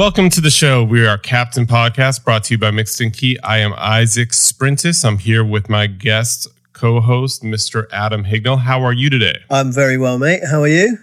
Welcome 0.00 0.30
to 0.30 0.40
the 0.40 0.50
show. 0.50 0.82
We 0.82 1.06
are 1.06 1.18
Captain 1.18 1.66
Podcast 1.66 2.24
brought 2.24 2.44
to 2.44 2.54
you 2.54 2.58
by 2.58 2.70
Mixed 2.70 3.02
In 3.02 3.10
Key. 3.10 3.38
I 3.44 3.58
am 3.58 3.74
Isaac 3.76 4.30
Sprintis. 4.30 5.04
I'm 5.04 5.18
here 5.18 5.44
with 5.44 5.68
my 5.68 5.88
guest 5.88 6.48
co 6.72 7.02
host, 7.02 7.42
Mr. 7.42 7.84
Adam 7.92 8.24
Hignell. 8.24 8.60
How 8.60 8.80
are 8.80 8.94
you 8.94 9.10
today? 9.10 9.40
I'm 9.50 9.70
very 9.70 9.98
well, 9.98 10.18
mate. 10.18 10.40
How 10.50 10.62
are 10.62 10.68
you? 10.68 10.96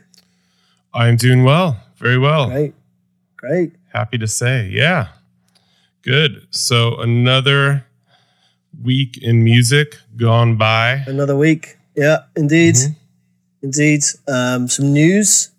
I'm 0.96 1.16
doing 1.16 1.44
well. 1.44 1.80
Very 1.98 2.18
well. 2.18 2.50
Great. 2.50 2.74
Great. 3.36 3.74
Happy 3.94 4.18
to 4.18 4.28
say. 4.28 4.68
Yeah. 4.68 5.10
Good. 6.02 6.48
So 6.50 7.00
another 7.00 7.86
week 8.82 9.20
in 9.20 9.44
music 9.44 9.96
gone 10.16 10.58
by. 10.58 11.04
Another 11.06 11.38
week. 11.38 11.78
Yeah, 11.94 12.24
indeed. 12.36 12.74
Mm-hmm. 12.74 12.94
Indeed. 13.62 14.04
Um, 14.28 14.68
some 14.68 14.92
news, 14.92 15.52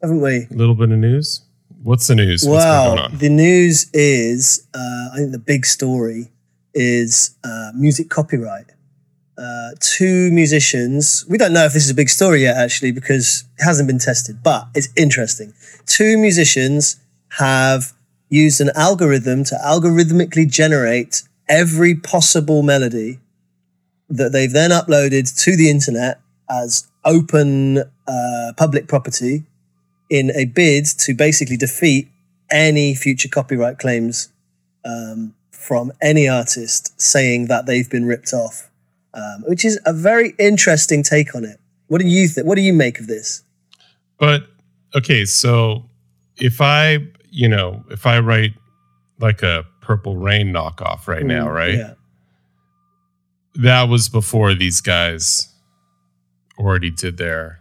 haven't 0.00 0.22
we? 0.22 0.46
A 0.50 0.54
little 0.54 0.74
bit 0.74 0.90
of 0.90 0.96
news. 0.96 1.42
What's 1.86 2.08
the 2.08 2.16
news? 2.16 2.44
Well, 2.44 3.08
the 3.10 3.28
news 3.28 3.88
is 3.92 4.66
uh, 4.74 5.10
I 5.12 5.18
think 5.18 5.30
the 5.30 5.38
big 5.38 5.64
story 5.64 6.32
is 6.74 7.36
uh, 7.44 7.70
music 7.76 8.10
copyright. 8.10 8.72
Uh, 9.38 9.70
two 9.78 10.32
musicians. 10.32 11.24
We 11.28 11.38
don't 11.38 11.52
know 11.52 11.64
if 11.64 11.74
this 11.74 11.84
is 11.84 11.90
a 11.90 11.94
big 11.94 12.08
story 12.08 12.42
yet, 12.42 12.56
actually, 12.56 12.90
because 12.90 13.44
it 13.56 13.62
hasn't 13.62 13.86
been 13.86 14.00
tested, 14.00 14.42
but 14.42 14.66
it's 14.74 14.88
interesting. 14.96 15.54
Two 15.86 16.18
musicians 16.18 16.96
have 17.38 17.92
used 18.30 18.60
an 18.60 18.70
algorithm 18.74 19.44
to 19.44 19.54
algorithmically 19.64 20.50
generate 20.50 21.22
every 21.48 21.94
possible 21.94 22.64
melody 22.64 23.20
that 24.08 24.32
they've 24.32 24.52
then 24.52 24.70
uploaded 24.72 25.32
to 25.44 25.56
the 25.56 25.70
internet 25.70 26.18
as 26.50 26.88
open 27.04 27.84
uh, 28.08 28.52
public 28.56 28.88
property 28.88 29.44
in 30.08 30.30
a 30.32 30.44
bid 30.44 30.86
to 30.98 31.14
basically 31.14 31.56
defeat 31.56 32.08
any 32.50 32.94
future 32.94 33.28
copyright 33.28 33.78
claims 33.78 34.28
um, 34.84 35.34
from 35.50 35.92
any 36.00 36.28
artist 36.28 36.98
saying 37.00 37.48
that 37.48 37.66
they've 37.66 37.90
been 37.90 38.06
ripped 38.06 38.32
off, 38.32 38.70
um, 39.14 39.44
which 39.46 39.64
is 39.64 39.80
a 39.84 39.92
very 39.92 40.34
interesting 40.38 41.02
take 41.02 41.34
on 41.34 41.44
it. 41.44 41.58
What 41.88 42.00
do 42.00 42.06
you 42.06 42.28
think? 42.28 42.46
What 42.46 42.56
do 42.56 42.62
you 42.62 42.72
make 42.72 43.00
of 43.00 43.06
this? 43.06 43.42
But 44.18 44.46
okay, 44.94 45.24
so 45.24 45.84
if 46.36 46.60
I, 46.60 46.98
you 47.30 47.48
know, 47.48 47.84
if 47.90 48.06
I 48.06 48.18
write 48.20 48.54
like 49.18 49.42
a 49.42 49.64
Purple 49.80 50.16
Rain 50.16 50.52
knockoff 50.52 51.06
right 51.06 51.22
mm, 51.22 51.28
now, 51.28 51.48
right? 51.48 51.74
Yeah. 51.74 51.94
That 53.54 53.88
was 53.88 54.08
before 54.08 54.54
these 54.54 54.80
guys 54.80 55.52
already 56.58 56.90
did 56.90 57.16
their, 57.16 57.60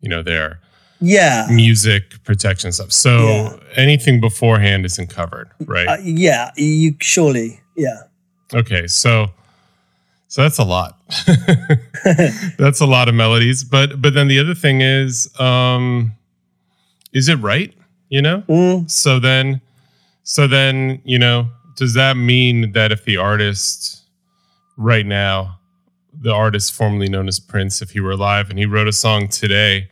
you 0.00 0.08
know, 0.08 0.22
their 0.22 0.60
yeah 1.00 1.46
music 1.50 2.22
protection 2.24 2.72
stuff. 2.72 2.92
So 2.92 3.18
yeah. 3.18 3.56
anything 3.76 4.20
beforehand 4.20 4.84
isn't 4.84 5.08
covered, 5.08 5.50
right? 5.66 5.88
Uh, 5.88 5.96
yeah, 6.02 6.50
you 6.56 6.94
surely, 7.00 7.60
yeah. 7.76 8.02
Okay, 8.54 8.86
so 8.86 9.28
so 10.28 10.42
that's 10.42 10.58
a 10.58 10.64
lot. 10.64 10.98
that's 12.58 12.80
a 12.80 12.86
lot 12.86 13.08
of 13.08 13.14
melodies, 13.14 13.64
but 13.64 14.00
but 14.00 14.14
then 14.14 14.28
the 14.28 14.38
other 14.38 14.54
thing 14.54 14.80
is, 14.80 15.28
um, 15.40 16.12
is 17.12 17.28
it 17.28 17.36
right? 17.36 17.72
You 18.08 18.22
know, 18.22 18.42
mm. 18.48 18.90
so 18.90 19.18
then, 19.18 19.60
so 20.22 20.46
then 20.46 21.00
you 21.04 21.18
know, 21.18 21.48
does 21.76 21.94
that 21.94 22.16
mean 22.16 22.72
that 22.72 22.92
if 22.92 23.04
the 23.04 23.16
artist 23.16 24.02
right 24.76 25.06
now, 25.06 25.58
the 26.12 26.32
artist 26.32 26.72
formerly 26.72 27.08
known 27.08 27.28
as 27.28 27.38
Prince, 27.38 27.82
if 27.82 27.90
he 27.90 28.00
were 28.00 28.12
alive 28.12 28.50
and 28.50 28.58
he 28.58 28.66
wrote 28.66 28.88
a 28.88 28.92
song 28.92 29.28
today 29.28 29.88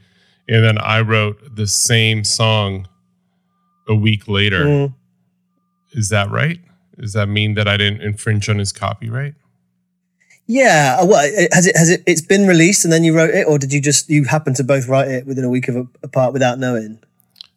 and 0.49 0.65
then 0.65 0.79
I 0.79 1.01
wrote 1.01 1.57
the 1.57 1.67
same 1.67 2.25
song 2.25 2.89
a 3.89 3.95
week 3.95 4.29
later. 4.29 4.65
Mm. 4.65 4.95
Is 5.93 6.09
that 6.11 6.31
right? 6.31 6.61
Does 6.99 7.13
that 7.13 7.29
mean 7.29 7.55
that 7.55 7.69
I 7.69 7.77
didn't 7.77 8.03
infringe 8.03 8.49
on 8.49 8.59
his 8.59 8.73
copyright? 8.73 9.35
Yeah. 10.47 10.99
Uh, 11.01 11.07
well, 11.07 11.49
has 11.53 11.67
it 11.67 11.77
has 11.77 11.91
it 11.91 12.03
it's 12.07 12.21
been 12.21 12.47
released 12.47 12.85
and 12.85 12.93
then 12.93 13.05
you 13.05 13.15
wrote 13.15 13.31
it, 13.31 13.47
or 13.47 13.59
did 13.59 13.73
you 13.73 13.81
just 13.81 14.09
you 14.09 14.25
happen 14.25 14.55
to 14.55 14.65
both 14.65 14.89
write 14.89 15.09
it 15.09 15.27
within 15.27 15.45
a 15.45 15.49
week 15.49 15.69
of 15.69 15.77
a, 15.77 15.87
apart 16.03 16.33
without 16.33 16.59
knowing? 16.59 16.99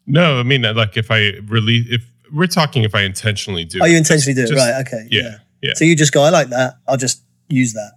No, 0.06 0.40
I 0.40 0.42
mean 0.42 0.62
like 0.62 0.96
if 0.96 1.10
I 1.10 1.34
release 1.46 1.86
if 1.90 2.04
we're 2.32 2.46
talking 2.46 2.82
if 2.82 2.94
I 2.94 3.02
intentionally 3.02 3.64
do. 3.64 3.78
Oh, 3.82 3.86
you 3.86 3.96
intentionally 3.96 4.34
do 4.34 4.52
it, 4.52 4.56
right? 4.56 4.80
Okay. 4.86 5.06
Yeah, 5.10 5.22
yeah. 5.22 5.36
Yeah. 5.62 5.74
So 5.74 5.84
you 5.84 5.94
just 5.94 6.12
go, 6.12 6.22
I 6.22 6.30
like 6.30 6.48
that. 6.48 6.74
I'll 6.88 6.96
just 6.96 7.22
use 7.48 7.74
that 7.74 7.92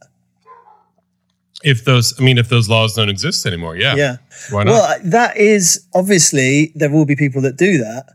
if 1.64 1.86
those 1.86 2.14
i 2.20 2.24
mean 2.24 2.38
if 2.38 2.50
those 2.50 2.70
laws 2.70 2.94
don't 2.94 3.10
exist 3.10 3.46
anymore 3.46 3.76
yeah 3.76 3.96
yeah 3.96 4.18
why 4.52 4.64
not 4.64 4.72
well 4.72 5.00
that 5.04 5.38
is 5.38 5.88
obviously 5.94 6.72
there 6.76 6.90
will 6.90 7.06
be 7.06 7.16
people 7.16 7.42
that 7.42 7.58
do 7.58 7.78
that 7.78 8.06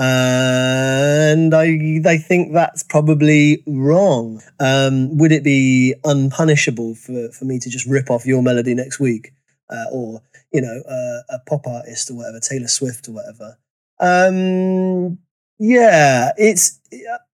and 0.00 1.54
I, 1.54 2.00
I 2.06 2.18
think 2.18 2.52
that's 2.52 2.84
probably 2.84 3.64
wrong. 3.66 4.40
Um, 4.60 5.16
would 5.18 5.32
it 5.32 5.42
be 5.42 5.94
unpunishable 6.04 6.96
for, 6.96 7.32
for 7.32 7.44
me 7.44 7.58
to 7.58 7.68
just 7.68 7.84
rip 7.86 8.08
off 8.08 8.24
your 8.24 8.40
melody 8.40 8.74
next 8.74 9.00
week, 9.00 9.32
uh, 9.70 9.86
or 9.92 10.22
you 10.52 10.60
know, 10.60 10.82
uh, 10.88 11.34
a 11.34 11.38
pop 11.48 11.66
artist 11.66 12.10
or 12.10 12.14
whatever, 12.14 12.38
Taylor 12.38 12.68
Swift 12.68 13.08
or 13.08 13.12
whatever? 13.12 13.58
Um, 13.98 15.18
yeah, 15.58 16.30
it's. 16.38 16.78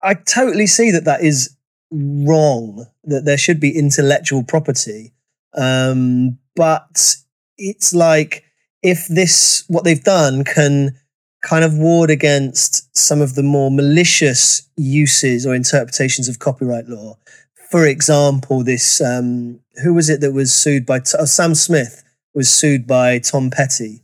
I 0.03 0.15
totally 0.15 0.67
see 0.67 0.91
that 0.91 1.05
that 1.07 1.23
is 1.23 1.57
wrong. 1.91 2.87
That 3.05 3.25
there 3.25 3.39
should 3.39 3.59
be 3.59 3.75
intellectual 3.77 4.45
property 4.45 5.15
um, 5.55 6.39
but 6.57 7.17
it's 7.59 7.93
like 7.93 8.45
if 8.83 9.07
this, 9.09 9.65
what 9.69 9.85
they've 9.85 10.03
done 10.03 10.45
can 10.45 10.97
kind 11.43 11.65
of 11.65 11.77
ward 11.77 12.11
against 12.11 12.95
some 12.97 13.21
of 13.21 13.35
the 13.35 13.43
more 13.43 13.71
malicious 13.71 14.69
uses 14.77 15.47
or 15.47 15.55
interpretations 15.55 16.29
of 16.29 16.39
copyright 16.39 16.89
law. 16.89 17.17
For 17.71 17.87
example, 17.87 18.65
this, 18.65 19.01
um, 19.01 19.61
who 19.83 19.95
was 19.95 20.11
it 20.11 20.21
that 20.21 20.33
was 20.33 20.53
sued 20.53 20.85
by, 20.85 21.01
oh, 21.19 21.25
Sam 21.25 21.55
Smith 21.55 22.03
was 22.35 22.51
sued 22.51 22.87
by 22.87 23.19
Tom 23.19 23.51
Petty 23.51 24.03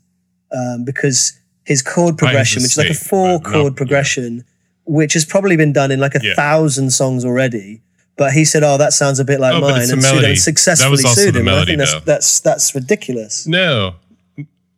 um, 0.53 0.85
because 0.85 1.39
his 1.65 1.83
chord 1.83 2.17
progression, 2.17 2.63
which 2.63 2.73
is 2.73 2.79
like 2.79 2.91
a 2.91 2.95
four 2.95 3.41
chord 3.41 3.77
progression, 3.77 4.37
yeah. 4.37 4.43
which 4.85 5.13
has 5.15 5.25
probably 5.25 5.57
been 5.57 5.73
done 5.73 5.91
in 5.91 6.01
like 6.01 6.15
a 6.15 6.21
yeah. 6.23 6.35
thousand 6.35 6.91
songs 6.91 7.25
already, 7.25 7.83
but 8.17 8.33
he 8.33 8.45
said, 8.45 8.63
"Oh, 8.63 8.79
that 8.79 8.93
sounds 8.93 9.21
a 9.21 9.25
bit 9.25 9.41
like 9.41 9.55
oh, 9.55 9.61
mine," 9.61 9.91
and 9.91 10.39
successfully 10.39 10.97
sued 10.99 11.37
him. 11.37 11.45
Melody, 11.45 11.75
I 11.75 11.77
think 11.77 11.79
that's, 11.79 12.05
that's, 12.05 12.41
that's 12.41 12.75
ridiculous. 12.75 13.47
No, 13.47 13.97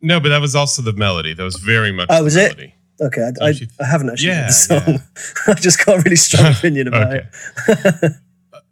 no, 0.01 0.19
but 0.19 0.29
that 0.29 0.41
was 0.41 0.55
also 0.55 0.81
the 0.81 0.93
melody. 0.93 1.33
That 1.33 1.43
was 1.43 1.55
very 1.55 1.91
much. 1.91 2.07
Oh, 2.09 2.23
was 2.23 2.35
it? 2.35 2.73
Okay, 3.01 3.21
I, 3.41 3.45
I, 3.45 3.53
I, 3.79 3.85
haven't 3.85 4.09
actually 4.09 4.29
yeah, 4.29 4.41
heard 4.41 4.49
the 4.49 4.53
song. 4.53 4.81
Yeah. 4.87 4.97
I 5.47 5.53
just 5.53 5.85
got 5.85 5.99
a 5.99 6.01
really 6.01 6.17
strong 6.17 6.51
opinion 6.51 6.89
about 6.89 7.13
it. 7.13 7.25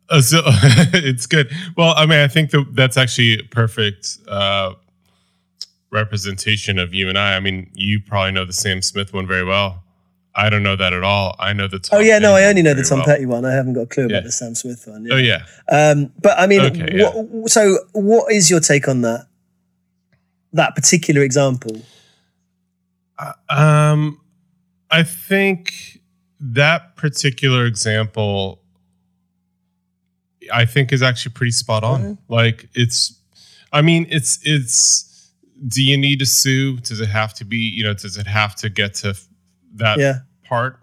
uh, 0.09 0.22
so 0.22 0.41
it's 0.45 1.25
good. 1.25 1.49
Well, 1.78 1.94
I 1.95 2.05
mean, 2.05 2.19
I 2.19 2.28
think 2.28 2.51
that 2.51 2.66
that's 2.73 2.97
actually 2.97 3.44
perfect 3.44 4.17
uh, 4.28 4.73
representation 5.91 6.78
of 6.78 6.94
you 6.94 7.07
and 7.07 7.17
I. 7.17 7.38
I 7.38 7.39
mean, 7.39 7.72
you 7.73 8.01
probably 8.01 8.34
know 8.34 8.44
the 8.44 8.53
Sam 8.53 8.81
Smith 8.81 9.13
one 9.13 9.28
very 9.28 9.45
well. 9.45 9.84
I 10.38 10.52
don't 10.52 10.62
know 10.62 10.75
that 10.75 10.94
at 10.94 11.03
all. 11.03 11.36
I 11.40 11.52
know 11.53 11.68
the 11.68 11.80
Tom. 11.80 11.98
Oh 11.98 12.02
yeah, 12.02 12.20
no, 12.20 12.36
I 12.36 12.44
only 12.44 12.62
know 12.62 12.75
the 12.75 12.84
Tom 12.84 13.00
well. 13.00 13.08
Petty 13.08 13.25
one. 13.25 13.44
I 13.44 13.53
haven't 13.53 13.74
got 13.74 13.81
a 13.81 13.88
clue 13.88 14.03
yeah. 14.03 14.18
about 14.18 14.25
the 14.25 14.31
Sam 14.31 14.53
Smith 14.53 14.84
one. 14.86 15.03
Yeah. 15.03 15.14
Oh 15.14 15.18
yeah. 15.18 15.46
Um, 15.68 16.12
but 16.22 16.38
I 16.38 16.46
mean, 16.46 16.62
okay, 16.62 17.03
what, 17.03 17.50
so 17.50 17.80
what 17.94 18.31
is 18.31 18.47
your 18.47 18.59
take 18.59 18.88
on 18.88 19.02
that? 19.02 19.26
That 20.53 20.76
particular 20.76 21.24
example. 21.24 21.81
Uh, 23.18 23.34
um, 23.50 24.22
I 24.92 25.02
think 25.02 26.02
that 26.40 26.96
particular 26.96 27.66
example, 27.66 28.62
I 30.53 30.66
think, 30.66 30.94
is 30.94 31.02
actually 31.02 31.34
pretty 31.34 31.52
spot 31.52 31.84
on. 31.84 32.02
Mm-hmm. 32.02 32.34
Like 32.34 32.70
it's, 32.76 33.20
I 33.73 33.82
mean, 33.82 34.06
it's 34.11 34.40
it's. 34.44 35.32
Do 35.67 35.84
you 35.84 35.97
need 35.97 36.20
to 36.20 36.28
sue? 36.28 36.78
Does 36.78 37.00
it 37.00 37.09
have 37.09 37.34
to 37.34 37.44
be? 37.44 37.58
You 37.58 37.85
know, 37.85 37.96
does 37.96 38.17
it 38.17 38.28
have 38.28 38.56
to 38.58 38.70
get 38.70 38.94
to 38.96 39.16
that 39.78 40.00
yeah. 40.00 40.20
Part 40.47 40.79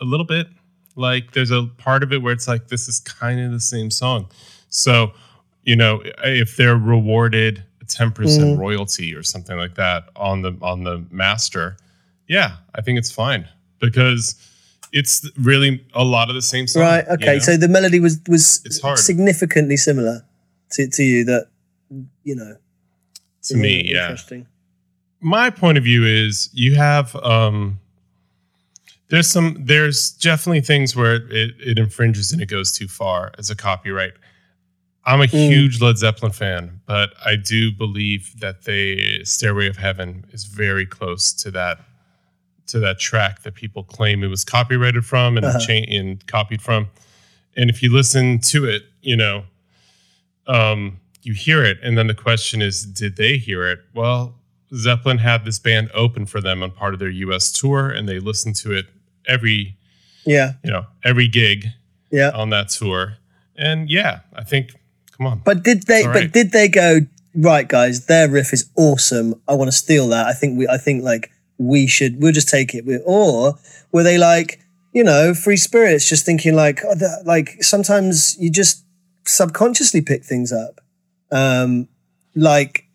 a 0.00 0.04
little 0.04 0.26
bit. 0.26 0.48
Like 0.96 1.32
there's 1.32 1.50
a 1.50 1.64
part 1.78 2.02
of 2.02 2.12
it 2.12 2.22
where 2.22 2.32
it's 2.32 2.46
like 2.46 2.68
this 2.68 2.88
is 2.88 3.00
kind 3.00 3.40
of 3.40 3.50
the 3.52 3.60
same 3.60 3.90
song. 3.90 4.28
So, 4.68 5.12
you 5.62 5.76
know, 5.76 6.02
if 6.24 6.56
they're 6.56 6.76
rewarded 6.76 7.64
a 7.80 7.84
10% 7.84 8.12
mm. 8.12 8.58
royalty 8.58 9.14
or 9.14 9.22
something 9.22 9.56
like 9.56 9.74
that 9.74 10.04
on 10.16 10.42
the 10.42 10.56
on 10.62 10.84
the 10.84 11.04
master, 11.10 11.76
yeah, 12.28 12.56
I 12.74 12.80
think 12.80 12.98
it's 12.98 13.10
fine 13.10 13.48
because 13.80 14.36
it's 14.92 15.28
really 15.36 15.84
a 15.94 16.04
lot 16.04 16.28
of 16.28 16.34
the 16.36 16.42
same 16.42 16.66
song. 16.66 16.82
Right. 16.82 17.06
Okay. 17.08 17.26
You 17.26 17.32
know? 17.32 17.38
So 17.40 17.56
the 17.56 17.68
melody 17.68 17.98
was 17.98 18.20
was 18.28 18.62
significantly 18.96 19.76
similar 19.76 20.24
to, 20.72 20.88
to 20.88 21.02
you 21.02 21.24
that 21.24 21.48
you 22.22 22.36
know. 22.36 22.56
To 23.44 23.56
me, 23.56 23.82
yeah. 23.84 24.04
Interesting 24.04 24.46
my 25.24 25.48
point 25.48 25.78
of 25.78 25.84
view 25.84 26.04
is 26.04 26.50
you 26.52 26.74
have 26.74 27.16
um, 27.16 27.80
there's 29.14 29.30
some 29.30 29.56
there's 29.60 30.10
definitely 30.10 30.60
things 30.60 30.96
where 30.96 31.14
it, 31.14 31.54
it 31.60 31.78
infringes 31.78 32.32
and 32.32 32.42
it 32.42 32.46
goes 32.46 32.72
too 32.72 32.88
far 32.88 33.32
as 33.38 33.50
a 33.50 33.54
copyright. 33.56 34.12
I'm 35.06 35.20
a 35.20 35.24
mm. 35.26 35.48
huge 35.48 35.80
Led 35.80 35.98
Zeppelin 35.98 36.32
fan, 36.32 36.80
but 36.86 37.10
I 37.24 37.36
do 37.36 37.70
believe 37.70 38.40
that 38.40 38.64
the 38.64 39.24
Stairway 39.24 39.68
of 39.68 39.76
Heaven 39.76 40.24
is 40.32 40.44
very 40.44 40.86
close 40.86 41.32
to 41.34 41.50
that 41.52 41.78
to 42.66 42.78
that 42.80 42.98
track 42.98 43.42
that 43.42 43.54
people 43.54 43.84
claim 43.84 44.24
it 44.24 44.28
was 44.28 44.44
copyrighted 44.44 45.04
from 45.04 45.36
and 45.36 45.44
Uh-huh. 45.46 45.60
cha- 45.60 45.94
and 45.94 46.26
copied 46.26 46.62
from. 46.62 46.88
And 47.56 47.70
if 47.70 47.82
you 47.82 47.92
listen 47.92 48.40
to 48.40 48.64
it, 48.64 48.82
you 49.02 49.16
know, 49.16 49.44
um, 50.46 50.98
you 51.22 51.34
hear 51.34 51.62
it, 51.62 51.78
and 51.82 51.96
then 51.96 52.06
the 52.06 52.14
question 52.14 52.62
is, 52.62 52.84
did 52.84 53.16
they 53.16 53.36
hear 53.36 53.66
it? 53.68 53.80
Well, 53.94 54.34
Zeppelin 54.74 55.18
had 55.18 55.44
this 55.44 55.58
band 55.58 55.90
open 55.94 56.26
for 56.26 56.40
them 56.40 56.62
on 56.62 56.70
part 56.70 56.94
of 56.94 57.00
their 57.00 57.10
U.S. 57.10 57.52
tour, 57.52 57.90
and 57.90 58.08
they 58.08 58.18
listened 58.18 58.56
to 58.56 58.72
it 58.72 58.86
every, 59.26 59.76
Yeah, 60.24 60.54
you 60.62 60.70
know, 60.70 60.86
every 61.02 61.28
gig 61.28 61.68
yeah. 62.14 62.30
on 62.30 62.50
that 62.50 62.68
tour. 62.68 63.16
And 63.56 63.90
yeah, 63.90 64.20
I 64.32 64.44
think, 64.44 64.70
come 65.16 65.26
on, 65.26 65.42
But 65.44 65.62
did 65.62 65.84
they? 65.84 66.04
All 66.04 66.12
But 66.12 66.32
did 66.32 66.52
they 66.52 66.68
go 66.68 67.00
right, 67.34 67.68
guys? 67.68 68.06
Their 68.06 68.28
riff 68.28 68.52
is 68.52 68.68
awesome. 68.76 69.40
I 69.46 69.54
want 69.54 69.68
to 69.68 69.76
steal 69.76 70.08
that. 70.08 70.26
I 70.26 70.32
think 70.32 70.58
we. 70.58 70.66
I 70.68 70.78
think 70.78 71.04
like 71.04 71.30
we 71.58 71.86
should. 71.86 72.20
We'll 72.20 72.32
just 72.32 72.48
take 72.48 72.74
it. 72.74 72.84
Or 73.04 73.58
were 73.92 74.02
they 74.02 74.18
like 74.18 74.60
you 74.92 75.04
know 75.04 75.34
free 75.34 75.56
spirits, 75.56 76.08
just 76.08 76.24
thinking 76.24 76.54
like 76.54 76.80
oh, 76.84 76.94
that, 76.94 77.22
like 77.24 77.62
sometimes 77.62 78.36
you 78.38 78.50
just 78.50 78.84
subconsciously 79.24 80.00
pick 80.00 80.24
things 80.24 80.52
up. 80.52 80.80
Um, 81.30 81.88
like 82.34 82.86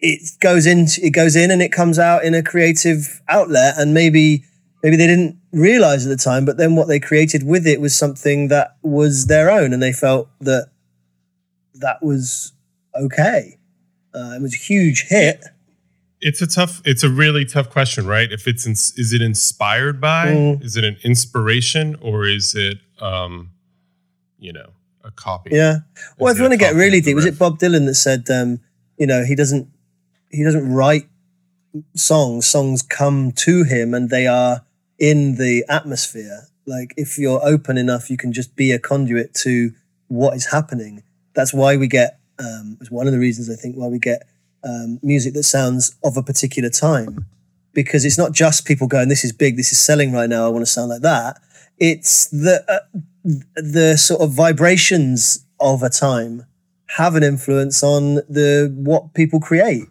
it 0.00 0.38
goes 0.40 0.66
in. 0.66 0.86
It 1.02 1.10
goes 1.10 1.34
in 1.34 1.50
and 1.50 1.62
it 1.62 1.72
comes 1.72 1.98
out 1.98 2.24
in 2.24 2.34
a 2.34 2.42
creative 2.42 3.20
outlet, 3.28 3.74
and 3.78 3.94
maybe. 3.94 4.44
Maybe 4.82 4.96
they 4.96 5.06
didn't 5.08 5.36
realize 5.52 6.06
at 6.06 6.10
the 6.10 6.22
time, 6.22 6.44
but 6.44 6.56
then 6.56 6.76
what 6.76 6.86
they 6.88 7.00
created 7.00 7.42
with 7.44 7.66
it 7.66 7.80
was 7.80 7.94
something 7.96 8.48
that 8.48 8.76
was 8.82 9.26
their 9.26 9.50
own, 9.50 9.72
and 9.72 9.82
they 9.82 9.92
felt 9.92 10.28
that 10.40 10.68
that 11.74 12.02
was 12.02 12.52
okay. 12.94 13.58
Uh, 14.14 14.32
it 14.36 14.42
was 14.42 14.54
a 14.54 14.58
huge 14.58 15.06
hit. 15.08 15.44
it's 16.20 16.42
a 16.42 16.46
tough, 16.48 16.82
it's 16.84 17.04
a 17.04 17.08
really 17.08 17.44
tough 17.44 17.70
question, 17.70 18.04
right? 18.06 18.32
If 18.32 18.48
it's, 18.48 18.66
ins- 18.66 18.92
is 18.98 19.12
it 19.12 19.22
inspired 19.22 20.00
by, 20.00 20.26
Mm. 20.28 20.64
is 20.64 20.76
it 20.76 20.82
an 20.84 20.96
inspiration, 21.04 21.96
or 22.00 22.26
is 22.26 22.54
it, 22.56 22.78
um, 23.00 23.50
you 24.38 24.52
know, 24.52 24.70
a 25.04 25.12
copy? 25.12 25.50
Yeah. 25.52 25.78
Well, 26.18 26.28
Is 26.32 26.36
if 26.36 26.38
you 26.38 26.44
want 26.48 26.54
to 26.54 26.58
get 26.58 26.74
really 26.74 27.00
deep, 27.00 27.14
was 27.14 27.24
it 27.24 27.38
Bob 27.38 27.58
Dylan 27.60 27.86
that 27.86 27.94
said, 27.94 28.28
um, 28.30 28.58
you 28.96 29.06
know, 29.06 29.24
he 29.24 29.34
doesn't 29.36 29.68
he 30.30 30.42
doesn't 30.44 30.70
write 30.72 31.08
songs. 31.94 32.46
Songs 32.46 32.82
come 32.82 33.30
to 33.32 33.62
him, 33.64 33.94
and 33.94 34.10
they 34.10 34.26
are 34.26 34.62
in 34.98 35.36
the 35.36 35.64
atmosphere. 35.68 36.48
Like 36.66 36.92
if 36.96 37.18
you're 37.18 37.40
open 37.44 37.78
enough, 37.78 38.10
you 38.10 38.16
can 38.16 38.32
just 38.32 38.56
be 38.56 38.72
a 38.72 38.78
conduit 38.78 39.34
to 39.34 39.72
what 40.08 40.34
is 40.34 40.46
happening. 40.46 41.02
That's 41.34 41.54
why 41.54 41.76
we 41.76 41.86
get. 41.86 42.18
Um, 42.38 42.78
it's 42.80 42.90
one 42.90 43.06
of 43.06 43.12
the 43.12 43.18
reasons 43.18 43.50
I 43.50 43.56
think 43.56 43.76
why 43.76 43.88
we 43.88 43.98
get 43.98 44.28
um, 44.62 45.00
music 45.02 45.34
that 45.34 45.42
sounds 45.42 45.96
of 46.04 46.16
a 46.16 46.22
particular 46.22 46.70
time, 46.70 47.26
because 47.72 48.04
it's 48.04 48.18
not 48.18 48.32
just 48.32 48.66
people 48.66 48.86
going, 48.86 49.08
"This 49.08 49.24
is 49.24 49.32
big, 49.32 49.56
this 49.56 49.72
is 49.72 49.78
selling 49.78 50.12
right 50.12 50.28
now. 50.28 50.46
I 50.46 50.48
want 50.48 50.62
to 50.62 50.70
sound 50.70 50.90
like 50.90 51.02
that." 51.02 51.40
It's 51.78 52.28
the 52.28 52.64
uh, 52.68 52.98
the 53.56 53.96
sort 53.96 54.20
of 54.20 54.32
vibrations 54.32 55.44
of 55.60 55.82
a 55.82 55.88
time 55.88 56.44
have 56.96 57.14
an 57.14 57.22
influence 57.22 57.82
on 57.82 58.16
the 58.28 58.72
what 58.76 59.14
people 59.14 59.40
create. 59.40 59.84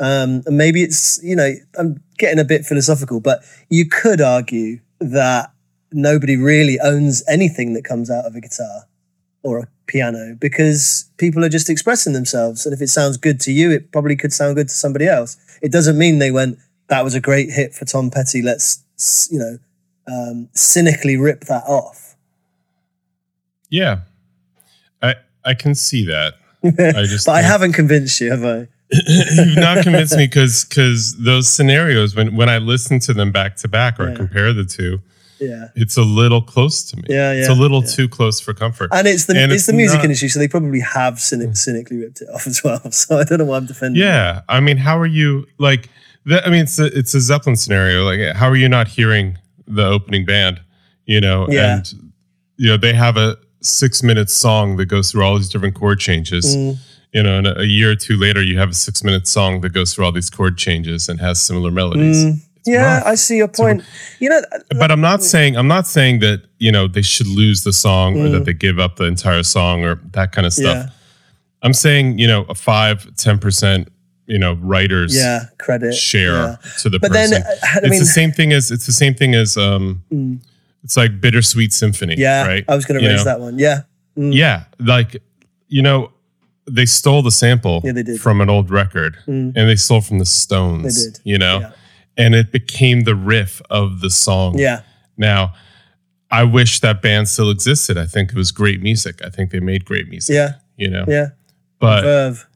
Um, 0.00 0.42
and 0.46 0.56
maybe 0.56 0.82
it's 0.82 1.22
you 1.22 1.36
know 1.36 1.54
I'm 1.78 2.02
getting 2.18 2.38
a 2.38 2.44
bit 2.44 2.64
philosophical, 2.64 3.20
but 3.20 3.42
you 3.68 3.88
could 3.88 4.20
argue 4.20 4.80
that 5.00 5.52
nobody 5.92 6.36
really 6.36 6.78
owns 6.80 7.22
anything 7.28 7.74
that 7.74 7.84
comes 7.84 8.10
out 8.10 8.24
of 8.24 8.34
a 8.34 8.40
guitar 8.40 8.82
or 9.42 9.58
a 9.58 9.68
piano 9.86 10.36
because 10.40 11.10
people 11.18 11.44
are 11.44 11.48
just 11.48 11.70
expressing 11.70 12.12
themselves, 12.12 12.66
and 12.66 12.74
if 12.74 12.82
it 12.82 12.88
sounds 12.88 13.16
good 13.16 13.40
to 13.40 13.52
you, 13.52 13.70
it 13.70 13.92
probably 13.92 14.16
could 14.16 14.32
sound 14.32 14.56
good 14.56 14.68
to 14.68 14.74
somebody 14.74 15.06
else. 15.06 15.36
It 15.62 15.70
doesn't 15.70 15.96
mean 15.96 16.18
they 16.18 16.30
went 16.30 16.58
that 16.88 17.04
was 17.04 17.14
a 17.14 17.20
great 17.20 17.50
hit 17.50 17.74
for 17.74 17.84
Tom 17.84 18.10
Petty. 18.10 18.42
Let's 18.42 19.28
you 19.30 19.38
know 19.38 19.58
um, 20.06 20.48
cynically 20.52 21.16
rip 21.16 21.42
that 21.42 21.64
off. 21.64 22.16
Yeah. 23.70 24.00
I, 25.02 25.14
I 25.44 25.54
can 25.54 25.74
see 25.74 26.04
that. 26.06 26.34
I 26.64 27.04
just 27.04 27.26
but 27.26 27.34
I 27.34 27.42
haven't 27.42 27.72
convinced 27.72 28.20
you, 28.20 28.30
have 28.30 28.44
I? 28.44 28.68
You've 29.46 29.56
not 29.56 29.82
convinced 29.82 30.16
me 30.16 30.26
because 30.26 30.64
because 30.64 31.16
those 31.18 31.48
scenarios 31.48 32.14
when 32.14 32.34
when 32.36 32.48
I 32.48 32.58
listen 32.58 32.98
to 33.00 33.14
them 33.14 33.32
back 33.32 33.56
to 33.56 33.68
back 33.68 33.98
or 34.00 34.08
Yeah. 34.10 34.16
compare 34.16 34.52
the 34.52 34.64
two, 34.64 35.00
Yeah. 35.40 35.68
it's 35.74 35.96
a 35.96 36.02
little 36.02 36.40
close 36.42 36.82
to 36.90 36.96
me. 36.96 37.02
Yeah, 37.08 37.32
yeah 37.32 37.40
It's 37.40 37.48
a 37.48 37.54
little 37.54 37.82
yeah. 37.82 37.90
too 37.90 38.08
close 38.08 38.40
for 38.40 38.54
comfort. 38.54 38.90
And 38.92 39.06
it's 39.06 39.24
the 39.26 39.34
And 39.36 39.50
it's, 39.52 39.60
it's 39.62 39.66
the 39.66 39.72
music 39.72 39.98
not- 39.98 40.04
industry, 40.04 40.28
so 40.28 40.38
they 40.38 40.48
probably 40.48 40.80
have 40.80 41.18
cynic, 41.20 41.56
cynically 41.56 41.96
ripped 41.98 42.20
it 42.22 42.28
off 42.34 42.46
as 42.46 42.62
well. 42.62 42.80
So 42.92 43.18
I 43.18 43.24
don't 43.24 43.38
know 43.38 43.44
why 43.46 43.56
I'm 43.56 43.66
defending. 43.66 44.00
yeah, 44.02 44.42
I 44.48 44.60
mean, 44.60 44.76
how 44.76 44.98
are 44.98 45.06
you 45.06 45.46
like? 45.58 45.88
The, 46.26 46.44
I 46.46 46.50
mean, 46.50 46.62
it's 46.62 46.78
a, 46.78 46.86
it's 46.86 47.14
a 47.14 47.20
Zeppelin 47.20 47.56
scenario. 47.56 48.02
Like, 48.04 48.34
how 48.36 48.48
are 48.48 48.56
you 48.56 48.68
not 48.68 48.88
hearing 48.88 49.36
the 49.66 49.86
opening 49.86 50.24
band? 50.24 50.60
You 51.06 51.20
know, 51.20 51.46
Yeah. 51.50 51.76
and 51.76 51.92
you 52.56 52.68
know 52.70 52.76
they 52.78 52.94
have 52.94 53.16
a 53.18 53.36
six 53.60 54.02
minute 54.02 54.30
song 54.30 54.76
that 54.76 54.86
goes 54.86 55.10
through 55.10 55.22
all 55.24 55.36
these 55.36 55.48
different 55.50 55.74
chord 55.74 55.98
changes. 56.00 56.56
Mm. 56.56 56.78
You 57.14 57.22
know, 57.22 57.38
and 57.38 57.46
a, 57.46 57.64
year 57.66 57.92
or 57.92 57.94
two 57.96 58.16
later, 58.16 58.42
you 58.42 58.58
have 58.58 58.70
a 58.70 58.74
six 58.74 59.04
minute 59.04 59.28
song 59.28 59.60
that 59.60 59.72
goes 59.72 59.94
through 59.94 60.04
all 60.04 60.12
these 60.12 60.28
chord 60.30 60.58
changes 60.58 61.08
and 61.08 61.20
has 61.20 61.40
similar 61.40 61.70
melodies. 61.70 62.24
Mm. 62.24 62.40
Yeah, 62.66 62.96
rough. 62.96 63.06
I 63.06 63.14
see 63.14 63.36
your 63.36 63.46
point. 63.48 63.82
You 64.18 64.30
know, 64.30 64.40
but 64.78 64.90
I'm 64.90 65.00
not 65.00 65.22
saying 65.22 65.56
I'm 65.56 65.68
not 65.68 65.86
saying 65.86 66.18
that 66.20 66.42
you 66.58 66.72
know 66.72 66.88
they 66.88 67.02
should 67.02 67.26
lose 67.28 67.62
the 67.62 67.72
song 67.72 68.16
or 68.20 68.26
Mm. 68.28 68.32
that 68.32 68.44
they 68.46 68.52
give 68.54 68.78
up 68.80 68.96
the 68.96 69.04
entire 69.04 69.42
song 69.44 69.84
or 69.84 70.00
that 70.12 70.32
kind 70.32 70.44
of 70.46 70.52
stuff. 70.52 70.86
yeah, 70.86 70.90
I'm 71.62 71.72
saying 71.74 72.18
you 72.18 72.26
know 72.26 72.46
a 72.48 72.54
five 72.54 73.14
ten 73.16 73.38
percent 73.38 73.88
you 74.26 74.38
know 74.38 74.54
writers 74.54 75.14
yeah, 75.14 75.44
credit 75.58 75.92
share 75.94 76.32
yeah. 76.34 76.56
to 76.80 76.88
the 76.88 76.98
But 76.98 77.12
person. 77.12 77.30
then, 77.32 77.42
uh, 77.42 77.66
I 77.74 77.80
it's 77.84 77.98
the 78.00 78.06
same 78.06 78.32
thing 78.32 78.52
as 78.52 78.70
it's 78.70 78.86
the 78.86 78.92
same 78.92 79.14
thing 79.14 79.34
as 79.36 79.56
um 79.58 80.02
Mm. 80.10 80.40
it's 80.82 80.96
like 80.96 81.20
bittersweet 81.20 81.72
symphony. 81.72 82.14
yeah, 82.16 82.46
right. 82.46 82.64
I 82.66 82.74
was 82.74 82.86
going 82.86 82.98
to 83.00 83.06
raise 83.06 83.18
know? 83.18 83.24
that 83.24 83.40
one. 83.40 83.58
Yeah, 83.58 83.82
Mm. 84.18 84.34
Yeah, 84.34 84.64
like 84.80 85.22
you 85.68 85.82
know 85.82 86.10
they 86.66 86.86
stole 86.86 87.22
the 87.22 87.30
sample 87.30 87.80
Yeah, 87.84 87.92
they 87.92 88.02
did. 88.02 88.20
from 88.20 88.40
an 88.40 88.48
old 88.48 88.70
record 88.70 89.16
Mm. 89.26 89.52
and 89.56 89.68
they 89.68 89.76
stole 89.76 90.00
from 90.00 90.18
the 90.18 90.24
Stones. 90.26 91.04
They 91.04 91.10
did. 91.10 91.20
You 91.24 91.38
know, 91.38 91.60
Yeah. 91.60 91.70
and 92.16 92.34
it 92.34 92.50
became 92.52 93.02
the 93.02 93.14
riff 93.14 93.60
of 93.70 94.00
the 94.00 94.10
song. 94.10 94.58
yeah, 94.58 94.80
Now, 95.16 95.52
I 96.30 96.42
wish 96.44 96.80
that 96.80 97.00
band 97.02 97.28
still 97.28 97.50
existed. 97.50 97.96
I 97.98 98.06
think 98.06 98.30
it 98.30 98.36
was 98.36 98.50
great 98.50 98.80
music. 98.82 99.20
I 99.24 99.30
think 99.30 99.50
they 99.50 99.60
made 99.60 99.84
great 99.84 100.08
music. 100.08 100.34
yeah, 100.34 100.54
You 100.76 100.90
know, 100.90 101.04
yeah. 101.06 101.28
but 101.78 102.02
Verve. 102.02 102.46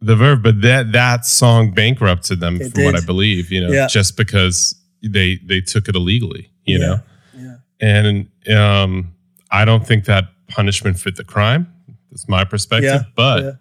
the 0.00 0.14
Verve, 0.16 0.42
but 0.42 0.60
that 0.62 0.92
that 0.92 1.24
song 1.26 1.72
bankrupted 1.72 2.40
them, 2.40 2.60
It 2.60 2.72
from 2.74 2.84
what. 2.84 2.94
I 2.96 3.00
believe. 3.00 3.50
You 3.50 3.62
know, 3.62 3.72
Yeah. 3.72 3.86
just 3.88 4.16
because 4.16 4.76
they 5.02 5.40
they 5.44 5.60
took 5.60 5.88
it 5.88 5.96
illegally. 5.96 6.50
You 6.66 6.78
know, 6.78 7.00
Yeah. 7.36 7.56
and 7.80 8.28
um, 8.54 9.12
I 9.50 9.64
don't 9.64 9.84
think 9.86 10.04
that 10.04 10.26
punishment 10.48 11.00
fit 11.00 11.16
the 11.16 11.24
crime. 11.24 11.66
That's 12.10 12.28
my 12.28 12.44
perspective. 12.44 13.02
Yeah, 13.02 13.02
but 13.14 13.42
yeah. 13.42 13.52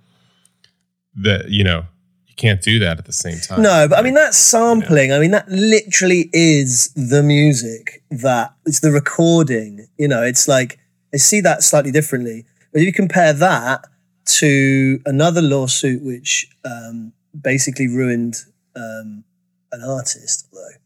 that 1.24 1.50
you 1.50 1.64
know 1.64 1.86
you 2.28 2.36
can't 2.36 2.62
do 2.62 2.80
that 2.80 2.98
at 2.98 3.06
the 3.06 3.14
same 3.14 3.40
time. 3.40 3.62
No, 3.62 3.88
but 3.88 4.00
I 4.00 4.02
mean 4.02 4.16
that 4.16 4.34
sampling. 4.34 5.12
I 5.12 5.20
mean 5.20 5.32
that 5.32 5.50
literally 5.50 6.30
is 6.34 6.90
the 6.94 7.24
music 7.24 8.04
that 8.10 8.54
it's 8.66 8.80
the 8.80 8.92
recording. 8.92 9.88
You 9.98 10.08
know, 10.08 10.24
it's 10.24 10.48
like 10.48 10.80
I 11.14 11.18
see 11.18 11.42
that 11.42 11.64
slightly 11.64 11.92
differently. 11.92 12.46
But 12.72 12.82
if 12.82 12.86
you 12.86 12.94
compare 12.94 13.34
that 13.34 13.86
to 14.26 15.02
another 15.06 15.42
lawsuit 15.42 16.04
which 16.04 16.48
um, 16.64 17.14
basically 17.40 17.88
ruined 17.88 18.36
um, 18.76 19.24
an 19.72 19.82
artist, 19.84 20.48
although 20.54 20.78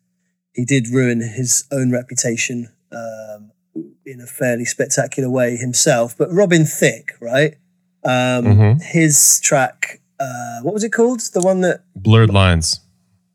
he 0.54 0.66
did 0.66 0.88
ruin 0.88 1.20
his 1.22 1.66
own 1.72 1.92
reputation 1.92 2.70
um, 2.92 3.52
in 4.06 4.20
a 4.22 4.26
fairly 4.28 4.66
spectacular 4.66 5.30
way 5.30 5.56
himself. 5.56 6.16
But 6.18 6.32
Robin 6.32 6.66
Thicke, 6.66 7.14
right? 7.22 7.56
Um, 8.04 8.46
Mhm. 8.46 8.82
His 8.82 9.40
track, 9.40 10.02
uh, 10.20 10.60
what 10.62 10.74
was 10.74 10.84
it 10.84 10.92
called? 10.92 11.22
The 11.34 11.42
one 11.42 11.62
that 11.62 11.82
blurred 11.96 12.30
lines. 12.34 12.80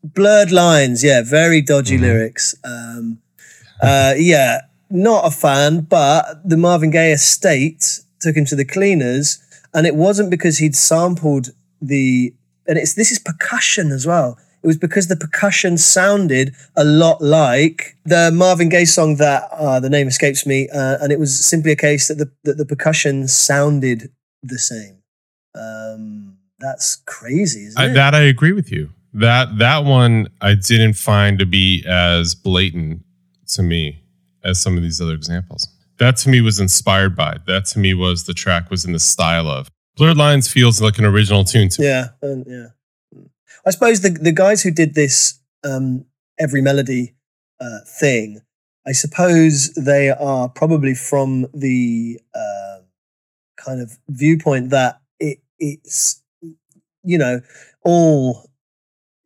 blurred 0.01 0.49
lines 0.49 1.03
yeah 1.03 1.21
very 1.21 1.61
dodgy 1.61 1.97
Mhm. 1.97 2.01
lyrics 2.01 2.55
um 2.63 3.17
uh 3.81 4.13
yeah 4.17 4.61
not 4.89 5.25
a 5.27 5.29
fan 5.29 5.81
but 5.81 6.39
the 6.47 6.55
marvin 6.55 6.89
gaye 6.89 7.11
estate 7.11 7.99
took 8.21 8.33
him 8.37 8.45
to 8.45 8.55
the 8.55 8.63
cleaners 8.63 9.39
and 9.73 9.85
it 9.85 9.95
wasn't 9.95 10.29
because 10.29 10.59
he'd 10.59 10.73
sampled 10.73 11.49
the 11.81 12.33
and 12.65 12.77
it's 12.77 12.93
this 12.93 13.11
is 13.11 13.19
percussion 13.19 13.91
as 13.91 14.05
well 14.07 14.37
it 14.61 14.67
was 14.67 14.77
because 14.77 15.07
the 15.07 15.15
percussion 15.15 15.77
sounded 15.77 16.53
a 16.75 16.83
lot 16.83 17.21
like 17.21 17.95
the 18.05 18.31
Marvin 18.33 18.69
Gaye 18.69 18.85
song 18.85 19.15
that 19.15 19.49
uh, 19.51 19.79
the 19.79 19.89
name 19.89 20.07
escapes 20.07 20.45
me, 20.45 20.67
uh, 20.69 20.97
and 21.01 21.11
it 21.11 21.19
was 21.19 21.43
simply 21.43 21.71
a 21.71 21.75
case 21.75 22.07
that 22.09 22.15
the 22.15 22.31
that 22.43 22.57
the 22.57 22.65
percussion 22.65 23.27
sounded 23.27 24.11
the 24.43 24.57
same. 24.57 25.01
Um, 25.55 26.37
that's 26.59 26.97
crazy, 27.05 27.65
isn't 27.65 27.81
I, 27.81 27.87
it? 27.87 27.93
that 27.93 28.13
I 28.13 28.21
agree 28.21 28.51
with 28.51 28.71
you. 28.71 28.89
That 29.13 29.57
that 29.59 29.85
one 29.85 30.27
I 30.41 30.55
didn't 30.55 30.93
find 30.93 31.39
to 31.39 31.45
be 31.45 31.85
as 31.87 32.35
blatant 32.35 33.03
to 33.49 33.63
me 33.63 34.03
as 34.43 34.59
some 34.59 34.77
of 34.77 34.83
these 34.83 35.01
other 35.01 35.13
examples. 35.13 35.67
That 35.99 36.17
to 36.17 36.29
me 36.29 36.41
was 36.41 36.59
inspired 36.59 37.15
by. 37.15 37.37
That 37.47 37.65
to 37.67 37.79
me 37.79 37.93
was 37.93 38.25
the 38.25 38.33
track 38.33 38.69
was 38.69 38.85
in 38.85 38.93
the 38.93 38.99
style 38.99 39.47
of. 39.47 39.69
Blurred 39.97 40.17
Lines 40.17 40.47
feels 40.47 40.81
like 40.81 40.97
an 40.97 41.05
original 41.05 41.43
tune 41.43 41.69
to 41.69 41.81
me. 41.81 41.87
Yeah, 41.87 42.07
and 42.21 42.45
yeah. 42.47 42.67
I 43.69 43.71
suppose 43.71 44.01
the 44.01 44.09
the 44.09 44.31
guys 44.31 44.63
who 44.63 44.71
did 44.71 44.95
this, 44.95 45.39
um, 45.63 46.05
every 46.39 46.59
melody 46.59 47.13
uh, 47.61 47.81
thing. 47.99 48.41
I 48.87 48.93
suppose 48.93 49.71
they 49.75 50.09
are 50.09 50.49
probably 50.49 50.95
from 50.95 51.45
the 51.53 52.19
uh, 52.33 52.79
kind 53.57 53.79
of 53.79 53.99
viewpoint 54.07 54.71
that 54.71 55.01
it, 55.19 55.37
it's, 55.59 56.23
you 57.03 57.19
know, 57.19 57.41
all 57.83 58.49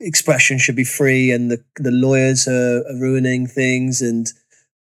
expression 0.01 0.57
should 0.57 0.75
be 0.75 0.83
free 0.83 1.31
and 1.31 1.49
the, 1.49 1.63
the 1.77 1.91
lawyers 1.91 2.45
are, 2.45 2.79
are 2.79 2.99
ruining 2.99 3.47
things 3.47 4.01
and 4.01 4.27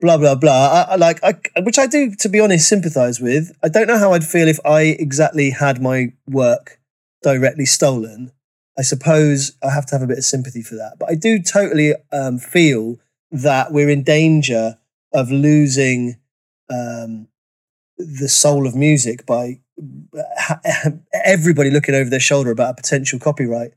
blah, 0.01 0.17
blah, 0.17 0.37
blah. 0.37 0.87
I, 0.89 0.93
I 0.93 0.97
like, 0.97 1.23
I, 1.23 1.35
which 1.61 1.79
I 1.79 1.87
do, 1.87 2.15
to 2.15 2.29
be 2.31 2.41
honest, 2.41 2.67
sympathize 2.67 3.21
with. 3.21 3.53
I 3.63 3.69
don't 3.69 3.89
know 3.89 3.99
how 3.99 4.15
I'd 4.15 4.25
feel 4.25 4.49
if 4.49 4.61
I 4.65 4.83
exactly 4.83 5.51
had 5.51 5.83
my 5.83 6.15
work 6.27 6.81
directly 7.23 7.67
stolen. 7.67 8.33
I 8.81 8.83
suppose 8.83 9.53
I 9.63 9.69
have 9.69 9.85
to 9.87 9.95
have 9.95 10.01
a 10.01 10.07
bit 10.07 10.17
of 10.17 10.25
sympathy 10.25 10.63
for 10.63 10.75
that. 10.77 10.95
But 10.99 11.11
I 11.11 11.15
do 11.15 11.39
totally 11.39 11.93
um, 12.13 12.39
feel 12.39 12.97
that 13.31 13.73
we're 13.73 13.91
in 13.91 14.03
danger 14.03 14.79
of 15.13 15.31
losing 15.31 16.17
um, 16.71 17.29
the 17.99 18.27
soul 18.27 18.67
of 18.67 18.75
music 18.75 19.27
by 19.27 19.61
everybody 21.13 21.71
looking 21.71 21.95
over 21.95 22.09
their 22.09 22.21
shoulder 22.21 22.51
about 22.51 22.71
a 22.71 22.83
potential 22.83 23.19
copyright 23.19 23.73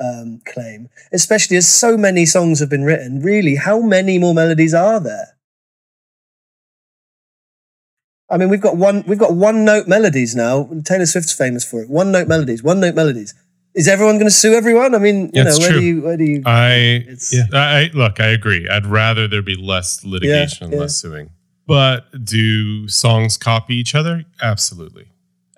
um, 0.00 0.40
claim, 0.44 0.88
especially 1.12 1.56
as 1.56 1.68
so 1.68 1.96
many 1.96 2.26
songs 2.26 2.58
have 2.58 2.68
been 2.68 2.82
written. 2.82 3.22
Really, 3.22 3.54
how 3.54 3.80
many 3.80 4.18
more 4.18 4.34
melodies 4.34 4.74
are 4.74 4.98
there? 4.98 5.36
I 8.28 8.38
mean, 8.38 8.48
we've 8.48 8.60
got 8.60 8.76
one. 8.76 9.04
We've 9.06 9.18
got 9.18 9.34
one 9.36 9.64
note 9.64 9.86
melodies 9.86 10.34
now. 10.34 10.68
Taylor 10.84 11.06
Swift's 11.06 11.32
famous 11.32 11.64
for 11.64 11.80
it. 11.80 11.88
One 11.88 12.10
note 12.10 12.26
melodies. 12.26 12.60
One 12.60 12.80
note 12.80 12.96
melodies. 12.96 13.34
Is 13.74 13.86
everyone 13.86 14.16
going 14.16 14.26
to 14.26 14.30
sue 14.30 14.54
everyone? 14.54 14.94
I 14.94 14.98
mean, 14.98 15.30
you 15.32 15.44
know, 15.44 15.50
where 15.50 15.70
true. 15.70 15.80
do 15.80 15.86
you? 15.86 16.02
Where 16.02 16.16
do 16.16 16.24
you? 16.24 16.42
I 16.46 17.04
yeah. 17.32 17.44
I 17.52 17.90
look. 17.94 18.20
I 18.20 18.28
agree. 18.28 18.68
I'd 18.68 18.86
rather 18.86 19.28
there 19.28 19.42
be 19.42 19.54
less 19.54 20.04
litigation 20.04 20.68
yeah, 20.68 20.72
and 20.72 20.80
less 20.80 20.96
suing. 20.96 21.30
But 21.66 22.24
do 22.24 22.88
songs 22.88 23.36
copy 23.36 23.74
each 23.74 23.94
other? 23.94 24.24
Absolutely, 24.40 25.08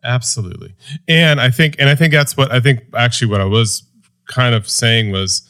absolutely. 0.02 0.75
And 1.07 1.40
I 1.40 1.50
think, 1.50 1.76
and 1.79 1.88
I 1.88 1.95
think 1.95 2.12
that's 2.12 2.37
what 2.37 2.52
I 2.52 2.61
think. 2.61 2.81
Actually, 2.97 3.31
what 3.31 3.40
I 3.40 3.45
was 3.45 3.85
kind 4.26 4.55
of 4.55 4.69
saying 4.69 5.12
was 5.12 5.49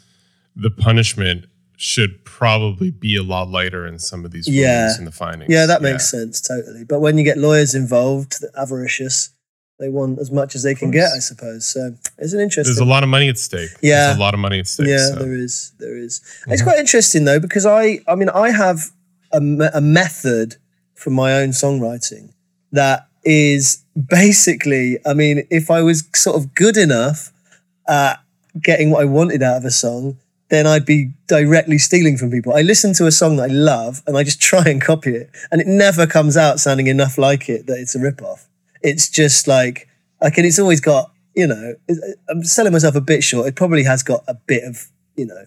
the 0.54 0.70
punishment 0.70 1.46
should 1.76 2.22
probably 2.26 2.90
be 2.90 3.16
a 3.16 3.22
lot 3.22 3.48
lighter 3.48 3.86
in 3.86 3.98
some 3.98 4.26
of 4.26 4.32
these 4.32 4.46
yeah. 4.46 4.90
in 4.98 5.06
the 5.06 5.10
findings. 5.10 5.50
Yeah, 5.50 5.64
that 5.64 5.80
makes 5.80 6.10
sense 6.10 6.40
totally. 6.40 6.84
But 6.84 7.00
when 7.00 7.16
you 7.16 7.24
get 7.24 7.38
lawyers 7.38 7.74
involved, 7.74 8.42
the 8.42 8.50
avaricious, 8.54 9.30
they 9.80 9.88
want 9.88 10.18
as 10.18 10.30
much 10.30 10.54
as 10.54 10.62
they 10.62 10.74
can 10.74 10.90
get, 10.90 11.10
I 11.16 11.18
suppose. 11.18 11.66
So 11.66 11.94
it's 12.18 12.32
an 12.34 12.40
interesting. 12.40 12.74
There's 12.74 12.86
a 12.86 12.88
lot 12.88 13.02
of 13.02 13.08
money 13.08 13.28
at 13.28 13.38
stake. 13.38 13.70
Yeah, 13.80 14.06
There's 14.06 14.18
a 14.18 14.20
lot 14.20 14.34
of 14.34 14.40
money 14.40 14.60
at 14.60 14.66
stake. 14.66 14.86
Yeah, 14.86 15.08
so. 15.08 15.16
there 15.16 15.32
is. 15.32 15.72
There 15.78 15.96
is. 15.96 16.20
Mm-hmm. 16.20 16.52
It's 16.52 16.62
quite 16.62 16.78
interesting 16.78 17.24
though 17.24 17.40
because 17.40 17.66
I, 17.66 18.00
I 18.06 18.14
mean, 18.14 18.28
I 18.28 18.50
have 18.50 18.90
a, 19.32 19.40
a 19.74 19.80
method 19.80 20.56
for 20.94 21.10
my 21.10 21.32
own 21.32 21.48
songwriting 21.48 22.32
that 22.72 23.08
is 23.24 23.82
basically, 24.08 24.98
I 25.06 25.14
mean, 25.14 25.46
if 25.50 25.70
I 25.70 25.82
was 25.82 26.04
sort 26.14 26.36
of 26.36 26.54
good 26.54 26.76
enough 26.76 27.32
at 27.88 28.20
getting 28.60 28.90
what 28.90 29.02
I 29.02 29.06
wanted 29.06 29.42
out 29.42 29.56
of 29.56 29.64
a 29.64 29.70
song, 29.70 30.18
then 30.50 30.66
I'd 30.66 30.84
be 30.84 31.12
directly 31.26 31.78
stealing 31.78 32.16
from 32.16 32.30
people. 32.30 32.54
I 32.54 32.62
listen 32.62 32.92
to 32.94 33.06
a 33.06 33.12
song 33.12 33.36
that 33.36 33.50
I 33.50 33.52
love 33.52 34.02
and 34.06 34.16
I 34.18 34.24
just 34.24 34.42
try 34.50 34.64
and 34.66 34.80
copy 34.82 35.14
it, 35.14 35.30
and 35.50 35.60
it 35.60 35.66
never 35.66 36.06
comes 36.06 36.36
out 36.36 36.60
sounding 36.60 36.86
enough 36.86 37.16
like 37.16 37.48
it 37.48 37.66
that 37.66 37.78
it's 37.78 37.94
a 37.94 37.98
ripoff. 37.98 38.44
It's 38.82 39.08
just 39.08 39.46
like, 39.46 39.88
like, 40.20 40.36
and 40.36 40.46
it's 40.46 40.58
always 40.58 40.80
got, 40.80 41.12
you 41.34 41.46
know, 41.46 41.74
I'm 42.28 42.42
selling 42.44 42.72
myself 42.72 42.94
a 42.94 43.00
bit 43.00 43.22
short. 43.22 43.46
It 43.46 43.56
probably 43.56 43.84
has 43.84 44.02
got 44.02 44.22
a 44.26 44.34
bit 44.34 44.64
of, 44.64 44.88
you 45.16 45.26
know, 45.26 45.44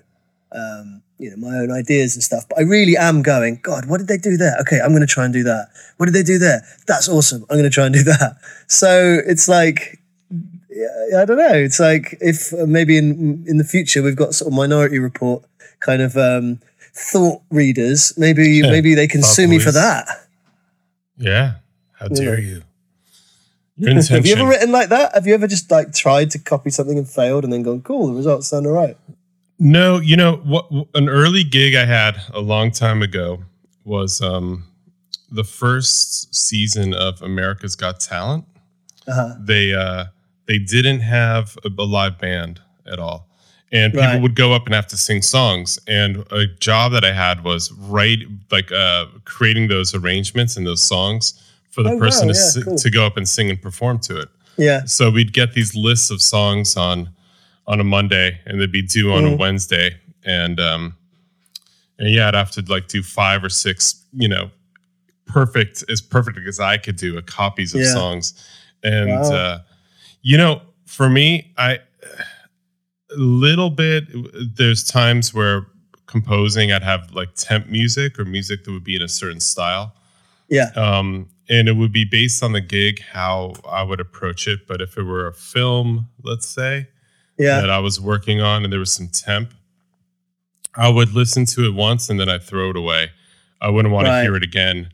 um, 0.51 1.01
you 1.17 1.29
know, 1.29 1.37
my 1.37 1.57
own 1.57 1.71
ideas 1.71 2.15
and 2.15 2.23
stuff. 2.23 2.47
But 2.49 2.59
I 2.59 2.61
really 2.61 2.97
am 2.97 3.21
going, 3.21 3.59
God, 3.61 3.85
what 3.87 3.99
did 3.99 4.07
they 4.07 4.17
do 4.17 4.37
there? 4.37 4.55
Okay, 4.61 4.79
I'm 4.79 4.89
going 4.89 5.01
to 5.01 5.07
try 5.07 5.25
and 5.25 5.33
do 5.33 5.43
that. 5.43 5.69
What 5.97 6.07
did 6.07 6.15
they 6.15 6.23
do 6.23 6.37
there? 6.37 6.63
That's 6.87 7.07
awesome. 7.07 7.43
I'm 7.43 7.57
going 7.57 7.63
to 7.63 7.69
try 7.69 7.85
and 7.85 7.93
do 7.93 8.03
that. 8.03 8.37
So 8.67 9.19
it's 9.25 9.47
like, 9.47 9.99
I 11.15 11.25
don't 11.25 11.37
know. 11.37 11.53
It's 11.53 11.79
like 11.79 12.17
if 12.19 12.53
uh, 12.53 12.65
maybe 12.65 12.97
in 12.97 13.45
in 13.47 13.57
the 13.57 13.63
future 13.63 14.01
we've 14.01 14.15
got 14.15 14.33
sort 14.33 14.51
of 14.51 14.53
Minority 14.57 14.99
Report 14.99 15.43
kind 15.79 16.01
of 16.01 16.17
um, 16.17 16.59
thought 16.93 17.41
readers. 17.49 18.13
Maybe 18.17 18.61
yeah, 18.63 18.71
maybe 18.71 18.95
they 18.95 19.07
can 19.07 19.21
sue 19.21 19.47
me 19.47 19.59
for 19.59 19.71
that. 19.71 20.07
Yeah. 21.17 21.55
How 21.93 22.07
dare 22.07 22.39
yeah. 22.39 22.55
you? 22.55 22.63
Your 23.77 23.89
intention. 23.89 24.15
Have 24.15 24.25
you 24.25 24.35
ever 24.35 24.47
written 24.47 24.71
like 24.71 24.89
that? 24.89 25.13
Have 25.15 25.25
you 25.25 25.33
ever 25.33 25.47
just 25.47 25.71
like 25.71 25.93
tried 25.93 26.31
to 26.31 26.39
copy 26.39 26.69
something 26.69 26.97
and 26.97 27.09
failed 27.09 27.43
and 27.43 27.51
then 27.51 27.63
gone, 27.63 27.81
cool, 27.81 28.07
the 28.07 28.13
results 28.13 28.47
sound 28.47 28.67
all 28.67 28.73
right? 28.73 28.97
No, 29.59 29.99
you 29.99 30.15
know 30.15 30.37
what? 30.37 30.69
An 30.93 31.09
early 31.09 31.43
gig 31.43 31.75
I 31.75 31.85
had 31.85 32.21
a 32.33 32.39
long 32.39 32.71
time 32.71 33.01
ago 33.01 33.43
was 33.83 34.21
um, 34.21 34.65
the 35.31 35.43
first 35.43 36.33
season 36.33 36.93
of 36.93 37.21
America's 37.21 37.75
Got 37.75 37.99
Talent. 37.99 38.45
Uh-huh. 39.07 39.35
They 39.39 39.73
uh, 39.73 40.05
they 40.45 40.59
didn't 40.59 40.99
have 40.99 41.57
a, 41.63 41.69
a 41.81 41.83
live 41.83 42.19
band 42.19 42.61
at 42.85 42.99
all. 42.99 43.27
And 43.71 43.91
people 43.91 44.07
right. 44.07 44.21
would 44.21 44.35
go 44.35 44.53
up 44.53 44.65
and 44.67 44.75
have 44.75 44.85
to 44.87 44.97
sing 44.97 45.23
songs. 45.23 45.79
And 45.87 46.23
a 46.29 46.45
job 46.45 46.91
that 46.91 47.03
I 47.03 47.11
had 47.11 47.43
was 47.43 47.71
write 47.71 48.19
like 48.51 48.71
uh, 48.71 49.07
creating 49.25 49.67
those 49.67 49.95
arrangements 49.95 50.55
and 50.55 50.67
those 50.67 50.81
songs 50.81 51.42
for 51.73 51.81
the 51.81 51.89
oh, 51.89 51.97
person 51.97 52.27
wow, 52.27 52.33
to, 52.33 52.59
yeah, 52.59 52.63
cool. 52.65 52.77
to 52.77 52.89
go 52.91 53.03
up 53.03 53.17
and 53.17 53.27
sing 53.27 53.49
and 53.49 53.59
perform 53.59 53.97
to 53.97 54.21
it. 54.21 54.29
Yeah. 54.57 54.85
So 54.85 55.09
we'd 55.09 55.33
get 55.33 55.53
these 55.53 55.75
lists 55.75 56.11
of 56.11 56.21
songs 56.21 56.77
on 56.77 57.09
on 57.65 57.79
a 57.79 57.83
Monday 57.83 58.39
and 58.45 58.61
they'd 58.61 58.71
be 58.71 58.83
due 58.83 59.11
on 59.11 59.23
mm. 59.23 59.33
a. 59.33 59.37
Wednesday. 59.37 59.99
And 60.23 60.59
um 60.59 60.95
and 61.97 62.11
yeah, 62.11 62.27
I'd 62.27 62.35
have 62.35 62.51
to 62.51 62.63
like 62.67 62.87
do 62.89 63.01
five 63.01 63.43
or 63.43 63.49
six, 63.49 64.05
you 64.13 64.27
know, 64.27 64.51
perfect 65.25 65.83
as 65.89 65.99
perfect 65.99 66.37
as 66.47 66.59
I 66.59 66.77
could 66.77 66.95
do, 66.95 67.17
a 67.17 67.23
copies 67.23 67.73
of 67.73 67.81
yeah. 67.81 67.91
songs. 67.91 68.33
And 68.83 69.09
wow. 69.09 69.33
uh 69.33 69.59
you 70.21 70.37
know, 70.37 70.61
for 70.85 71.09
me, 71.09 71.51
I 71.57 71.79
a 73.11 73.17
little 73.17 73.71
bit. 73.71 74.05
There's 74.55 74.83
times 74.83 75.33
where 75.33 75.65
composing, 76.05 76.71
I'd 76.71 76.83
have 76.83 77.11
like 77.13 77.33
temp 77.33 77.65
music 77.65 78.19
or 78.19 78.25
music 78.25 78.63
that 78.63 78.71
would 78.71 78.83
be 78.83 78.95
in 78.95 79.01
a 79.01 79.07
certain 79.07 79.39
style. 79.39 79.95
Yeah. 80.49 80.69
Um, 80.75 81.29
and 81.50 81.67
it 81.67 81.73
would 81.73 81.91
be 81.91 82.05
based 82.05 82.43
on 82.43 82.53
the 82.53 82.62
gig 82.62 83.01
how 83.01 83.53
I 83.67 83.83
would 83.83 84.00
approach 84.00 84.47
it. 84.47 84.67
But 84.67 84.81
if 84.81 84.97
it 84.97 85.03
were 85.03 85.27
a 85.27 85.33
film, 85.33 86.09
let's 86.23 86.47
say, 86.47 86.88
yeah, 87.38 87.62
that 87.62 87.69
I 87.69 87.79
was 87.79 88.00
working 88.00 88.41
on, 88.41 88.63
and 88.63 88.71
there 88.71 88.79
was 88.79 88.91
some 88.91 89.07
temp, 89.07 89.53
I 90.75 90.89
would 90.89 91.13
listen 91.13 91.45
to 91.47 91.65
it 91.65 91.73
once 91.73 92.09
and 92.09 92.19
then 92.19 92.29
I'd 92.29 92.43
throw 92.43 92.69
it 92.69 92.77
away. 92.77 93.12
I 93.62 93.69
wouldn't 93.69 93.93
want 93.93 94.07
right. 94.07 94.17
to 94.17 94.23
hear 94.23 94.35
it 94.35 94.43
again. 94.43 94.89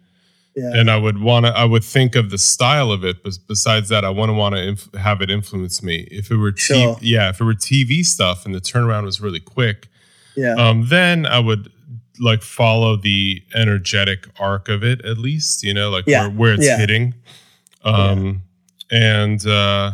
Yeah. 0.56 0.72
And 0.74 0.91
I 0.91 0.98
would 0.98 1.22
want 1.22 1.46
to, 1.46 1.51
I 1.51 1.63
would 1.63 1.84
think 1.84 2.15
of 2.15 2.32
the 2.32 2.38
style 2.38 2.91
of 2.91 3.06
it, 3.06 3.24
but 3.24 3.38
besides 3.48 3.88
that, 3.89 4.03
I 4.03 4.10
wouldn't 4.10 4.38
want 4.38 4.56
to 4.56 4.62
inf- 4.62 4.94
have 4.96 5.22
it 5.22 5.29
influence 5.29 5.82
me. 5.82 6.08
If 6.12 6.32
it 6.32 6.36
were, 6.36 6.51
t- 6.51 6.60
sure. 6.60 6.98
yeah, 7.01 7.29
if 7.29 7.39
it 7.39 7.46
were 7.46 7.53
TV 7.53 8.03
stuff 8.03 8.46
and 8.46 8.53
the 8.53 8.60
turnaround 8.60 9.06
was 9.06 9.22
really 9.22 9.39
quick, 9.39 9.88
yeah, 10.36 10.56
um, 10.56 10.88
then 10.88 11.25
I 11.25 11.39
would 11.39 11.72
like 12.20 12.42
follow 12.42 12.96
the 12.96 13.42
energetic 13.56 14.28
arc 14.40 14.70
of 14.70 14.84
it 14.84 15.04
at 15.06 15.18
least, 15.18 15.64
you 15.64 15.74
know, 15.74 15.90
like 15.90 16.06
yeah. 16.08 16.28
where, 16.28 16.30
where 16.30 16.54
it's 16.54 16.66
yeah. 16.66 16.78
hitting. 16.78 17.14
Um, 17.84 18.42
yeah. 18.92 19.24
and 19.24 19.48
uh, 19.48 19.92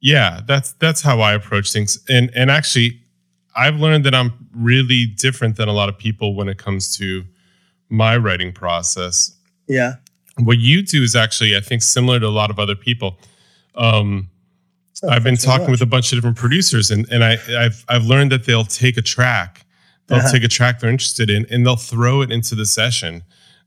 yeah, 0.00 0.40
that's 0.46 0.72
that's 0.74 1.00
how 1.00 1.20
I 1.20 1.32
approach 1.32 1.72
things. 1.72 1.98
And 2.08 2.30
and 2.34 2.50
actually, 2.50 3.00
I've 3.56 3.76
learned 3.76 4.04
that 4.04 4.14
I'm 4.14 4.32
really 4.54 5.06
different 5.06 5.56
than 5.56 5.68
a 5.68 5.72
lot 5.72 5.88
of 5.88 5.96
people 5.96 6.34
when 6.34 6.48
it 6.48 6.58
comes 6.58 6.96
to 6.98 7.24
my 7.88 8.16
writing 8.16 8.52
process. 8.52 9.36
Yeah. 9.68 9.94
What 10.38 10.58
you 10.58 10.82
do 10.82 11.02
is 11.02 11.14
actually, 11.14 11.56
I 11.56 11.60
think, 11.60 11.82
similar 11.82 12.18
to 12.18 12.26
a 12.26 12.28
lot 12.28 12.50
of 12.50 12.58
other 12.58 12.74
people. 12.74 13.18
Um, 13.74 14.30
oh, 15.02 15.08
I've 15.08 15.22
been 15.22 15.36
talking 15.36 15.70
with 15.70 15.82
a 15.82 15.86
bunch 15.86 16.12
of 16.12 16.16
different 16.16 16.36
producers, 16.36 16.90
and 16.90 17.06
and 17.10 17.22
I 17.22 17.38
I've 17.56 17.84
I've 17.88 18.04
learned 18.04 18.32
that 18.32 18.44
they'll 18.44 18.64
take 18.64 18.96
a 18.96 19.02
track, 19.02 19.61
they'll 20.06 20.18
uh-huh. 20.18 20.32
take 20.32 20.44
a 20.44 20.48
track 20.48 20.80
they're 20.80 20.90
interested 20.90 21.30
in, 21.30 21.46
and 21.50 21.66
they'll 21.66 21.76
throw 21.76 22.22
it 22.22 22.30
into 22.30 22.54
the 22.54 22.66
session. 22.66 23.22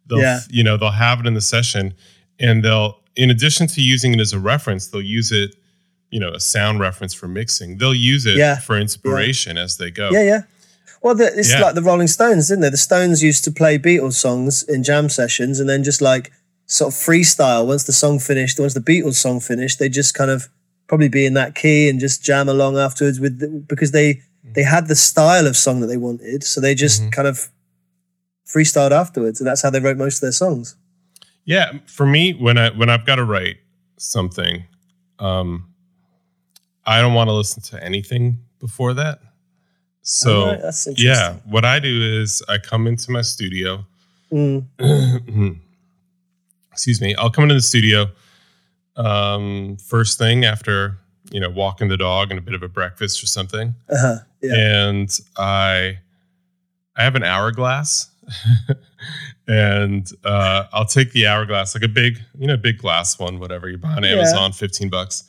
They'll 0.07 0.19
yeah. 0.19 0.39
you 0.49 0.63
know 0.63 0.77
they'll 0.77 0.91
have 0.91 1.19
it 1.19 1.27
in 1.27 1.33
the 1.33 1.41
session, 1.41 1.93
and 2.39 2.63
they'll 2.63 2.99
in 3.15 3.29
addition 3.29 3.67
to 3.67 3.81
using 3.81 4.13
it 4.13 4.19
as 4.19 4.33
a 4.33 4.39
reference, 4.39 4.87
they'll 4.87 5.01
use 5.01 5.31
it, 5.31 5.55
you 6.09 6.19
know, 6.19 6.31
a 6.31 6.39
sound 6.39 6.79
reference 6.79 7.13
for 7.13 7.27
mixing. 7.27 7.77
They'll 7.77 7.95
use 7.95 8.25
it 8.25 8.37
yeah. 8.37 8.57
for 8.57 8.77
inspiration 8.77 9.57
yeah. 9.57 9.63
as 9.63 9.77
they 9.77 9.91
go. 9.91 10.09
Yeah, 10.11 10.23
yeah. 10.23 10.41
Well, 11.01 11.15
the, 11.15 11.27
it's 11.37 11.51
yeah. 11.51 11.61
like 11.61 11.75
the 11.75 11.81
Rolling 11.81 12.07
Stones, 12.07 12.51
isn't 12.51 12.63
it? 12.63 12.71
The 12.71 12.77
Stones 12.77 13.23
used 13.23 13.43
to 13.45 13.51
play 13.51 13.77
Beatles 13.77 14.13
songs 14.13 14.63
in 14.63 14.83
jam 14.83 15.07
sessions 15.09 15.59
and 15.59 15.69
then 15.69 15.83
just 15.83 16.01
like 16.01 16.31
sort 16.65 16.93
of 16.93 16.99
freestyle. 16.99 17.67
Once 17.67 17.83
the 17.83 17.93
song 17.93 18.19
finished, 18.19 18.59
once 18.59 18.73
the 18.73 18.79
Beatles 18.79 19.15
song 19.15 19.39
finished, 19.39 19.79
they 19.79 19.87
just 19.87 20.13
kind 20.13 20.31
of 20.31 20.49
probably 20.87 21.07
be 21.07 21.25
in 21.25 21.33
that 21.35 21.55
key 21.55 21.89
and 21.89 21.99
just 21.99 22.23
jam 22.23 22.49
along 22.49 22.77
afterwards 22.77 23.19
with 23.19 23.39
the, 23.39 23.47
because 23.47 23.91
they 23.91 24.21
they 24.53 24.63
had 24.63 24.87
the 24.87 24.95
style 24.95 25.47
of 25.47 25.57
song 25.57 25.81
that 25.81 25.87
they 25.87 25.97
wanted, 25.97 26.43
so 26.43 26.61
they 26.61 26.75
just 26.75 27.01
mm-hmm. 27.01 27.09
kind 27.11 27.27
of 27.27 27.49
freestyled 28.45 28.91
afterwards, 28.91 29.39
and 29.39 29.47
that's 29.47 29.61
how 29.61 29.69
they 29.69 29.79
wrote 29.79 29.97
most 29.97 30.17
of 30.17 30.21
their 30.21 30.31
songs. 30.31 30.75
Yeah, 31.45 31.73
for 31.85 32.05
me, 32.05 32.33
when 32.33 32.57
I 32.57 32.69
when 32.71 32.89
I've 32.89 33.05
got 33.05 33.15
to 33.15 33.23
write 33.23 33.57
something, 33.97 34.65
um, 35.19 35.67
I 36.85 37.01
don't 37.01 37.13
want 37.13 37.27
to 37.29 37.33
listen 37.33 37.61
to 37.63 37.83
anything 37.83 38.39
before 38.59 38.93
that. 38.95 39.19
So 40.01 40.57
that's 40.57 40.87
interesting. 40.87 41.05
yeah, 41.05 41.33
what 41.45 41.65
I 41.65 41.79
do 41.79 42.21
is 42.21 42.43
I 42.47 42.57
come 42.57 42.87
into 42.87 43.11
my 43.11 43.21
studio. 43.21 43.85
Mm, 44.31 44.65
Excuse 46.71 47.01
me. 47.01 47.15
I'll 47.15 47.29
come 47.29 47.43
into 47.43 47.55
the 47.55 47.61
studio 47.61 48.07
um, 48.95 49.77
first 49.77 50.17
thing 50.17 50.45
after 50.45 50.99
you 51.35 51.41
know 51.41 51.49
walking 51.49 51.89
the 51.89 51.97
dog 51.97 52.31
and 52.31 52.37
a 52.39 52.41
bit 52.41 52.53
of 52.55 52.63
a 52.63 52.69
breakfast 52.69 53.21
or 53.21 53.27
something, 53.27 53.75
uh-huh. 53.89 54.19
Yeah. 54.41 54.55
and 54.55 55.09
I 55.37 55.97
I 56.95 57.03
have 57.03 57.15
an 57.15 57.23
hourglass. 57.23 58.09
and 59.47 60.09
uh, 60.23 60.63
I'll 60.73 60.85
take 60.85 61.11
the 61.11 61.27
hourglass, 61.27 61.75
like 61.75 61.83
a 61.83 61.87
big, 61.87 62.19
you 62.39 62.47
know, 62.47 62.57
big 62.57 62.79
glass 62.79 63.19
one, 63.19 63.39
whatever 63.39 63.69
you 63.69 63.77
buy 63.77 63.89
on 63.93 64.03
Yeah. 64.03 64.11
Amazon, 64.11 64.51
fifteen 64.51 64.89
bucks. 64.89 65.23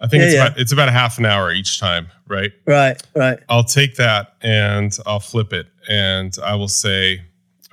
I 0.00 0.06
think 0.06 0.20
Yeah, 0.20 0.26
it's 0.26 0.34
yeah. 0.34 0.46
about 0.46 0.58
it's 0.60 0.72
about 0.72 0.88
a 0.88 0.92
half 0.92 1.18
an 1.18 1.26
hour 1.26 1.52
each 1.52 1.78
time, 1.80 2.08
right? 2.28 2.52
Right. 2.66 3.02
Right. 3.14 3.38
I'll 3.48 3.64
take 3.64 3.96
that 3.96 4.34
and 4.42 4.96
I'll 5.06 5.20
flip 5.20 5.52
it 5.52 5.66
and 5.88 6.34
I 6.42 6.54
will 6.54 6.68
say, 6.68 7.20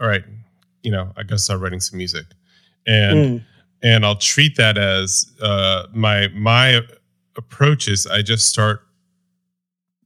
all 0.02 0.08
right, 0.08 0.24
you 0.84 0.92
know, 0.92 1.12
I 1.16 1.24
gotta 1.24 1.40
start 1.40 1.62
writing 1.62 1.80
some 1.80 1.98
music. 1.98 2.26
And 2.88 3.18
Mm, 3.18 3.44
and 3.84 4.06
I'll 4.06 4.18
treat 4.18 4.56
that 4.58 4.78
as 4.78 5.32
uh 5.42 5.84
my 5.94 6.28
my 6.30 6.82
approach 7.38 7.88
is 7.88 8.06
I 8.08 8.22
just 8.22 8.48
start 8.48 8.82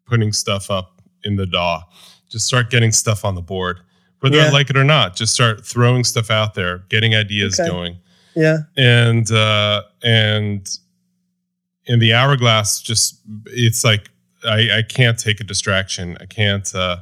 putting 0.05 0.31
stuff 0.33 0.71
up 0.71 1.01
in 1.23 1.35
the 1.35 1.45
DAW. 1.45 1.81
Just 2.29 2.45
start 2.45 2.69
getting 2.69 2.91
stuff 2.91 3.25
on 3.25 3.35
the 3.35 3.41
board. 3.41 3.79
Whether 4.21 4.39
I 4.41 4.49
like 4.49 4.69
it 4.69 4.75
or 4.75 4.83
not, 4.83 5.15
just 5.15 5.33
start 5.33 5.65
throwing 5.65 6.03
stuff 6.03 6.29
out 6.29 6.53
there, 6.53 6.79
getting 6.89 7.15
ideas 7.15 7.59
Okay. 7.59 7.69
going 7.69 7.97
yeah. 8.35 8.57
and 8.77 9.29
uh 9.31 9.81
and 10.03 10.69
in 11.85 11.99
the 11.99 12.13
hourglass 12.13 12.79
just 12.81 13.19
it's 13.47 13.83
like 13.83 14.09
i 14.45 14.77
i 14.77 14.81
can't 14.87 15.17
take 15.17 15.39
a 15.41 15.43
distraction 15.43 16.15
i 16.21 16.25
can't 16.25 16.73
uh 16.75 16.97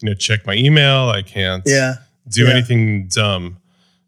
you 0.00 0.08
know 0.08 0.14
check 0.14 0.44
my 0.44 0.54
email 0.54 1.08
i 1.08 1.22
can't 1.22 1.62
Yeah. 1.64 1.94
do 2.28 2.44
yeah. 2.44 2.50
anything 2.50 3.06
dumb 3.06 3.58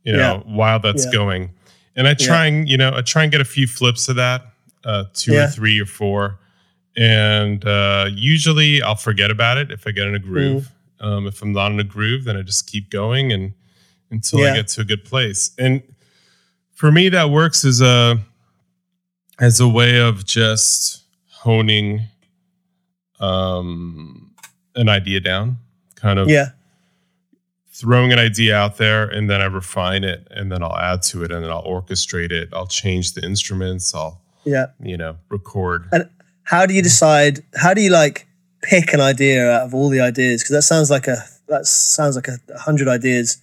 you 0.02 0.12
know 0.14 0.42
while 0.46 0.80
that's 0.80 1.04
Yeah. 1.06 1.12
going 1.12 1.50
and 1.94 2.08
i 2.08 2.14
try 2.14 2.46
and 2.46 2.68
you 2.68 2.76
know 2.76 2.92
i 2.94 3.00
try 3.02 3.22
and 3.22 3.30
get 3.30 3.40
a 3.40 3.44
few 3.46 3.66
flips 3.68 4.08
of 4.08 4.16
that 4.16 4.44
uh 4.84 5.04
two 5.14 5.32
Yeah. 5.32 5.44
or 5.44 5.48
three 5.48 5.80
or 5.80 5.86
four 5.86 6.38
and 6.96 7.64
uh 7.64 8.06
usually 8.12 8.82
i'll 8.82 8.94
forget 8.94 9.30
about 9.30 9.56
it 9.58 9.70
if 9.70 9.86
i 9.86 9.90
get 9.90 10.06
in 10.06 10.14
a 10.14 10.18
groove 10.18 10.70
Mm. 11.00 11.06
um 11.06 11.26
if 11.26 11.42
i'm 11.42 11.52
not 11.52 11.72
in 11.72 11.80
a 11.80 11.84
groove 11.84 12.24
then 12.24 12.36
i 12.36 12.42
just 12.42 12.66
keep 12.70 12.88
going 12.90 13.32
and 13.32 13.52
until 14.10 14.40
Yeah. 14.40 14.52
i 14.52 14.56
get 14.56 14.68
to 14.68 14.82
a 14.82 14.84
good 14.84 15.04
place 15.04 15.50
and 15.58 15.82
for 16.72 16.92
me 16.92 17.08
that 17.08 17.30
works 17.30 17.64
as 17.64 17.80
a 17.80 18.18
as 19.40 19.58
a 19.60 19.68
way 19.68 19.98
of 20.00 20.24
just 20.24 21.02
honing 21.28 22.02
um 23.20 24.30
an 24.76 24.88
idea 24.88 25.20
down 25.20 25.58
kind 25.94 26.18
of 26.18 26.28
Yeah. 26.28 26.50
throwing 27.72 28.12
an 28.12 28.18
idea 28.18 28.56
out 28.56 28.76
there 28.76 29.04
and 29.08 29.28
then 29.30 29.40
i 29.40 29.44
refine 29.46 30.04
it 30.04 30.26
and 30.30 30.50
then 30.52 30.62
i'll 30.62 30.76
add 30.76 31.02
to 31.02 31.22
it 31.24 31.30
and 31.32 31.42
then 31.44 31.50
i'll 31.50 31.64
orchestrate 31.64 32.30
it 32.32 32.48
i'll 32.52 32.66
change 32.66 33.12
the 33.14 33.24
instruments 33.24 33.94
i'll 33.94 34.20
Yeah. 34.44 34.66
you 34.82 34.96
know 34.96 35.16
record 35.30 35.88
And 35.92 36.08
how 36.44 36.66
do 36.66 36.74
you 36.74 36.82
decide? 36.82 37.42
How 37.56 37.72
do 37.74 37.80
you 37.80 37.90
like 37.90 38.26
pick 38.62 38.92
an 38.92 39.00
idea 39.00 39.50
out 39.50 39.62
of 39.62 39.74
all 39.74 39.88
the 39.88 40.00
ideas? 40.00 40.42
Because 40.42 40.54
that 40.54 40.62
sounds 40.62 40.90
like 40.90 41.06
a 41.06 41.16
that 41.48 41.66
sounds 41.66 42.16
like 42.16 42.28
a 42.28 42.38
hundred 42.58 42.88
ideas 42.88 43.38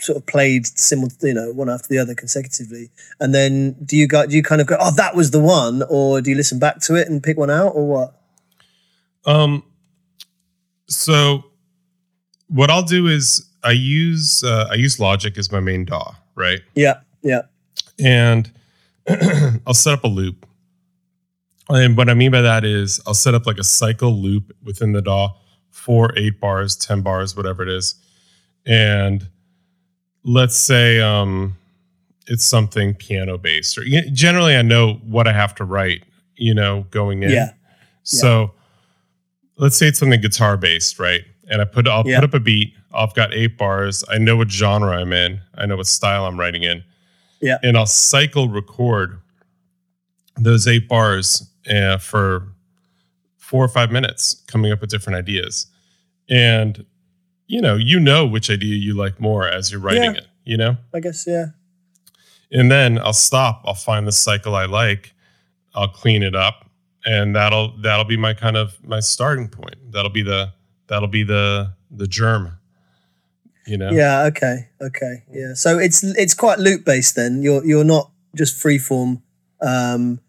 sort 0.00 0.18
of 0.18 0.26
played 0.26 0.66
simul, 0.66 1.08
you 1.22 1.32
know, 1.32 1.52
one 1.52 1.70
after 1.70 1.88
the 1.88 1.98
other 1.98 2.14
consecutively. 2.14 2.90
And 3.20 3.34
then 3.34 3.72
do 3.84 3.96
you 3.96 4.06
go? 4.06 4.26
Do 4.26 4.36
you 4.36 4.42
kind 4.42 4.60
of 4.60 4.66
go, 4.66 4.76
oh, 4.80 4.92
that 4.96 5.14
was 5.14 5.30
the 5.30 5.40
one, 5.40 5.82
or 5.88 6.20
do 6.20 6.30
you 6.30 6.36
listen 6.36 6.58
back 6.58 6.80
to 6.82 6.94
it 6.96 7.08
and 7.08 7.22
pick 7.22 7.36
one 7.38 7.50
out, 7.50 7.68
or 7.68 7.86
what? 7.86 8.20
Um, 9.24 9.62
so 10.88 11.44
what 12.48 12.70
I'll 12.70 12.82
do 12.82 13.06
is 13.06 13.46
I 13.62 13.72
use 13.72 14.42
uh, 14.44 14.68
I 14.70 14.74
use 14.74 15.00
Logic 15.00 15.36
as 15.38 15.50
my 15.50 15.60
main 15.60 15.84
DAW, 15.84 16.14
right? 16.34 16.60
Yeah. 16.74 17.00
Yeah. 17.22 17.42
And 17.98 18.50
I'll 19.66 19.74
set 19.74 19.94
up 19.94 20.04
a 20.04 20.08
loop. 20.08 20.46
And 21.68 21.96
what 21.96 22.08
I 22.08 22.14
mean 22.14 22.30
by 22.30 22.42
that 22.42 22.64
is 22.64 23.00
I'll 23.06 23.14
set 23.14 23.34
up 23.34 23.46
like 23.46 23.58
a 23.58 23.64
cycle 23.64 24.12
loop 24.12 24.52
within 24.62 24.92
the 24.92 25.02
DAW, 25.02 25.34
four, 25.70 26.16
eight 26.16 26.40
bars, 26.40 26.76
ten 26.76 27.02
bars, 27.02 27.36
whatever 27.36 27.62
it 27.62 27.68
is. 27.68 27.96
And 28.64 29.28
let's 30.24 30.56
say 30.56 31.00
um, 31.00 31.56
it's 32.26 32.44
something 32.44 32.94
piano 32.94 33.36
based, 33.38 33.78
or 33.78 33.84
generally 34.12 34.56
I 34.56 34.62
know 34.62 34.94
what 35.04 35.26
I 35.26 35.32
have 35.32 35.54
to 35.56 35.64
write, 35.64 36.04
you 36.36 36.54
know, 36.54 36.86
going 36.90 37.22
in. 37.22 37.30
Yeah. 37.30 37.50
So 38.04 38.52
let's 39.56 39.76
say 39.76 39.86
it's 39.88 39.98
something 39.98 40.20
guitar 40.20 40.56
based, 40.56 40.98
right? 41.00 41.22
And 41.50 41.60
I 41.60 41.64
put 41.64 41.88
I'll 41.88 42.04
Yeah. 42.06 42.20
put 42.20 42.24
up 42.30 42.34
a 42.34 42.40
beat. 42.40 42.74
I've 42.94 43.14
got 43.14 43.34
eight 43.34 43.58
bars. 43.58 44.04
I 44.08 44.18
know 44.18 44.36
what 44.36 44.50
genre 44.50 44.96
I'm 44.96 45.12
in. 45.12 45.40
I 45.56 45.66
know 45.66 45.76
what 45.76 45.86
style 45.88 46.26
I'm 46.26 46.38
writing 46.38 46.62
in. 46.62 46.82
Yeah. 47.40 47.58
And 47.62 47.76
I'll 47.76 47.86
cycle 47.86 48.48
record 48.48 49.20
those 50.36 50.66
eight 50.66 50.88
bars 50.88 51.48
uh, 51.70 51.98
for 51.98 52.48
four 53.36 53.64
or 53.64 53.68
five 53.68 53.90
minutes, 53.92 54.42
coming 54.48 54.72
up 54.72 54.80
with 54.80 54.90
different 54.90 55.16
ideas. 55.18 55.66
And 56.28 56.84
you 57.46 57.60
know, 57.60 57.76
you 57.76 58.00
know 58.00 58.26
which 58.26 58.50
idea 58.50 58.74
you 58.74 58.94
like 58.94 59.20
more 59.20 59.46
as 59.46 59.70
you're 59.70 59.80
writing 59.80 60.02
Yeah. 60.14 60.18
it. 60.18 60.26
You 60.44 60.56
know, 60.56 60.76
I 60.94 61.00
guess. 61.00 61.26
Yeah. 61.26 61.46
and 62.52 62.70
then 62.70 62.98
I'll 62.98 63.12
stop. 63.12 63.62
I'll 63.64 63.74
find 63.74 64.06
the 64.06 64.12
cycle 64.12 64.54
I 64.54 64.66
like. 64.66 65.12
I'll 65.74 65.88
clean 65.88 66.22
it 66.22 66.34
up, 66.36 66.70
and 67.04 67.34
that'll 67.36 67.76
that'll 67.82 68.04
be 68.04 68.16
my 68.16 68.32
kind 68.34 68.56
of 68.56 68.76
my 68.84 69.00
starting 69.00 69.48
point. 69.48 69.76
That'll 69.92 70.10
be 70.10 70.22
the 70.22 70.52
that'll 70.88 71.08
be 71.08 71.22
the 71.24 71.72
the 71.90 72.06
germ. 72.06 72.58
You 73.66 73.76
know. 73.78 73.90
Yeah. 73.90 74.24
Okay. 74.24 74.68
Okay. 74.80 75.24
Yeah. 75.32 75.54
So 75.54 75.78
it's 75.78 76.02
it's 76.02 76.34
quite 76.34 76.58
loop 76.58 76.84
based 76.84 77.16
then. 77.16 77.42
You're 77.42 77.64
you're 77.64 77.84
not 77.84 78.10
just 78.34 78.62
freeform. 78.62 79.22
Um, 79.60 80.20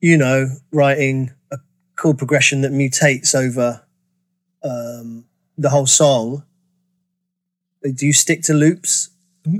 you 0.00 0.16
know, 0.16 0.48
writing 0.72 1.32
a 1.52 1.58
chord 1.96 2.18
progression 2.18 2.60
that 2.62 2.72
mutates 2.72 3.34
over 3.34 3.82
um, 4.62 5.24
the 5.56 5.70
whole 5.70 5.86
song. 5.86 6.44
Do 7.82 8.06
you 8.06 8.12
stick 8.12 8.42
to 8.44 8.54
loops? 8.54 9.10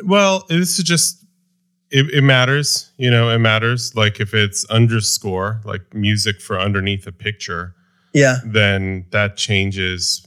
Well, 0.04 0.44
this 0.48 0.78
is 0.78 0.84
just 0.84 1.24
it, 1.90 2.10
it 2.10 2.22
matters. 2.22 2.90
You 2.96 3.10
know, 3.10 3.30
it 3.30 3.38
matters. 3.38 3.94
Like 3.94 4.18
if 4.20 4.34
it's 4.34 4.64
underscore, 4.66 5.60
like 5.64 5.92
music 5.94 6.40
for 6.40 6.58
underneath 6.58 7.06
a 7.06 7.12
picture, 7.12 7.74
Yeah. 8.12 8.38
then 8.44 9.06
that 9.10 9.36
changes. 9.36 10.26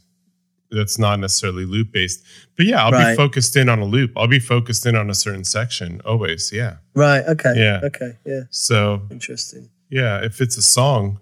That's 0.70 1.00
not 1.00 1.20
necessarily 1.20 1.64
loop 1.66 1.94
based, 1.94 2.22
but 2.58 2.66
yeah, 2.66 2.84
I'll 2.84 2.92
be 2.92 3.16
focused 3.16 3.56
in 3.56 3.70
on 3.70 3.80
a 3.80 3.86
loop. 3.86 4.12
I'll 4.18 4.28
be 4.28 4.40
focused 4.40 4.86
in 4.86 4.96
on 4.98 5.10
a 5.10 5.16
certain 5.16 5.46
section 5.46 6.02
always. 6.04 6.52
Yeah. 6.52 6.78
Right. 6.94 7.24
Okay. 7.26 7.54
Yeah. 7.56 7.80
Okay. 7.84 8.18
Yeah. 8.26 8.42
So 8.50 9.04
Interesting. 9.10 9.70
yeah, 9.90 10.20
if 10.24 10.42
it's 10.42 10.58
a 10.58 10.62
song, 10.62 11.20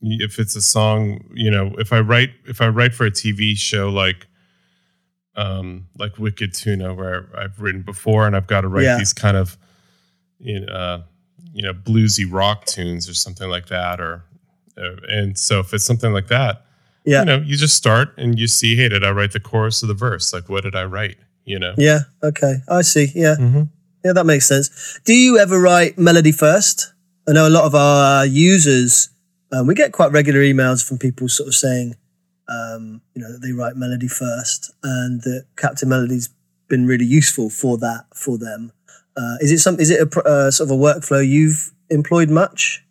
if 0.00 0.38
it's 0.38 0.54
a 0.54 0.62
song, 0.62 1.24
you 1.34 1.50
know, 1.50 1.74
if 1.78 1.92
I 1.92 1.98
write 2.00 2.30
if 2.44 2.60
I 2.60 2.68
write 2.68 2.94
for 2.94 3.04
a 3.06 3.10
TV 3.10 3.56
show 3.56 3.88
like 3.88 4.28
um 5.34 5.86
like 5.98 6.18
Wicked 6.18 6.54
Tuna 6.54 6.94
where 6.94 7.28
I've 7.36 7.60
written 7.60 7.82
before 7.82 8.26
and 8.26 8.36
I've 8.36 8.46
got 8.46 8.60
to 8.62 8.68
write 8.68 8.84
Yeah. 8.84 8.98
these 8.98 9.12
kind 9.12 9.36
of 9.36 9.56
you 10.38 10.60
know, 10.60 10.72
uh, 10.72 11.02
you 11.52 11.62
know 11.62 11.72
bluesy 11.74 12.26
rock 12.30 12.66
tunes 12.66 13.08
or 13.08 13.14
something 13.14 13.48
like 13.50 13.66
that 13.68 14.00
or 14.00 14.22
uh, 14.78 14.96
and 15.08 15.38
so 15.38 15.58
if 15.60 15.72
it's 15.72 15.84
something 15.84 16.12
like 16.12 16.28
that, 16.28 16.65
Yeah. 17.06 17.20
you 17.20 17.24
know, 17.26 17.36
you 17.38 17.56
just 17.56 17.76
start 17.76 18.12
and 18.18 18.38
you 18.38 18.48
see, 18.48 18.76
hey, 18.76 18.88
did 18.88 19.04
I 19.04 19.10
write 19.12 19.32
the 19.32 19.40
chorus 19.40 19.82
of 19.82 19.88
the 19.88 19.94
verse? 19.94 20.32
Like 20.32 20.48
what 20.48 20.64
did 20.64 20.74
I 20.74 20.84
write? 20.84 21.16
You 21.44 21.58
know. 21.58 21.74
Yeah. 21.78 22.00
Okay. 22.22 22.56
I 22.68 22.82
see. 22.82 23.12
Yeah. 23.14 23.36
Mm-hmm. 23.38 23.62
Yeah. 24.04 24.12
That 24.12 24.26
makes 24.26 24.46
sense. 24.46 25.00
Do 25.04 25.14
you 25.14 25.38
ever 25.38 25.60
write 25.60 25.96
melody 25.96 26.32
first? 26.32 26.92
I 27.28 27.32
know 27.32 27.48
a 27.48 27.50
lot 27.50 27.64
of 27.64 27.74
our 27.74 28.26
users. 28.26 29.10
Um, 29.52 29.66
we 29.66 29.74
get 29.74 29.92
quite 29.92 30.12
regular 30.12 30.40
emails 30.40 30.86
from 30.86 30.98
people 30.98 31.28
sort 31.28 31.48
of 31.48 31.54
saying, 31.54 31.94
um, 32.48 33.00
you 33.14 33.22
know, 33.22 33.32
that 33.32 33.38
they 33.38 33.52
write 33.52 33.76
melody 33.76 34.08
first, 34.08 34.72
and 34.82 35.22
that 35.22 35.46
Captain 35.56 35.88
Melody's 35.88 36.28
been 36.68 36.86
really 36.86 37.04
useful 37.04 37.50
for 37.50 37.78
that 37.78 38.06
for 38.14 38.38
them. 38.38 38.72
Uh, 39.16 39.36
is 39.40 39.50
it 39.50 39.58
some? 39.58 39.80
Is 39.80 39.90
it 39.90 40.00
a 40.14 40.20
uh, 40.22 40.50
sort 40.50 40.70
of 40.70 40.76
a 40.76 40.80
workflow 40.80 41.26
you've 41.26 41.72
employed 41.90 42.30
much? 42.30 42.84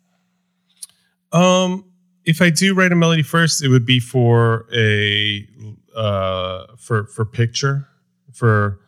Um, 1.32 1.85
if 2.26 2.42
I 2.42 2.50
do 2.50 2.74
write 2.74 2.92
a 2.92 2.96
melody 2.96 3.22
first, 3.22 3.62
it 3.62 3.68
would 3.68 3.86
be 3.86 4.00
for 4.00 4.66
a 4.74 5.46
uh 5.94 6.66
for 6.76 7.06
for 7.06 7.24
picture. 7.24 7.88
For 8.34 8.80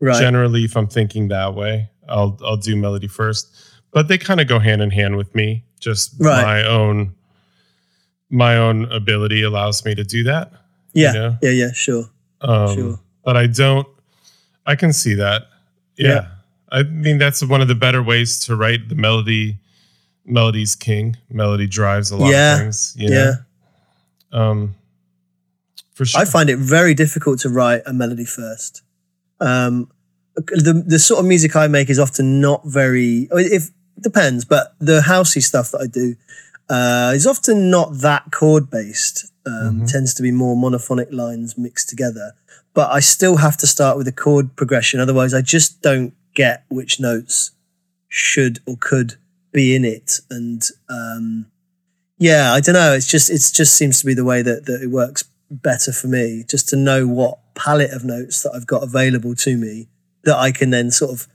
Right. 0.00 0.20
generally, 0.20 0.64
if 0.64 0.76
I'm 0.76 0.88
thinking 0.88 1.28
that 1.28 1.54
way, 1.54 1.88
I'll 2.08 2.38
I'll 2.44 2.56
do 2.58 2.74
melody 2.76 3.06
first. 3.08 3.48
But 3.92 4.08
they 4.08 4.18
kind 4.18 4.40
of 4.40 4.48
go 4.48 4.58
hand 4.58 4.82
in 4.82 4.90
hand 4.90 5.16
with 5.16 5.34
me. 5.34 5.64
Just 5.80 6.14
Right. 6.18 6.42
my 6.42 6.64
own 6.66 7.14
my 8.30 8.56
own 8.56 8.90
ability 8.92 9.42
allows 9.42 9.84
me 9.84 9.94
to 9.94 10.02
do 10.04 10.24
that. 10.24 10.52
yeah. 10.92 11.12
know? 11.12 11.38
Yeah. 11.42 11.50
Yeah. 11.50 11.72
Sure. 11.72 12.04
Um, 12.40 12.74
Sure. 12.74 13.00
But 13.24 13.36
I 13.36 13.46
don't. 13.46 13.86
I 14.66 14.74
can 14.76 14.92
see 14.92 15.14
that. 15.14 15.42
Yeah. 15.96 16.08
Yeah. 16.08 16.26
I 16.72 16.82
mean 16.82 17.18
that's 17.18 17.42
one 17.44 17.60
of 17.62 17.68
the 17.68 17.74
better 17.76 18.02
ways 18.02 18.38
to 18.46 18.56
write 18.56 18.88
the 18.88 18.96
melody. 18.96 19.58
Melody's 20.26 20.74
king. 20.74 21.16
Melody 21.30 21.66
drives 21.66 22.10
a 22.10 22.16
lot 22.16 22.30
Yeah. 22.30 22.54
of 22.54 22.60
things. 22.60 22.94
You 22.98 23.10
know? 23.10 23.32
Yeah. 24.32 24.48
Um, 24.50 24.74
For 25.94 26.04
sure. 26.04 26.20
I 26.20 26.24
find 26.24 26.50
it 26.50 26.58
very 26.58 26.94
difficult 26.94 27.40
to 27.40 27.48
write 27.48 27.82
a 27.86 27.92
melody 27.92 28.24
first. 28.26 28.82
Um, 29.40 29.90
the 30.36 30.82
the 30.86 30.98
sort 30.98 31.20
of 31.20 31.26
music 31.26 31.56
I 31.56 31.68
make 31.68 31.88
is 31.88 31.98
often 31.98 32.40
not 32.40 32.62
very. 32.66 33.28
If 33.30 33.68
it 33.96 34.02
depends, 34.02 34.44
but 34.44 34.74
the 34.78 35.00
housey 35.00 35.42
stuff 35.42 35.70
that 35.70 35.80
I 35.80 35.86
do 35.86 36.16
uh, 36.68 37.12
is 37.14 37.26
often 37.26 37.70
not 37.70 37.98
that 38.00 38.30
chord 38.32 38.68
based. 38.70 39.30
Um, 39.46 39.80
Mhm. 39.82 39.90
Tends 39.92 40.12
to 40.14 40.22
be 40.22 40.32
more 40.32 40.56
monophonic 40.56 41.12
lines 41.12 41.56
mixed 41.56 41.88
together. 41.88 42.32
But 42.74 42.90
I 42.90 43.00
still 43.00 43.36
have 43.36 43.56
to 43.58 43.66
start 43.66 43.96
with 43.96 44.06
a 44.08 44.12
chord 44.12 44.54
progression. 44.56 45.00
Otherwise, 45.00 45.32
I 45.32 45.40
just 45.40 45.80
don't 45.80 46.12
get 46.34 46.64
which 46.68 46.98
notes 47.00 47.52
should 48.08 48.58
or 48.66 48.76
could 48.78 49.14
be 49.56 49.74
in 49.74 49.86
it. 49.86 50.20
And 50.30 50.62
um, 50.90 51.46
yeah, 52.18 52.52
I 52.52 52.60
don't 52.60 52.74
know. 52.74 52.92
It's 52.92 53.06
just 53.06 53.30
it 53.30 53.40
just 53.54 53.74
seems 53.74 53.98
to 54.00 54.06
be 54.06 54.14
the 54.14 54.24
way 54.24 54.42
that, 54.42 54.66
that 54.66 54.82
it 54.82 54.88
works 54.88 55.24
better 55.50 55.92
for 55.92 56.08
me. 56.08 56.44
Just 56.46 56.68
to 56.68 56.76
know 56.76 57.08
what 57.08 57.38
palette 57.54 57.92
of 57.92 58.04
notes 58.04 58.42
that 58.42 58.52
I've 58.54 58.66
got 58.66 58.82
available 58.82 59.34
to 59.34 59.56
me 59.56 59.88
that 60.24 60.36
I 60.36 60.52
can 60.52 60.70
then 60.70 60.90
sort 60.90 61.10
of 61.12 61.26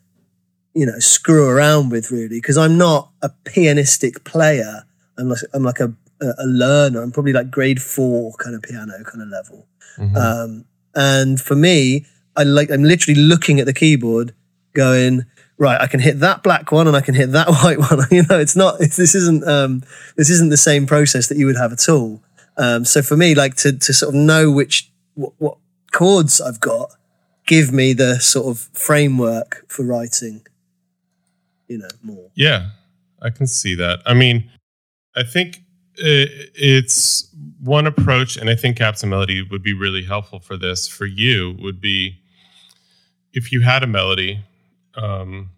you 0.76 0.86
know 0.86 1.00
screw 1.00 1.50
around 1.50 1.90
with 1.90 2.12
really 2.12 2.38
because 2.38 2.58
I'm 2.58 2.78
not 2.78 3.10
a 3.24 3.32
pianistic 3.44 4.24
player. 4.24 4.84
I'm 5.18 5.28
like 5.28 5.42
I'm 5.54 5.64
like 5.64 5.80
a 5.80 5.94
a 6.22 6.46
learner. 6.46 7.02
I'm 7.02 7.12
probably 7.12 7.34
like 7.34 7.50
grade 7.50 7.82
four 7.82 8.34
kind 8.34 8.56
of 8.56 8.62
piano 8.62 9.04
kind 9.04 9.24
of 9.24 9.30
level. 9.30 9.68
Mhm. 9.98 10.16
Um, 10.16 10.66
and 10.94 11.42
for 11.42 11.56
me, 11.56 12.06
I 12.36 12.44
like 12.44 12.70
I'm 12.70 12.84
literally 12.84 13.20
looking 13.20 13.60
at 13.60 13.66
the 13.66 13.74
keyboard, 13.74 14.36
going 14.76 15.26
right. 15.62 15.80
I 15.80 15.88
can 15.88 16.00
hit 16.00 16.20
that 16.20 16.42
black 16.42 16.72
one 16.72 16.88
and 16.88 16.98
I 16.98 17.02
can 17.02 17.14
hit 17.14 17.32
that 17.32 17.48
white 17.64 17.78
one. 17.78 18.00
you 18.12 18.24
know, 18.24 18.40
it's 18.40 18.56
not. 18.56 18.80
This 18.80 19.16
isn't. 19.16 19.48
Um, 19.48 19.84
this 20.18 20.30
isn't 20.30 20.50
the 20.50 20.58
same 20.58 20.86
process 20.86 21.28
that 21.28 21.38
you 21.38 21.46
would 21.46 21.58
have 21.58 21.72
at 21.72 21.88
all. 21.88 22.22
Um, 22.58 22.84
so 22.84 23.02
for 23.02 23.16
me, 23.16 23.36
like 23.36 23.56
to 23.58 23.72
to 23.78 23.94
sort 23.94 24.14
of 24.14 24.20
know 24.20 24.52
which 24.52 24.92
what, 25.14 25.34
what 25.38 25.58
chords 25.92 26.42
I've 26.42 26.60
got, 26.60 26.92
give 27.46 27.72
me 27.72 27.94
the 27.94 28.20
sort 28.20 28.48
of 28.48 28.70
framework 28.74 29.64
for 29.70 29.86
writing. 29.86 30.46
You 31.68 31.78
know 31.78 31.90
more. 32.04 32.30
Yeah, 32.36 32.72
I 33.22 33.30
can 33.30 33.48
see 33.48 33.76
that. 33.76 34.02
I 34.06 34.14
mean, 34.14 34.50
I 35.16 35.24
think 35.24 35.60
it's 35.96 37.30
one 37.62 37.86
approach, 37.86 38.36
and 38.36 38.50
I 38.50 38.56
think 38.56 38.78
Captain 38.78 39.10
Melody 39.10 39.42
would 39.42 39.64
be 39.64 39.74
really 39.74 40.04
helpful 40.04 40.40
for 40.40 40.58
this. 40.58 40.88
For 40.88 41.06
you, 41.06 41.56
would 41.60 41.80
be 41.80 42.18
if 43.34 43.52
you 43.52 43.62
had 43.62 43.84
a 43.84 43.88
melody, 43.88 44.44
um, 44.96 45.50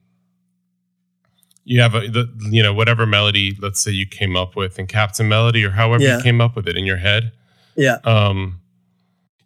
you 1.66 1.82
have 1.82 1.96
a 1.96 2.08
the, 2.08 2.30
you 2.52 2.62
know 2.62 2.74
whatever 2.74 3.06
melody, 3.06 3.58
let's 3.62 3.80
say 3.82 3.92
you 3.92 4.06
came 4.06 4.36
up 4.36 4.56
with 4.56 4.78
in 4.80 4.88
Captain 4.88 5.28
Melody 5.30 5.64
or 5.64 5.72
however 5.72 6.04
Yeah. 6.04 6.18
you 6.18 6.24
came 6.24 6.42
up 6.42 6.56
with 6.56 6.68
it 6.68 6.76
in 6.78 6.86
your 6.86 6.98
head. 6.98 7.32
Yeah. 7.76 7.98
Um, 8.04 8.60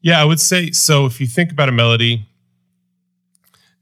yeah, 0.02 0.22
I 0.22 0.26
would 0.26 0.40
say 0.40 0.72
so. 0.72 1.06
If 1.06 1.20
you 1.22 1.28
think 1.28 1.52
about 1.52 1.70
a 1.70 1.72
melody, 1.72 2.28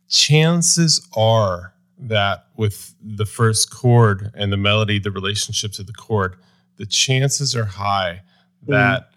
chances 0.10 1.08
are 1.16 1.74
that 1.98 2.46
with 2.58 2.94
the 3.02 3.26
first 3.26 3.72
chord 3.72 4.32
and 4.36 4.52
the 4.52 4.58
melody, 4.58 5.00
the 5.00 5.12
relationship 5.12 5.72
to 5.74 5.84
the 5.84 5.94
chord, 5.94 6.36
the 6.78 6.86
chances 6.86 7.56
are 7.56 7.66
high 7.66 8.22
that 8.68 9.10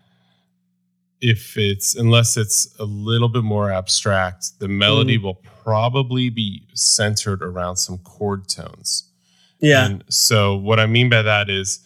if 1.21 1.57
it's 1.57 1.97
unless 1.97 2.37
it's 2.37 2.73
a 2.79 2.85
little 2.85 3.29
bit 3.29 3.43
more 3.43 3.73
abstract, 3.73 4.59
the 4.61 4.69
melody 4.69 5.19
will 5.19 5.35
probably 5.69 6.31
be 6.31 6.63
centered 6.73 7.43
around 7.43 7.77
some 7.77 7.99
chord 7.99 8.49
tones. 8.49 9.05
Yeah. 9.61 9.85
And 9.85 10.03
so 10.09 10.57
what 10.57 10.81
I 10.81 10.87
mean 10.87 11.11
by 11.11 11.21
that 11.21 11.51
is 11.51 11.81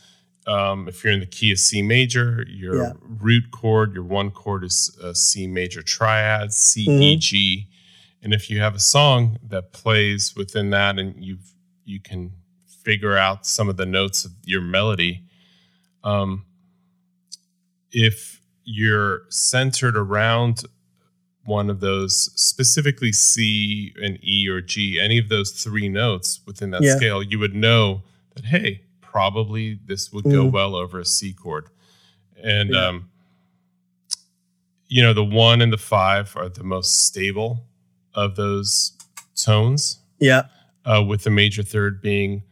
um, 0.46 0.86
if 0.86 1.02
you're 1.02 1.12
in 1.12 1.18
the 1.18 1.26
key 1.26 1.50
of 1.50 1.58
C 1.58 1.82
major, 1.82 2.44
your 2.48 2.76
Yeah. 2.76 2.92
root 3.00 3.50
chord, 3.50 3.92
your 3.94 4.04
one 4.04 4.30
chord 4.30 4.62
is 4.62 4.96
a 5.02 5.16
C 5.16 5.48
major 5.48 5.82
triad, 5.82 6.52
C, 6.52 6.86
Mhm. 6.86 7.02
E, 7.02 7.16
G. 7.16 7.66
And 8.22 8.32
if 8.32 8.48
you 8.50 8.60
have 8.60 8.76
a 8.76 8.80
song 8.80 9.38
that 9.48 9.72
plays 9.72 10.36
within 10.36 10.70
that 10.70 10.98
and 11.00 11.24
you 11.24 11.38
you 11.84 11.98
can 11.98 12.30
figure 12.84 13.16
out 13.16 13.44
some 13.46 13.68
of 13.68 13.76
the 13.76 13.86
notes 13.86 14.24
of 14.24 14.30
your 14.44 14.60
melody, 14.60 15.22
um, 16.04 16.44
if 17.90 18.40
you're 18.64 19.22
centered 19.28 19.96
around 19.96 20.64
one 21.44 21.68
of 21.70 21.80
those, 21.80 22.30
specifically 22.40 23.12
C 23.12 23.92
and 24.02 24.18
E 24.22 24.48
or 24.48 24.60
G, 24.60 25.00
any 25.00 25.18
of 25.18 25.28
those 25.28 25.50
three 25.50 25.88
notes 25.88 26.40
within 26.46 26.70
that 26.70 26.82
Yeah. 26.82 26.96
scale, 26.96 27.22
you 27.22 27.38
would 27.38 27.54
know 27.54 28.02
that, 28.34 28.44
hey, 28.46 28.82
probably 29.00 29.78
this 29.86 30.12
would 30.12 30.24
go 30.24 30.46
Mm. 30.48 30.52
well 30.52 30.74
over 30.76 31.00
a 31.00 31.04
C 31.04 31.32
chord. 31.32 31.66
And, 32.42 32.70
Yeah. 32.70 32.86
um, 32.88 33.08
you 34.88 35.02
know, 35.02 35.12
the 35.12 35.24
one 35.24 35.60
and 35.60 35.72
the 35.72 35.78
five 35.78 36.36
are 36.36 36.48
the 36.48 36.62
most 36.64 36.92
stable 37.04 37.66
of 38.14 38.36
those 38.36 38.92
tones, 39.36 39.98
Yeah. 40.20 40.42
uh, 40.84 41.02
with 41.02 41.24
the 41.24 41.30
major 41.30 41.62
third 41.62 42.00
being 42.02 42.42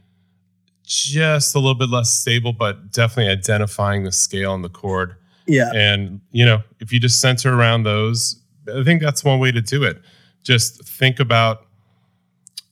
just 0.85 1.55
a 1.55 1.59
little 1.59 1.75
bit 1.75 1.89
less 1.91 2.11
stable, 2.11 2.53
but 2.53 2.93
definitely 2.93 3.31
identifying 3.31 4.03
the 4.05 4.11
scale 4.13 4.55
and 4.55 4.65
the 4.65 4.69
chord. 4.69 5.15
Yeah. 5.47 5.71
And, 5.75 6.21
you 6.33 6.45
know, 6.45 6.63
if 6.81 6.93
you 6.93 6.99
just 6.99 7.21
center 7.21 7.53
around 7.55 7.83
those, 7.85 8.37
I 8.69 8.85
think 8.85 9.03
that's 9.03 9.25
one 9.25 9.39
way 9.39 9.53
to 9.53 9.61
do 9.61 9.83
it. 9.85 10.01
Just 10.43 10.85
think 10.89 11.21
about 11.21 11.67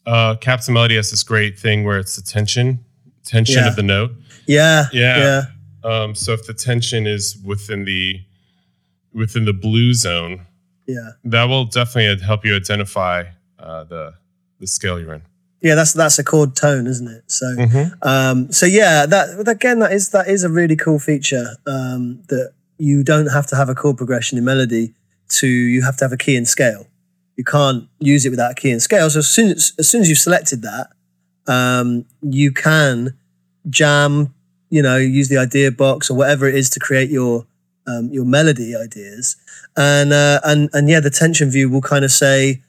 uh 0.06 0.36
Captain 0.36 0.74
Melody 0.74 0.96
has 0.96 1.10
this 1.10 1.22
great 1.22 1.58
thing 1.58 1.84
where 1.84 1.98
it's 1.98 2.16
the 2.16 2.22
tension, 2.22 2.84
tension 3.24 3.62
Yeah. 3.62 3.68
of 3.68 3.76
the 3.76 3.82
note. 3.82 4.12
Yeah. 4.46 4.86
Yeah. 4.92 5.16
Yeah. 5.18 5.42
Um, 5.90 6.14
so 6.14 6.32
if 6.32 6.46
the 6.46 6.54
tension 6.54 7.06
is 7.06 7.36
within 7.44 7.84
the 7.84 8.20
within 9.12 9.44
the 9.44 9.52
blue 9.52 9.94
zone, 9.94 10.46
Yeah. 10.86 11.10
that 11.24 11.44
will 11.44 11.64
definitely 11.66 12.24
help 12.24 12.44
you 12.44 12.56
identify 12.56 13.24
uh, 13.58 13.84
the 13.84 14.14
the 14.60 14.66
scale 14.66 14.98
you're 14.98 15.14
in. 15.14 15.22
Yeah. 15.60 15.74
That's 15.74 15.92
that's 15.92 16.18
a 16.18 16.24
chord 16.24 16.56
tone, 16.56 16.86
isn't 16.86 17.08
it? 17.08 17.24
So. 17.30 17.46
Mm-hmm. 17.46 18.08
Um, 18.08 18.50
so 18.52 18.64
yeah, 18.66 19.06
that 19.06 19.46
again, 19.48 19.78
that 19.80 19.92
is 19.92 20.10
that 20.10 20.28
is 20.28 20.42
a 20.44 20.48
really 20.48 20.76
cool 20.76 20.98
feature 20.98 21.56
um, 21.66 22.22
that 22.28 22.52
you 22.78 23.02
don't 23.02 23.26
have 23.26 23.46
to 23.48 23.56
have 23.56 23.68
a 23.68 23.74
chord 23.74 23.96
progression 23.96 24.38
in 24.38 24.44
melody 24.44 24.94
to 25.28 25.46
you 25.46 25.82
have 25.82 25.96
to 25.98 26.04
have 26.04 26.12
a 26.12 26.16
key 26.16 26.36
and 26.36 26.46
scale. 26.48 26.86
You 27.36 27.44
can't 27.44 27.88
use 28.00 28.26
it 28.26 28.30
without 28.30 28.52
a 28.52 28.54
key 28.54 28.70
and 28.70 28.82
scale. 28.82 29.08
So 29.10 29.20
as 29.20 29.28
soon 29.30 29.50
as, 29.50 29.72
as 29.78 29.88
soon 29.88 30.00
as 30.00 30.08
you've 30.08 30.18
selected 30.18 30.62
that, 30.62 30.88
um, 31.46 32.04
you 32.22 32.50
can 32.52 33.16
jam, 33.70 34.34
you 34.70 34.82
know, 34.82 34.96
use 34.96 35.28
the 35.28 35.38
idea 35.38 35.70
box 35.70 36.10
or 36.10 36.16
whatever 36.16 36.46
it 36.48 36.54
is 36.54 36.68
to 36.70 36.80
create 36.80 37.10
your 37.10 37.46
um, 37.86 38.10
your 38.12 38.24
melody 38.26 38.76
ideas, 38.76 39.36
and 39.76 40.12
uh, 40.12 40.40
and 40.44 40.68
and 40.74 40.88
yeah, 40.90 41.00
the 41.00 41.10
tension 41.10 41.50
view 41.50 41.70
will 41.70 41.80
kind 41.80 42.04
of 42.04 42.10
say 42.10 42.60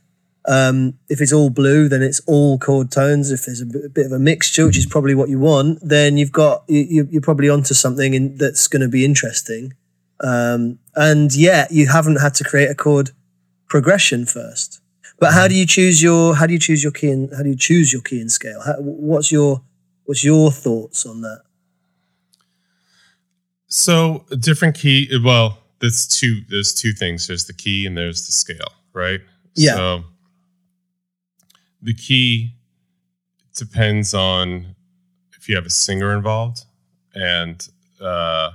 um, 0.47 0.93
if 1.09 1.19
it's 1.19 1.33
all 1.33 1.49
blue, 1.49 1.89
then 1.89 2.01
it's 2.01 2.21
all 2.21 2.57
chord 2.57 2.89
tones. 2.91 3.29
If 3.31 3.45
there's 3.45 3.59
a 3.61 3.65
bit, 3.65 4.05
of 4.05 4.11
a 4.13 4.19
mixture, 4.19 4.65
which 4.65 4.77
is 4.77 4.85
probably 4.85 5.15
what 5.15 5.27
you 5.29 5.37
want, 5.39 5.79
then 5.81 6.17
you've 6.17 6.31
got 6.31 6.63
you, 6.69 6.79
you- 6.79 7.07
you're 7.11 7.21
probably 7.21 7.49
onto 7.49 7.73
something 7.73 8.13
in, 8.13 8.37
that's 8.37 8.67
going 8.67 8.81
to 8.81 8.87
be 8.87 9.03
interesting. 9.03 9.73
Um, 10.21 10.79
and 10.95 11.33
yet 11.35 11.71
you 11.71 11.87
haven't 11.87 12.17
had 12.17 12.33
to 12.35 12.43
create 12.43 12.69
a 12.69 12.75
chord 12.75 13.11
progression 13.67 14.25
first. 14.25 14.81
But 15.19 15.33
how 15.33 15.47
do 15.47 15.55
you 15.55 15.65
choose 15.65 16.01
your 16.01 16.35
how 16.35 16.47
do 16.47 16.53
you 16.53 16.59
choose 16.59 16.81
your 16.83 16.91
key 16.91 17.11
and 17.11 17.29
how 17.35 17.43
do 17.43 17.49
you 17.49 17.57
choose 17.57 17.91
your 17.91 18.01
key 18.01 18.21
and 18.21 18.31
scale? 18.31 18.61
How, 18.65 18.75
what's 18.79 19.31
your 19.31 19.61
what's 20.05 20.23
your 20.23 20.51
thoughts 20.51 21.05
on 21.05 21.21
that? 21.21 21.41
So 23.67 24.25
a 24.31 24.35
different 24.35 24.75
key. 24.75 25.09
Well, 25.23 25.59
there's 25.79 26.07
two. 26.07 26.41
There's 26.49 26.73
two 26.73 26.93
things. 26.93 27.27
There's 27.27 27.45
the 27.45 27.53
key 27.53 27.85
and 27.85 27.97
there's 27.97 28.25
the 28.25 28.31
scale, 28.31 28.73
right? 28.93 29.19
Yeah. 29.55 29.75
So 29.75 30.03
the 31.81 31.93
key 31.93 32.55
depends 33.55 34.13
on 34.13 34.75
if 35.37 35.49
you 35.49 35.55
have 35.55 35.65
a 35.65 35.69
singer 35.69 36.15
involved 36.15 36.65
and 37.13 37.67
uh, 38.01 38.51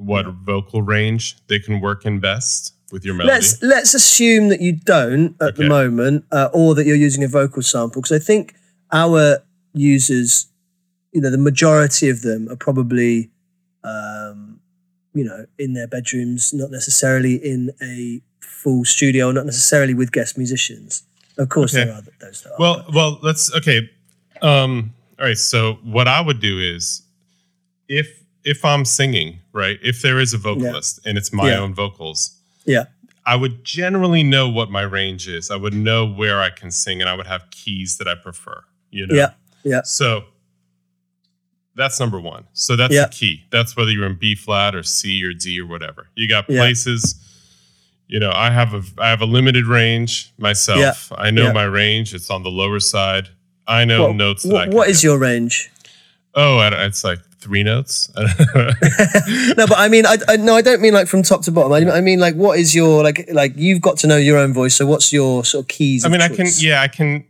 what 0.00 0.26
vocal 0.26 0.82
range 0.82 1.36
they 1.48 1.58
can 1.58 1.80
work 1.80 2.04
in 2.06 2.20
best 2.20 2.74
with 2.90 3.04
your 3.04 3.14
melody. 3.14 3.34
Let's 3.34 3.62
let's 3.62 3.94
assume 3.94 4.48
that 4.48 4.60
you 4.60 4.72
don't 4.72 5.40
at 5.40 5.56
the 5.56 5.68
moment, 5.68 6.24
uh, 6.32 6.48
or 6.52 6.74
that 6.74 6.86
you're 6.86 6.96
using 6.96 7.22
a 7.22 7.28
vocal 7.28 7.62
sample, 7.62 8.00
because 8.02 8.20
I 8.20 8.24
think 8.24 8.54
our 8.92 9.38
users, 9.74 10.48
you 11.12 11.20
know, 11.20 11.30
the 11.30 11.38
majority 11.38 12.08
of 12.08 12.22
them 12.22 12.48
are 12.48 12.56
probably, 12.56 13.30
um, 13.84 14.60
you 15.14 15.24
know, 15.24 15.46
in 15.58 15.74
their 15.74 15.86
bedrooms, 15.86 16.52
not 16.52 16.70
necessarily 16.70 17.34
in 17.34 17.70
a 17.82 18.20
full 18.40 18.84
studio, 18.84 19.30
not 19.30 19.46
necessarily 19.46 19.94
with 19.94 20.10
guest 20.12 20.36
musicians. 20.36 21.02
Of 21.38 21.48
course, 21.48 21.74
Okay. 21.74 21.84
there 21.84 21.94
are 21.94 22.02
those 22.20 22.42
that 22.42 22.52
are. 22.52 22.56
Well, 22.58 22.84
well, 22.92 23.18
let's 23.22 23.54
okay. 23.54 23.88
Um, 24.42 24.94
all 25.18 25.26
right. 25.26 25.38
So 25.38 25.74
what 25.84 26.08
I 26.08 26.20
would 26.20 26.40
do 26.40 26.58
is, 26.58 27.02
if 27.88 28.08
if 28.44 28.64
I'm 28.64 28.84
singing, 28.84 29.40
right, 29.52 29.78
if 29.82 30.02
there 30.02 30.18
is 30.18 30.32
a 30.34 30.38
vocalist 30.38 31.00
and 31.04 31.18
it's 31.18 31.32
my 31.32 31.50
Yeah. 31.50 31.58
own 31.58 31.74
vocals, 31.74 32.36
yeah, 32.64 32.84
I 33.26 33.36
would 33.36 33.64
generally 33.64 34.22
know 34.22 34.48
what 34.48 34.70
my 34.70 34.82
range 34.82 35.28
is. 35.28 35.50
I 35.50 35.56
would 35.56 35.74
know 35.74 36.06
where 36.06 36.40
I 36.40 36.50
can 36.50 36.70
sing, 36.70 37.00
and 37.00 37.08
I 37.08 37.14
would 37.14 37.26
have 37.26 37.50
keys 37.50 37.98
that 37.98 38.08
I 38.08 38.14
prefer. 38.14 38.64
You 38.90 39.06
know. 39.06 39.14
Yeah, 39.14 39.30
yeah. 39.64 39.82
So 39.82 40.24
that's 41.76 42.00
number 42.00 42.20
one. 42.20 42.44
So 42.52 42.76
that's 42.76 42.92
Yeah. 42.92 43.06
the 43.06 43.12
key. 43.12 43.44
That's 43.50 43.76
whether 43.76 43.90
you're 43.90 44.06
in 44.06 44.16
B 44.16 44.34
flat 44.34 44.74
or 44.74 44.82
C 44.82 45.22
or 45.24 45.32
D 45.32 45.60
or 45.60 45.66
whatever. 45.66 46.08
You 46.16 46.28
got 46.28 46.48
Yeah. 46.48 46.60
places 46.60 47.14
you 48.12 48.18
know, 48.18 48.32
I 48.34 48.50
have 48.50 48.74
a 48.74 48.82
I 48.98 49.08
have 49.08 49.20
a 49.20 49.24
limited 49.24 49.66
range 49.66 50.32
myself. 50.36 50.80
Yeah. 50.80 51.16
I 51.16 51.30
know 51.30 51.44
Yeah. 51.44 51.52
my 51.52 51.62
range. 51.62 52.12
It's 52.12 52.28
on 52.28 52.42
the 52.42 52.50
lower 52.50 52.80
side. 52.80 53.28
I 53.68 53.84
know 53.84 54.08
What- 54.08 54.16
notes 54.16 54.42
can 54.42 54.72
what 54.72 54.88
hit. 54.88 55.04
your 55.04 55.16
range? 55.16 55.70
Oh, 56.34 56.58
I 56.58 56.86
it's 56.86 57.04
like 57.04 57.20
three 57.40 57.62
notes. 57.62 58.10
no, 58.16 59.66
but 59.66 59.78
I 59.78 59.88
mean, 59.88 60.06
I, 60.06 60.16
I 60.28 60.36
no, 60.36 60.54
I 60.54 60.62
don't 60.62 60.80
mean 60.80 60.92
like 60.94 61.08
from 61.08 61.22
top 61.22 61.42
to 61.42 61.50
bottom. 61.52 61.72
I, 61.72 61.96
I 61.96 62.00
mean 62.00 62.20
like, 62.20 62.34
what 62.34 62.58
is 62.58 62.74
your 62.74 63.02
like? 63.02 63.28
Like 63.32 63.52
you've 63.56 63.80
got 63.80 63.98
to 63.98 64.06
know 64.06 64.16
your 64.16 64.38
own 64.38 64.52
voice. 64.52 64.74
So 64.74 64.86
what's 64.86 65.12
your 65.12 65.44
sort 65.44 65.64
of 65.64 65.68
keys? 65.68 66.04
I 66.04 66.08
mean, 66.08 66.20
I 66.20 66.28
can. 66.28 66.46
Yeah, 66.58 66.82
I 66.82 66.88
can. 66.88 67.24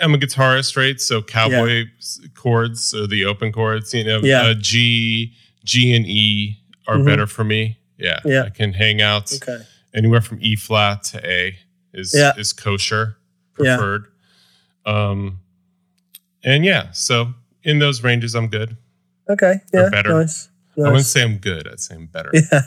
I'm 0.00 0.14
a 0.14 0.18
guitarist, 0.18 0.76
right? 0.76 1.00
So 1.00 1.22
cowboy 1.22 1.84
s- 1.98 2.20
chords, 2.34 2.94
or 2.94 3.06
the 3.06 3.24
open 3.24 3.52
chords. 3.52 3.94
You 3.94 4.04
know, 4.04 4.20
Yeah. 4.22 4.42
uh, 4.42 4.54
G, 4.58 5.32
G, 5.64 5.94
and 5.96 6.06
E 6.06 6.58
are 6.86 6.96
Mhm. 6.98 7.06
better 7.06 7.26
for 7.26 7.44
me. 7.44 7.78
Yeah, 7.98 8.20
Yeah. 8.24 8.42
I 8.42 8.50
can 8.50 8.74
hang 8.74 9.00
out 9.00 9.32
Okay. 9.32 9.64
anywhere 9.94 10.20
from 10.20 10.38
E 10.42 10.54
flat 10.54 11.02
to 11.04 11.26
A 11.28 11.56
is 11.94 12.14
Yeah. 12.14 12.32
is 12.36 12.52
kosher 12.52 13.16
Yeah. 13.58 13.76
preferred. 13.76 14.04
Um, 14.84 15.40
and 16.44 16.64
yeah, 16.64 16.90
so 16.92 17.32
in 17.64 17.78
those 17.80 18.04
ranges, 18.04 18.34
I'm 18.36 18.48
good. 18.48 18.76
Okay. 19.28 19.54
Yeah. 19.72 19.88
better. 19.90 20.10
Nice. 20.20 20.48
I 20.78 20.82
wouldn't 20.88 21.06
say 21.06 21.22
I'm 21.22 21.38
good. 21.38 21.66
I'd 21.68 21.80
say 21.80 21.94
I'm 21.94 22.06
better. 22.06 22.30
Yeah. 22.34 22.60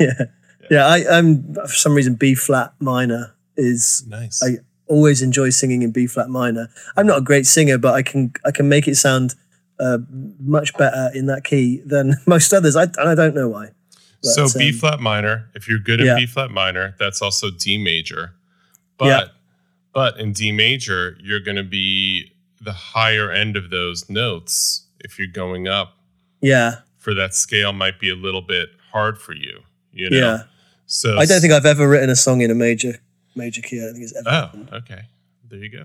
yeah. 0.00 0.24
Yeah. 0.70 0.86
I, 0.86 1.18
I'm 1.18 1.54
for 1.54 1.66
some 1.68 1.94
reason 1.94 2.14
B 2.14 2.34
flat 2.34 2.72
minor 2.80 3.34
is 3.56 4.04
Nice. 4.08 4.42
I 4.42 4.58
always 4.86 5.20
enjoy 5.22 5.50
singing 5.50 5.82
in 5.82 5.90
B 5.92 6.06
flat 6.06 6.28
minor. 6.30 6.68
I'm 6.96 7.06
not 7.06 7.18
a 7.18 7.22
great 7.22 7.46
singer, 7.46 7.78
but 7.78 7.94
I 7.94 8.02
can 8.02 8.32
I 8.44 8.50
can 8.52 8.68
make 8.68 8.88
it 8.88 8.96
sound 8.96 9.34
uh, 9.78 9.98
much 10.40 10.72
better 10.78 11.10
in 11.14 11.26
that 11.26 11.44
key 11.44 11.82
than 11.84 12.14
most 12.26 12.52
others. 12.52 12.74
I 12.76 12.84
and 12.84 13.08
I 13.08 13.14
don't 13.14 13.34
know 13.34 13.48
why. 13.48 13.70
so 14.22 14.46
B 14.56 14.70
um, 14.70 14.74
flat 14.76 15.00
minor. 15.00 15.48
If 15.54 15.68
you're 15.68 15.78
good 15.78 16.00
in 16.00 16.06
yeah. 16.06 16.16
B 16.16 16.26
flat 16.26 16.50
minor, 16.50 16.94
that's 16.98 17.20
also 17.20 17.50
D 17.50 17.76
major. 17.76 18.34
But 18.96 19.06
Yeah. 19.06 19.24
but 19.92 20.18
in 20.18 20.32
D 20.32 20.52
major, 20.52 21.16
you're 21.20 21.40
going 21.40 21.56
to 21.56 21.64
be 21.64 22.32
the 22.60 22.72
higher 22.72 23.30
end 23.30 23.56
of 23.56 23.70
those 23.70 24.08
notes. 24.08 24.86
If 25.04 25.18
you're 25.18 25.28
going 25.28 25.68
up 25.68 25.96
Yeah. 26.40 26.76
for 26.98 27.14
that 27.14 27.34
scale, 27.34 27.72
might 27.72 27.98
be 28.00 28.10
a 28.10 28.14
little 28.16 28.42
bit 28.42 28.70
hard 28.92 29.18
for 29.18 29.34
you. 29.34 29.60
You 29.92 30.10
know. 30.10 30.16
Yeah. 30.18 30.38
So 30.86 31.16
I 31.18 31.26
don't 31.26 31.40
think 31.40 31.52
I've 31.52 31.66
ever 31.66 31.88
written 31.88 32.10
a 32.10 32.16
song 32.16 32.40
in 32.40 32.50
a 32.50 32.54
major 32.54 32.94
major 33.34 33.62
key. 33.62 33.78
I 33.80 33.84
don't 33.84 33.92
think 33.94 34.04
it's 34.04 34.14
ever. 34.16 34.28
Oh, 34.28 34.32
happened. 34.32 34.68
okay. 34.72 35.02
There 35.48 35.58
you 35.58 35.68
go. 35.70 35.84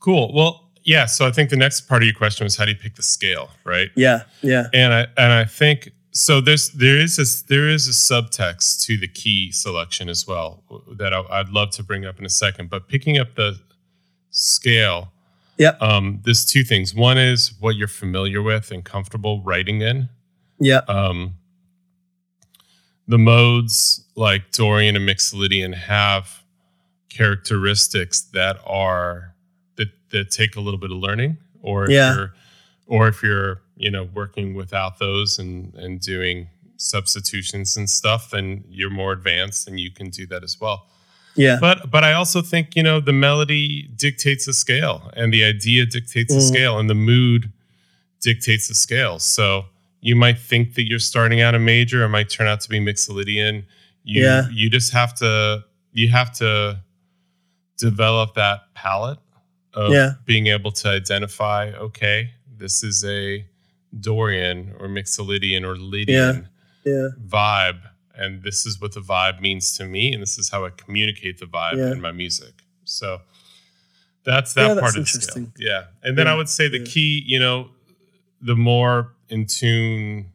Cool. 0.00 0.32
Well, 0.34 0.70
yeah. 0.84 1.06
So 1.06 1.26
I 1.26 1.30
think 1.32 1.50
the 1.50 1.56
next 1.56 1.82
part 1.82 2.02
of 2.02 2.06
your 2.06 2.14
question 2.14 2.44
was 2.44 2.56
how 2.56 2.64
do 2.64 2.70
you 2.72 2.76
pick 2.76 2.96
the 2.96 3.02
scale, 3.02 3.50
right? 3.64 3.90
Yeah. 3.94 4.22
Yeah. 4.42 4.66
And 4.74 4.92
I 4.92 5.06
and 5.16 5.32
I 5.32 5.44
think 5.44 5.90
so. 6.12 6.40
There's 6.40 6.70
there 6.70 6.98
is 6.98 7.18
a 7.18 7.46
there 7.48 7.68
is 7.68 7.86
a 7.88 7.92
subtext 7.92 8.82
to 8.86 8.96
the 8.98 9.08
key 9.08 9.52
selection 9.52 10.08
as 10.08 10.26
well 10.26 10.62
that 10.98 11.14
I, 11.14 11.22
I'd 11.30 11.48
love 11.50 11.70
to 11.72 11.82
bring 11.82 12.04
up 12.04 12.18
in 12.18 12.24
a 12.26 12.30
second. 12.30 12.68
But 12.70 12.88
picking 12.88 13.18
up 13.18 13.34
the 13.36 13.58
scale, 14.30 15.11
Yep. 15.62 15.80
Um, 15.82 16.20
there's 16.24 16.44
two 16.44 16.64
things. 16.64 16.94
One 16.94 17.18
is 17.18 17.52
what 17.60 17.76
you're 17.76 17.88
familiar 17.88 18.42
with 18.42 18.70
and 18.70 18.84
comfortable 18.84 19.42
writing 19.42 19.80
in. 19.80 20.08
Yeah. 20.58 20.80
Um, 20.88 21.34
the 23.08 23.18
modes 23.18 24.04
like 24.16 24.50
Dorian 24.52 24.96
and 24.96 25.08
Mixolydian 25.08 25.74
have 25.74 26.42
characteristics 27.08 28.20
that 28.32 28.58
are 28.66 29.34
that 29.76 29.88
that 30.10 30.30
take 30.30 30.56
a 30.56 30.60
little 30.60 30.78
bit 30.80 30.90
of 30.90 30.96
learning, 30.98 31.36
or 31.62 31.84
if 31.84 31.90
Yeah. 31.90 32.14
you're 32.14 32.34
or 32.86 33.08
if 33.08 33.22
you're 33.22 33.62
you 33.76 33.90
know 33.90 34.04
working 34.14 34.54
without 34.54 34.98
those 34.98 35.38
and 35.38 35.74
and 35.74 36.00
doing 36.00 36.48
substitutions 36.76 37.76
and 37.76 37.88
stuff, 37.88 38.30
then 38.30 38.64
you're 38.68 38.90
more 38.90 39.12
advanced 39.12 39.68
and 39.68 39.78
you 39.78 39.90
can 39.90 40.10
do 40.10 40.26
that 40.26 40.42
as 40.42 40.60
well. 40.60 40.88
Yeah. 41.34 41.56
But 41.60 41.90
but 41.90 42.04
I 42.04 42.12
also 42.12 42.42
think 42.42 42.76
you 42.76 42.82
know 42.82 43.00
the 43.00 43.12
melody 43.12 43.88
dictates 43.96 44.46
the 44.46 44.52
scale, 44.52 45.10
and 45.16 45.32
the 45.32 45.44
idea 45.44 45.86
dictates 45.86 46.32
the 46.34 46.40
Mm. 46.40 46.48
scale, 46.48 46.78
and 46.78 46.88
the 46.90 46.94
mood 46.94 47.50
dictates 48.20 48.68
the 48.68 48.74
scale. 48.74 49.18
So 49.18 49.66
you 50.00 50.14
might 50.16 50.38
think 50.38 50.74
that 50.74 50.84
you're 50.88 50.98
starting 50.98 51.40
out 51.40 51.54
a 51.54 51.58
major, 51.58 52.02
it 52.04 52.08
might 52.08 52.28
turn 52.28 52.46
out 52.46 52.60
to 52.62 52.68
be 52.68 52.80
Mixolydian. 52.80 53.64
You 54.04 54.22
Yeah. 54.24 54.48
you 54.52 54.68
just 54.70 54.92
have 54.92 55.14
to 55.16 55.64
you 55.92 56.08
have 56.08 56.32
to 56.38 56.80
develop 57.78 58.34
that 58.34 58.72
palette 58.74 59.18
of 59.74 59.92
Yeah. 59.92 60.12
being 60.26 60.46
able 60.48 60.72
to 60.72 60.88
identify. 60.88 61.70
Okay, 61.72 62.30
this 62.58 62.82
is 62.82 63.04
a 63.04 63.44
Dorian 63.98 64.72
or 64.78 64.88
Mixolydian 64.88 65.64
or 65.64 65.76
Lydian 65.76 66.48
Yeah. 66.84 67.08
vibe 67.26 67.80
and 68.16 68.42
this 68.42 68.66
is 68.66 68.80
what 68.80 68.92
the 68.92 69.00
vibe 69.00 69.40
means 69.40 69.76
to 69.76 69.84
me 69.84 70.12
and 70.12 70.22
this 70.22 70.38
is 70.38 70.50
how 70.50 70.64
i 70.64 70.70
communicate 70.70 71.38
the 71.38 71.46
vibe 71.46 71.76
Yeah. 71.78 71.92
in 71.92 72.00
my 72.00 72.12
music. 72.12 72.54
So 72.84 73.20
that's 74.24 74.54
that 74.54 74.68
Yeah, 74.74 74.80
part 74.80 74.94
that's 74.94 75.14
of 75.14 75.20
the 75.20 75.20
scale. 75.22 75.46
yeah 75.58 75.84
and 76.02 76.16
then 76.18 76.26
Yeah, 76.26 76.32
i 76.34 76.36
would 76.36 76.48
say 76.48 76.68
the 76.68 76.84
key 76.84 77.22
you 77.26 77.38
know 77.40 77.70
the 78.40 78.54
more 78.56 79.12
in 79.28 79.46
tune 79.46 80.32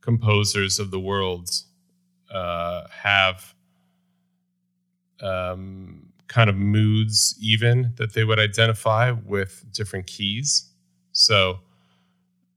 composers 0.00 0.78
of 0.78 0.90
the 0.90 1.00
world 1.00 1.50
uh, 2.30 2.86
have 2.90 3.54
um, 5.20 6.06
kind 6.28 6.48
of 6.48 6.56
moods 6.56 7.34
even 7.40 7.92
that 7.96 8.14
they 8.14 8.24
would 8.24 8.38
identify 8.38 9.10
with 9.10 9.64
different 9.72 10.06
keys. 10.06 10.70
So 11.12 11.60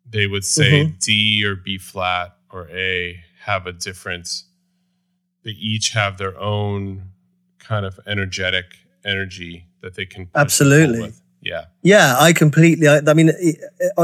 they 0.09 0.27
would 0.27 0.45
say 0.45 0.85
Mm-hmm. 0.85 0.95
D 0.99 1.43
or 1.45 1.55
B 1.55 1.77
flat 1.77 2.35
or 2.51 2.69
A 2.69 3.19
have 3.45 3.67
a 3.67 3.73
different, 3.73 4.43
they 5.43 5.51
each 5.51 5.89
have 5.91 6.17
their 6.17 6.37
own 6.39 7.09
kind 7.59 7.85
of 7.85 7.99
energetic 8.05 8.65
energy 9.05 9.67
that 9.81 9.95
they 9.95 10.05
can 10.05 10.25
push 10.25 10.29
and 10.29 10.33
pull 10.33 10.41
Absolutely. 10.41 11.13
Yeah. 11.41 11.65
Yeah, 11.81 12.15
I 12.19 12.31
completely. 12.31 12.87
I, 12.87 13.01
I 13.05 13.13
mean, 13.13 13.29
e- 13.41 13.57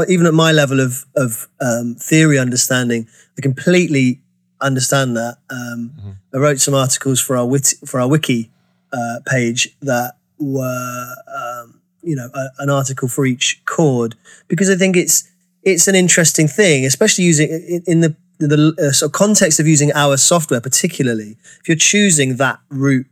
even 0.08 0.26
at 0.26 0.34
my 0.34 0.52
level 0.52 0.78
of 0.80 1.06
of 1.16 1.48
um, 1.60 1.94
theory 1.94 2.38
understanding, 2.38 3.08
I 3.38 3.40
completely 3.40 4.20
understand 4.60 5.16
that. 5.16 5.38
Um, 5.48 5.92
Mhm. 5.98 6.14
I 6.34 6.38
wrote 6.38 6.60
some 6.60 6.74
articles 6.74 7.18
for 7.20 7.36
our 7.36 7.46
wit- 7.46 7.78
for 7.86 7.98
our 7.98 8.08
wiki 8.08 8.50
uh, 8.92 9.20
page 9.26 9.74
that 9.80 10.16
were, 10.38 11.14
um, 11.28 11.80
you 12.02 12.14
know, 12.14 12.28
a, 12.34 12.48
an 12.58 12.68
article 12.68 13.08
for 13.08 13.24
each 13.24 13.62
chord 13.64 14.16
because 14.48 14.68
I 14.68 14.76
think 14.76 14.96
it's 14.96 15.24
it's 15.62 15.88
an 15.88 15.94
interesting 15.94 16.48
thing, 16.48 16.84
especially 16.84 17.24
using 17.24 17.48
in, 17.48 17.82
in 17.86 18.00
the 18.00 18.14
the 18.48 18.74
uh, 18.78 18.92
sort 18.92 19.08
of 19.10 19.12
context 19.12 19.60
of 19.60 19.66
using 19.66 19.92
our 19.92 20.16
software, 20.16 20.60
particularly 20.60 21.36
if 21.60 21.68
you're 21.68 21.76
choosing 21.76 22.36
that 22.36 22.58
root 22.68 23.06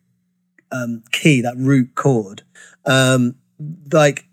um, 0.72 1.02
key, 1.12 1.40
that 1.42 1.56
root 1.56 1.94
chord. 1.94 2.42
Um, 2.86 3.36
like 3.92 4.24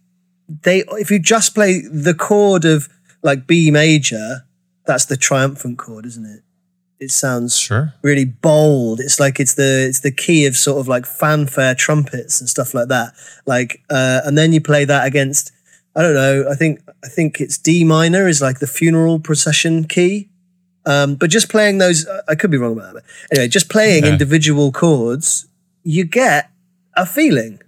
they 0.47 0.83
if 0.91 1.11
you 1.11 1.19
just 1.19 1.53
play 1.55 1.81
the 1.81 2.13
chord 2.13 2.65
of 2.65 2.87
like 3.23 3.47
B 3.47 3.71
major, 3.71 4.45
that's 4.85 5.05
the 5.05 5.17
triumphant 5.17 5.77
chord, 5.77 6.05
isn't 6.05 6.25
it? 6.25 6.41
It 6.97 7.11
sounds 7.11 7.57
Sure. 7.57 7.93
really 8.03 8.23
bold. 8.25 8.99
It's 9.01 9.19
like 9.19 9.39
it's 9.39 9.55
the 9.55 9.85
it's 9.89 9.99
the 9.99 10.11
key 10.11 10.45
of 10.45 10.55
sort 10.55 10.79
of 10.79 10.87
like 10.87 11.05
fanfare 11.05 11.75
trumpets 11.75 12.39
and 12.39 12.49
stuff 12.49 12.73
like 12.73 12.87
that. 12.87 13.13
Like 13.45 13.81
uh, 13.89 14.21
and 14.23 14.37
then 14.37 14.53
you 14.53 14.61
play 14.61 14.85
that 14.85 15.05
against 15.05 15.51
I 15.95 16.01
don't 16.01 16.13
know. 16.13 16.45
I 16.49 16.55
think 16.55 16.81
I 17.03 17.07
think 17.07 17.41
it's 17.41 17.57
D 17.57 17.83
minor 17.83 18.27
is 18.27 18.41
like 18.41 18.59
the 18.59 18.67
funeral 18.67 19.19
procession 19.19 19.85
key. 19.85 20.29
Um, 20.85 21.15
but 21.15 21.29
just 21.29 21.49
playing 21.49 21.79
those, 21.79 22.05
I 22.27 22.35
could 22.35 22.51
be 22.51 22.57
wrong 22.57 22.73
about 22.73 22.93
that. 22.93 23.03
But 23.29 23.37
anyway, 23.37 23.47
just 23.47 23.69
playing 23.69 24.03
Yeah. 24.05 24.11
individual 24.11 24.71
chords, 24.71 25.47
you 25.83 26.03
get 26.03 26.49
a 26.95 27.05
feeling. 27.05 27.59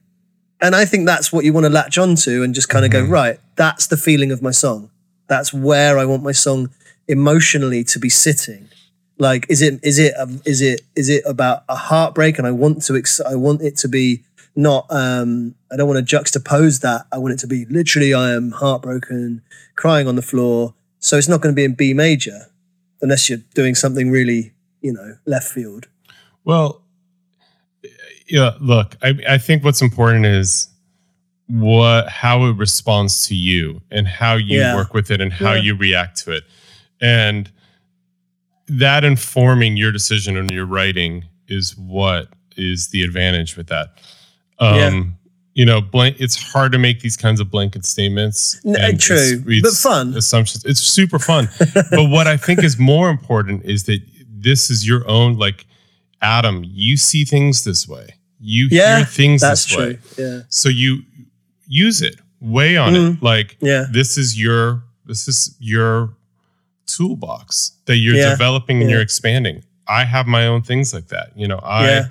And 0.61 0.75
I 0.75 0.85
think 0.85 1.05
that's 1.05 1.31
what 1.31 1.43
you 1.45 1.53
want 1.53 1.65
to 1.65 1.69
latch 1.69 1.97
onto 1.97 2.43
and 2.43 2.53
just 2.53 2.69
kind 2.69 2.85
of 2.85 2.89
Mhm. 2.89 2.93
go, 2.93 3.03
right, 3.05 3.39
that's 3.55 3.87
the 3.87 3.97
feeling 3.97 4.31
of 4.31 4.41
my 4.41 4.51
song. 4.51 4.89
That's 5.27 5.53
where 5.53 5.97
I 5.97 6.05
want 6.05 6.23
my 6.23 6.31
song 6.31 6.69
emotionally 7.07 7.83
to 7.85 7.99
be 7.99 8.09
sitting. 8.09 8.69
Like, 9.19 9.45
is 9.49 9.61
it, 9.61 9.79
is 9.83 9.97
it, 9.97 10.13
um, 10.19 10.41
is 10.45 10.61
it, 10.61 10.81
is 10.95 11.09
it 11.09 11.23
about 11.25 11.63
a 11.69 11.75
heartbreak? 11.75 12.37
And 12.37 12.45
I 12.47 12.51
want 12.51 12.83
to, 12.83 12.95
ex- 12.95 13.19
I 13.19 13.35
want 13.35 13.61
it 13.61 13.77
to 13.77 13.87
be 13.87 14.23
not, 14.55 14.85
um, 14.89 15.55
I 15.71 15.75
don't 15.75 15.87
want 15.87 16.07
to 16.07 16.15
juxtapose 16.15 16.81
that. 16.81 17.05
I 17.11 17.17
want 17.17 17.33
it 17.33 17.39
to 17.39 17.47
be 17.47 17.65
literally, 17.65 18.13
I 18.13 18.31
am 18.33 18.51
heartbroken, 18.51 19.41
crying 19.75 20.07
on 20.07 20.15
the 20.15 20.21
floor. 20.21 20.73
So 20.99 21.17
it's 21.17 21.27
not 21.27 21.41
going 21.41 21.53
to 21.53 21.55
be 21.55 21.63
in 21.63 21.73
B 21.73 21.93
major 21.93 22.47
unless 23.01 23.29
you're 23.29 23.39
doing 23.53 23.75
something 23.75 24.09
really, 24.11 24.53
you 24.81 24.93
know, 24.93 25.15
left 25.25 25.47
field. 25.47 25.87
Well, 26.43 26.81
yeah, 28.27 28.51
look, 28.59 28.95
I, 29.01 29.17
I 29.29 29.37
think 29.37 29.63
what's 29.63 29.81
important 29.81 30.25
is 30.25 30.67
what 31.47 32.09
how 32.09 32.45
it 32.45 32.57
responds 32.57 33.25
to 33.27 33.35
you 33.35 33.81
and 33.89 34.07
how 34.07 34.35
you 34.35 34.59
Yeah. 34.59 34.75
work 34.75 34.93
with 34.93 35.11
it 35.11 35.21
and 35.21 35.31
how 35.31 35.53
Yeah. 35.53 35.61
you 35.61 35.75
react 35.75 36.17
to 36.25 36.31
it. 36.31 36.43
And 36.99 37.49
that 38.67 39.05
informing 39.05 39.77
your 39.77 39.91
decision 39.93 40.35
on 40.35 40.49
your 40.49 40.65
writing 40.65 41.23
is 41.47 41.77
what 41.77 42.27
is 42.57 42.89
the 42.89 43.03
advantage 43.03 43.55
with 43.55 43.67
that. 43.67 43.97
Um 44.59 44.75
Yeah. 44.75 45.03
You 45.57 45.65
know, 45.65 45.81
blank 45.81 46.15
it's 46.19 46.35
hard 46.53 46.71
to 46.71 46.77
make 46.77 46.99
these 47.01 47.17
kinds 47.17 47.39
of 47.41 47.49
blanket 47.49 47.83
statements. 47.83 48.61
N- 48.63 48.75
and 48.79 48.99
true, 48.99 49.17
it's- 49.17 49.61
but 49.61 49.71
fun. 49.89 50.13
Assumptions. 50.15 50.63
It's 50.65 50.79
super 50.81 51.17
fun. 51.19 51.49
but 51.91 52.05
what 52.09 52.27
I 52.27 52.37
think 52.37 52.63
is 52.63 52.77
more 52.77 53.09
important 53.09 53.65
is 53.65 53.83
that 53.85 53.99
this 54.29 54.69
is 54.69 54.87
your 54.87 55.01
own 55.09 55.37
like 55.37 55.65
Adam, 56.21 56.63
you 56.63 56.95
see 56.95 57.25
things 57.25 57.63
this 57.63 57.87
way. 57.87 58.07
You 58.39 58.67
Yeah, 58.69 58.97
hear 58.97 59.05
things 59.05 59.41
this 59.41 59.65
true. 59.65 59.77
way. 59.83 59.99
Yeah. 60.17 60.39
So 60.49 60.69
you 60.69 61.01
use 61.67 62.01
it, 62.03 62.15
weigh 62.39 62.77
on 62.77 62.93
Mm. 62.93 63.17
it. 63.17 63.23
Like 63.23 63.57
Yeah. 63.59 63.85
this 63.91 64.17
is 64.17 64.39
your 64.39 64.83
this 65.07 65.27
is 65.27 65.55
your 65.59 66.13
toolbox 66.85 67.71
that 67.85 67.97
you're 67.97 68.15
Yeah. 68.15 68.29
developing 68.29 68.77
and 68.81 68.89
Yeah. 68.89 68.95
you're 68.97 69.01
expanding. 69.03 69.63
I 69.87 70.03
have 70.03 70.27
my 70.27 70.45
own 70.47 70.61
things 70.61 70.93
like 70.93 71.07
that. 71.07 71.31
You 71.35 71.47
know, 71.47 71.59
I 71.63 71.85
Yeah. 71.87 72.05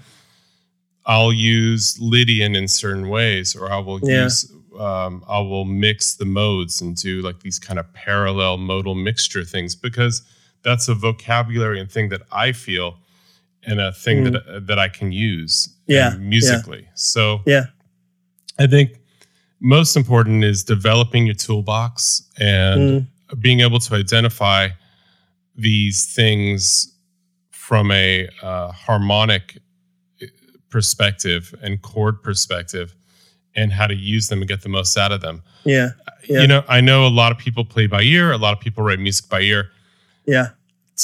I'll 1.07 1.33
use 1.33 1.99
Lydian 2.01 2.57
in 2.57 2.66
certain 2.69 3.09
ways, 3.09 3.55
or 3.57 3.71
I 3.73 3.79
will 3.79 4.01
Yeah. 4.01 4.25
use 4.25 4.51
um, 4.79 5.25
I 5.27 5.38
will 5.38 5.64
mix 5.64 6.14
the 6.16 6.27
modes 6.27 6.83
and 6.83 6.95
do 6.95 7.23
like 7.23 7.40
these 7.40 7.59
kind 7.59 7.79
of 7.79 7.90
parallel 7.95 8.59
modal 8.59 8.95
mixture 8.95 9.42
things 9.42 9.75
because 9.75 10.21
that's 10.62 10.88
a 10.88 10.95
vocabulary 10.95 11.81
and 11.81 11.90
thing 11.90 12.11
that 12.11 12.21
I 12.31 12.53
feel 12.53 12.99
and 13.64 13.81
a 13.81 13.92
thing 13.92 14.25
that 14.25 14.66
that 14.66 14.79
I 14.79 14.88
can 14.88 15.12
use 15.12 15.69
Mm. 15.69 15.73
Yeah, 15.95 16.09
um, 16.09 16.29
musically. 16.29 16.88
So 16.95 17.40
Yeah. 17.47 17.66
I 18.59 18.66
think 18.66 18.99
most 19.61 19.97
important 19.97 20.45
is 20.45 20.62
developing 20.64 21.25
your 21.27 21.37
toolbox 21.37 22.23
and 22.38 22.81
Mm. 22.81 23.07
being 23.40 23.61
able 23.61 23.79
to 23.79 23.95
identify 23.95 24.69
these 25.57 26.05
things 26.14 26.92
from 27.51 27.90
a 27.92 28.29
uh, 28.42 28.73
harmonic 28.73 29.57
uh, 29.57 29.61
perspective 30.80 31.54
and 31.62 31.80
chord 31.80 32.22
perspective 32.22 32.94
and 33.54 33.72
how 33.72 33.86
to 33.86 33.94
use 33.94 34.28
them 34.28 34.40
and 34.42 34.48
get 34.48 34.60
the 34.60 34.68
most 34.68 34.98
out 34.98 35.10
of 35.10 35.22
them. 35.22 35.42
Yeah. 35.64 35.88
Yeah. 36.28 36.42
You 36.42 36.46
know, 36.46 36.62
I 36.68 36.82
know 36.82 37.06
a 37.06 37.14
lot 37.22 37.32
of 37.32 37.38
people 37.38 37.64
play 37.64 37.86
by 37.86 38.02
ear, 38.02 38.30
a 38.30 38.36
lot 38.36 38.52
of 38.52 38.60
people 38.60 38.84
write 38.84 38.98
music 38.98 39.26
by 39.30 39.40
ear. 39.40 39.70
Yeah. 40.26 40.48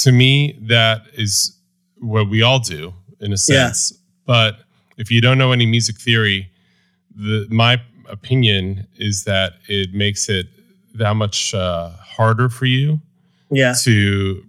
To 0.03 0.11
me, 0.11 0.59
that 0.69 1.01
is 1.13 1.57
what 1.97 2.29
we 2.29 2.43
all 2.43 2.59
do 2.59 2.93
in 3.19 3.29
a 3.31 3.31
Yeah. 3.31 3.35
sense. 3.71 3.93
But 4.27 4.59
if 4.97 5.09
you 5.09 5.21
don't 5.21 5.39
know 5.39 5.51
any 5.53 5.65
music 5.65 5.97
theory, 5.97 6.51
the 7.15 7.47
my 7.49 7.81
opinion 8.09 8.85
is 8.97 9.23
that 9.23 9.53
it 9.67 9.91
makes 9.95 10.29
it 10.29 10.45
that 10.93 11.15
much 11.15 11.55
uh, 11.55 11.89
harder 12.17 12.47
for 12.49 12.67
you 12.67 13.01
Yeah. 13.49 13.73
to 13.81 14.45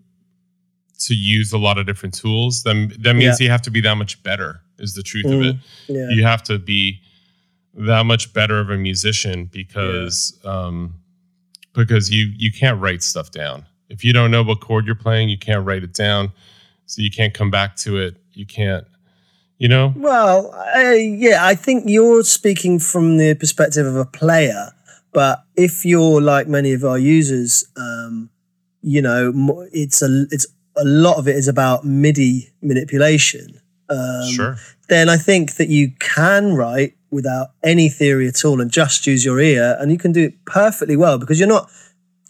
to 1.06 1.14
use 1.14 1.52
a 1.52 1.58
lot 1.58 1.76
of 1.78 1.86
different 1.86 2.14
tools. 2.14 2.62
Then 2.62 2.92
that 3.00 3.14
means 3.16 3.40
you 3.40 3.48
have 3.50 3.62
to 3.62 3.70
be 3.70 3.80
that 3.82 3.94
much 3.96 4.22
better. 4.22 4.60
Is 4.78 4.94
the 4.94 5.02
truth 5.02 5.26
of 5.26 5.32
Mm. 5.32 5.50
it? 5.50 5.56
Yeah. 5.88 6.08
You 6.10 6.22
have 6.24 6.42
to 6.44 6.58
be 6.58 7.00
that 7.74 8.04
much 8.06 8.32
better 8.32 8.58
of 8.60 8.70
a 8.70 8.76
musician 8.76 9.46
because 9.46 10.38
um, 10.44 10.94
because 11.74 12.10
you 12.10 12.32
you 12.36 12.52
can't 12.52 12.80
write 12.80 13.02
stuff 13.02 13.30
down. 13.30 13.66
If 13.88 14.04
you 14.04 14.12
don't 14.12 14.30
know 14.30 14.42
what 14.42 14.60
chord 14.60 14.86
you're 14.86 14.94
playing, 14.94 15.28
you 15.28 15.38
can't 15.38 15.64
write 15.66 15.82
it 15.84 15.92
down. 15.92 16.32
So 16.86 17.02
you 17.02 17.10
can't 17.10 17.32
come 17.34 17.50
back 17.50 17.76
to 17.76 17.98
it. 17.98 18.16
You 18.32 18.46
can't. 18.46 18.84
You 19.58 19.68
know. 19.68 19.92
Well, 19.96 20.52
uh, 20.76 20.90
yeah, 20.92 21.46
I 21.46 21.54
think 21.54 21.84
you're 21.86 22.24
speaking 22.24 22.78
from 22.80 23.18
the 23.18 23.34
perspective 23.34 23.86
of 23.86 23.96
a 23.96 24.04
player, 24.04 24.72
but 25.12 25.44
if 25.56 25.84
you're 25.84 26.20
like 26.20 26.48
many 26.48 26.72
of 26.72 26.84
our 26.84 26.98
users, 26.98 27.64
um, 27.76 28.30
you 28.82 29.00
know, 29.00 29.32
it's 29.72 30.02
a 30.02 30.26
it's 30.30 30.46
a 30.76 30.84
lot 30.84 31.18
of 31.18 31.28
it 31.28 31.36
is 31.36 31.46
about 31.48 31.84
MIDI 31.84 32.50
manipulation. 32.62 33.60
Um, 33.88 34.30
sure. 34.30 34.56
Then 34.88 35.08
I 35.08 35.16
think 35.16 35.56
that 35.56 35.68
you 35.68 35.92
can 35.98 36.54
write 36.54 36.96
without 37.10 37.50
any 37.62 37.88
theory 37.88 38.28
at 38.28 38.44
all 38.44 38.60
and 38.60 38.70
just 38.70 39.06
use 39.06 39.24
your 39.24 39.40
ear, 39.40 39.76
and 39.78 39.90
you 39.90 39.98
can 39.98 40.12
do 40.12 40.24
it 40.24 40.44
perfectly 40.44 40.96
well 40.96 41.18
because 41.18 41.38
you're 41.38 41.48
not. 41.48 41.70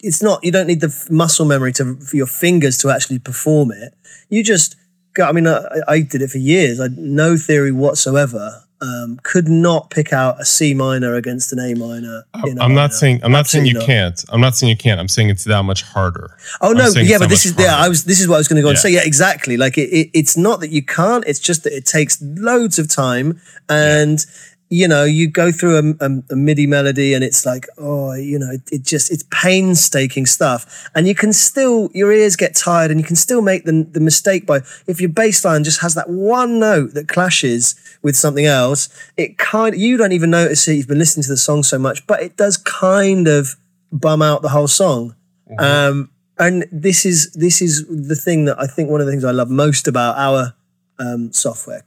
It's 0.01 0.21
not. 0.21 0.43
You 0.43 0.51
don't 0.51 0.67
need 0.67 0.81
the 0.81 1.07
muscle 1.09 1.45
memory 1.45 1.73
to 1.73 1.95
for 1.95 2.15
your 2.15 2.27
fingers 2.27 2.77
to 2.79 2.89
actually 2.89 3.19
perform 3.19 3.71
it. 3.71 3.93
You 4.29 4.43
just 4.43 4.75
go. 5.13 5.25
I 5.27 5.31
mean, 5.31 5.47
I, 5.47 5.63
I 5.87 6.01
did 6.01 6.21
it 6.21 6.29
for 6.29 6.37
years. 6.37 6.79
I 6.79 6.83
had 6.83 6.97
no 6.97 7.37
theory 7.37 7.71
whatsoever. 7.71 8.64
Um, 8.81 9.19
could 9.23 9.47
not 9.47 9.89
pick 9.89 10.11
out 10.11 10.39
a 10.39 10.45
C 10.45 10.73
minor 10.73 11.15
against 11.15 11.53
an 11.53 11.59
A 11.59 11.73
minor. 11.75 12.23
in 12.45 12.57
a 12.57 12.61
I'm 12.61 12.73
not 12.73 12.81
minor. 12.81 12.89
saying 12.93 13.19
I'm 13.23 13.31
not 13.31 13.47
saying 13.47 13.65
you 13.65 13.73
not. 13.75 13.85
can't. 13.85 14.25
I'm 14.29 14.41
not 14.41 14.55
saying 14.55 14.69
you 14.69 14.77
can't. 14.77 14.99
I'm 14.99 15.07
saying 15.07 15.29
it's 15.29 15.45
that 15.45 15.63
much 15.63 15.81
harder. 15.83 16.35
Oh 16.59 16.73
no, 16.73 16.89
yeah, 16.89 17.17
but 17.17 17.29
this 17.29 17.45
is 17.45 17.55
yeah. 17.57 17.77
I 17.77 17.87
was 17.87 18.03
this 18.03 18.19
is 18.19 18.27
what 18.27 18.35
I 18.35 18.37
was 18.39 18.49
going 18.49 18.57
to 18.57 18.61
go 18.61 18.69
and 18.69 18.77
say. 18.77 18.91
Yeah, 18.91 18.99
exactly. 19.03 19.55
Like 19.55 19.77
it, 19.77 19.89
it, 19.89 20.09
it's 20.13 20.35
not 20.35 20.59
that 20.59 20.71
you 20.71 20.83
can't. 20.83 21.23
It's 21.25 21.39
just 21.39 21.63
that 21.63 21.73
it 21.73 21.85
takes 21.85 22.21
loads 22.21 22.77
of 22.77 22.93
time, 22.93 23.39
and 23.69 24.25
you 24.69 24.87
know, 24.87 25.03
you 25.03 25.29
go 25.29 25.51
through 25.51 25.77
a, 25.77 26.05
a, 26.05 26.23
a 26.31 26.35
MIDI 26.35 26.65
melody, 26.65 27.13
and 27.13 27.23
it's 27.23 27.45
like, 27.45 27.67
oh, 27.77 28.13
you 28.13 28.39
know, 28.39 28.51
it, 28.51 28.61
it 28.71 28.83
just 28.83 29.11
it's 29.11 29.23
painstaking 29.31 30.25
stuff, 30.25 30.89
and 30.95 31.07
you 31.07 31.13
can 31.13 31.33
still 31.33 31.89
your 31.93 32.11
ears 32.11 32.35
get 32.35 32.55
tired, 32.55 32.89
and 32.89 32.99
you 32.99 33.05
can 33.05 33.15
still 33.15 33.41
make 33.41 33.65
the 33.65 33.87
the 33.91 33.99
mistake 33.99 34.45
by 34.45 34.61
if 34.87 34.99
your 34.99 35.09
bass 35.09 35.45
line 35.45 35.63
just 35.63 35.81
has 35.81 35.93
that 35.93 36.09
one 36.09 36.59
note 36.59 36.93
that 36.93 37.07
clashes 37.07 37.75
with 38.01 38.15
something 38.15 38.45
else. 38.45 38.89
It 39.17 39.37
kind 39.37 39.77
you 39.77 39.97
don't 39.97 40.13
even 40.13 40.31
notice 40.31 40.67
it. 40.67 40.75
You've 40.75 40.87
been 40.87 40.99
listening 40.99 41.23
to 41.23 41.29
the 41.29 41.37
song 41.37 41.63
so 41.63 41.77
much, 41.77 42.05
but 42.07 42.21
it 42.21 42.35
does 42.35 42.57
kind 42.57 43.27
of 43.27 43.55
bum 43.91 44.21
out 44.21 44.41
the 44.41 44.49
whole 44.49 44.67
song. 44.67 45.15
Um, 45.59 46.09
and 46.39 46.65
this 46.71 47.05
is 47.05 47.31
this 47.33 47.61
is 47.61 47.85
the 47.87 48.15
thing 48.15 48.45
that 48.45 48.59
I 48.59 48.67
think 48.67 48.89
one 48.89 48.99
of 48.99 49.05
the 49.05 49.13
things 49.13 49.23
I 49.23 49.31
love 49.31 49.49
most 49.49 49.87
about 49.87 50.17
our 50.17 50.55
um, 50.97 51.31
software. 51.31 51.83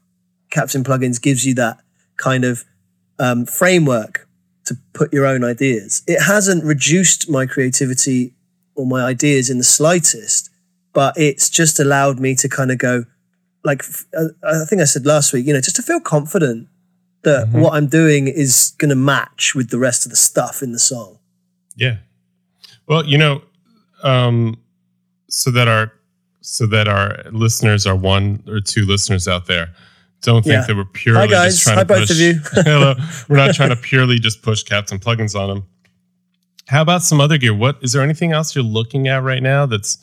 Captain 0.50 0.82
Plugins 0.82 1.20
gives 1.20 1.44
you 1.44 1.54
that 1.54 1.80
kind 2.18 2.44
of 2.44 2.64
um, 3.18 3.46
framework 3.46 4.28
to 4.66 4.76
put 4.92 5.12
your 5.12 5.24
own 5.26 5.42
ideas. 5.42 6.02
It 6.06 6.20
hasn't 6.20 6.62
reduced 6.62 7.30
my 7.30 7.46
creativity 7.46 8.34
or 8.74 8.86
my 8.86 9.02
ideas 9.02 9.48
in 9.48 9.58
the 9.58 9.64
slightest, 9.64 10.50
but 10.92 11.14
it's 11.16 11.48
just 11.48 11.80
allowed 11.80 12.20
me 12.20 12.34
to 12.36 12.48
kind 12.48 12.70
of 12.70 12.78
go, 12.78 13.04
like 13.64 13.82
uh, 14.16 14.28
I 14.44 14.64
think 14.66 14.82
I 14.82 14.84
said 14.84 15.06
last 15.06 15.32
week, 15.32 15.46
you 15.46 15.54
know, 15.54 15.60
just 15.60 15.76
to 15.76 15.82
feel 15.82 16.00
confident 16.00 16.68
that 17.22 17.48
what 17.48 17.74
I'm 17.74 17.88
doing 17.88 18.28
is 18.28 18.74
going 18.78 18.90
to 18.90 18.94
match 18.94 19.54
with 19.54 19.70
the 19.70 19.78
rest 19.78 20.06
of 20.06 20.10
the 20.10 20.16
stuff 20.16 20.62
in 20.62 20.72
the 20.72 20.78
song. 20.78 21.18
Yeah. 21.74 21.96
Well, 22.86 23.04
you 23.04 23.18
know, 23.18 23.42
um, 24.02 24.56
so 25.28 25.50
that 25.50 25.68
our 25.68 25.92
so 26.40 26.66
that 26.66 26.88
our 26.88 27.22
listeners 27.30 27.86
are 27.86 27.96
one 27.96 28.42
or 28.48 28.60
two 28.60 28.86
listeners 28.86 29.28
out 29.28 29.46
there. 29.46 29.74
Don't 30.22 30.42
think 30.42 30.52
Yeah. 30.54 30.66
that 30.66 30.76
we're 30.76 30.84
purely 30.84 31.20
Hi, 31.20 31.26
guys. 31.26 31.52
just 31.54 31.62
trying 31.64 31.76
Hi, 31.76 31.82
to 31.82 31.86
both 31.86 31.98
push. 32.00 32.10
of 32.10 32.16
you. 32.18 32.34
Hello. 32.52 32.94
We're 33.28 33.36
not 33.36 33.54
trying 33.54 33.68
to 33.70 33.76
purely 33.76 34.18
just 34.18 34.42
push 34.42 34.62
Captain 34.64 34.98
plugins 34.98 35.38
on 35.38 35.48
them. 35.48 35.66
How 36.66 36.82
about 36.82 37.02
some 37.02 37.20
other 37.20 37.38
gear? 37.38 37.54
What 37.54 37.78
is 37.82 37.92
there 37.92 38.02
anything 38.02 38.32
else 38.32 38.54
you're 38.54 38.64
looking 38.64 39.08
at 39.08 39.22
right 39.22 39.42
now 39.42 39.64
that's 39.66 39.96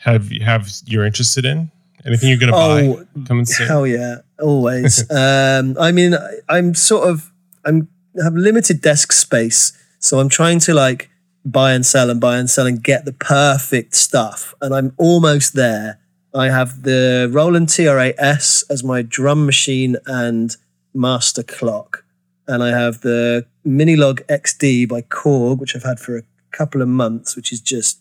have 0.00 0.30
have 0.42 0.68
you're 0.86 1.04
interested 1.06 1.44
in? 1.44 1.70
Anything 2.04 2.28
you're 2.28 2.38
going 2.38 2.52
to 2.52 2.58
Oh, 2.58 2.96
buy? 3.16 3.22
Come 3.26 3.38
and 3.38 3.48
see. 3.48 3.64
Hell 3.64 3.86
yeah, 3.86 4.16
always. 4.38 5.08
um, 5.10 5.76
I 5.80 5.90
mean, 5.92 6.14
I, 6.14 6.34
I'm 6.50 6.74
sort 6.74 7.08
of 7.08 7.32
I'm 7.64 7.88
have 8.22 8.34
limited 8.34 8.82
desk 8.82 9.12
space, 9.12 9.72
so 10.00 10.18
I'm 10.18 10.28
trying 10.28 10.58
to 10.60 10.74
like 10.74 11.08
buy 11.46 11.72
and 11.72 11.86
sell 11.86 12.10
and 12.10 12.20
buy 12.20 12.36
and 12.36 12.50
sell 12.50 12.66
and 12.66 12.82
get 12.82 13.06
the 13.06 13.12
perfect 13.14 13.94
stuff, 13.94 14.52
and 14.60 14.74
I'm 14.74 14.92
almost 14.98 15.54
there. 15.54 15.98
I 16.34 16.48
have 16.48 16.82
the 16.82 17.28
Roland 17.30 17.68
TR8S 17.68 18.64
as 18.68 18.82
my 18.82 19.02
drum 19.02 19.46
machine 19.46 19.96
and 20.04 20.56
master 20.92 21.44
clock, 21.44 22.04
and 22.48 22.60
I 22.60 22.70
have 22.70 23.02
the 23.02 23.46
Minilogue 23.64 24.26
XD 24.26 24.88
by 24.88 25.02
Korg, 25.02 25.60
which 25.60 25.76
I've 25.76 25.84
had 25.84 26.00
for 26.00 26.18
a 26.18 26.22
couple 26.50 26.82
of 26.82 26.88
months, 26.88 27.36
which 27.36 27.52
is 27.52 27.60
just 27.60 28.00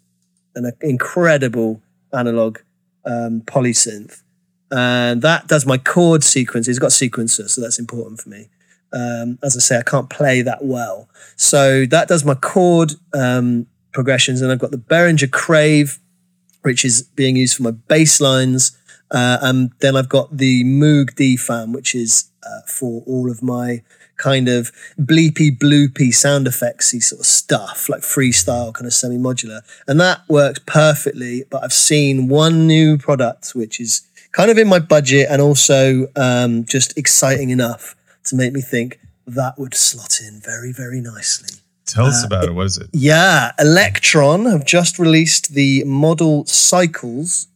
an 0.56 0.72
incredible 0.82 1.82
analog 2.12 2.58
um, 3.06 3.42
polysynth, 3.42 4.24
and 4.72 5.22
that 5.22 5.48
does 5.48 5.68
my 5.68 5.78
chord 5.78 6.24
sequences. 6.24 6.78
It's 6.78 6.80
got 6.80 6.90
sequencer, 6.90 7.48
so 7.48 7.62
that's 7.62 7.78
important 7.78 8.20
for 8.20 8.30
me. 8.30 8.50
Um, 8.92 9.38
as 9.44 9.56
I 9.56 9.60
say, 9.60 9.78
I 9.78 9.84
can't 9.84 10.10
play 10.10 10.42
that 10.42 10.66
well, 10.66 11.08
so 11.36 11.86
that 11.86 12.08
does 12.08 12.26
my 12.26 12.34
chord 12.34 12.94
um, 13.14 13.68
progressions, 13.92 14.42
and 14.42 14.52
I've 14.52 14.60
got 14.60 14.72
the 14.72 14.78
Behringer 14.78 15.30
Crave, 15.30 16.00
which 16.64 16.84
is 16.84 17.04
being 17.04 17.36
used 17.36 17.58
for 17.58 17.64
my 17.64 17.72
bass 17.72 18.20
lines, 18.20 18.78
uh, 19.12 19.38
and 19.42 19.72
then 19.80 19.96
I've 19.96 20.10
got 20.10 20.38
the 20.38 20.64
Moog 20.64 21.14
DFAM, 21.14 21.74
which 21.74 21.94
is 21.94 22.32
uh, 22.44 22.62
for 22.68 23.04
all 23.06 23.30
of 23.30 23.44
my 23.44 23.84
kind 24.18 24.48
of 24.48 24.72
bleepy 25.00 25.56
bloopy 25.58 26.14
sound 26.14 26.48
effectsy 26.48 27.02
sort 27.02 27.20
of 27.20 27.26
stuff, 27.26 27.90
like 27.90 28.02
freestyle 28.02 28.74
kind 28.74 28.88
of 28.88 28.94
semi-modular. 28.94 29.62
And 29.88 30.00
that 30.00 30.22
works 30.28 30.60
perfectly. 30.66 31.44
But 31.50 31.64
I've 31.64 31.74
seen 31.74 32.28
one 32.28 32.68
new 32.68 32.98
product 32.98 33.52
which 33.54 33.80
is 33.80 34.08
kind 34.32 34.50
of 34.50 34.58
in 34.58 34.68
my 34.68 34.80
budget 34.80 35.28
and 35.30 35.42
also 35.42 36.08
um, 36.16 36.66
just 36.66 36.98
exciting 36.98 37.50
enough 37.50 37.96
to 38.26 38.36
make 38.36 38.54
me 38.54 38.62
think 38.62 39.00
that 39.28 39.58
would 39.58 39.76
slot 39.76 40.20
in 40.26 40.40
very, 40.40 40.72
very 40.72 41.02
nicely. 41.02 41.63
Tell 41.86 42.06
uh, 42.06 42.10
us 42.10 42.26
about 42.26 42.46
it. 42.46 42.54
What 42.54 42.66
is 42.66 42.78
it? 42.78 42.90
Yeah, 42.94 43.52
Elektron 43.60 44.50
have 44.52 44.66
just 44.66 45.00
released 45.00 45.54
the 45.54 45.84
Model 45.86 46.46
Cycles, 46.46 47.48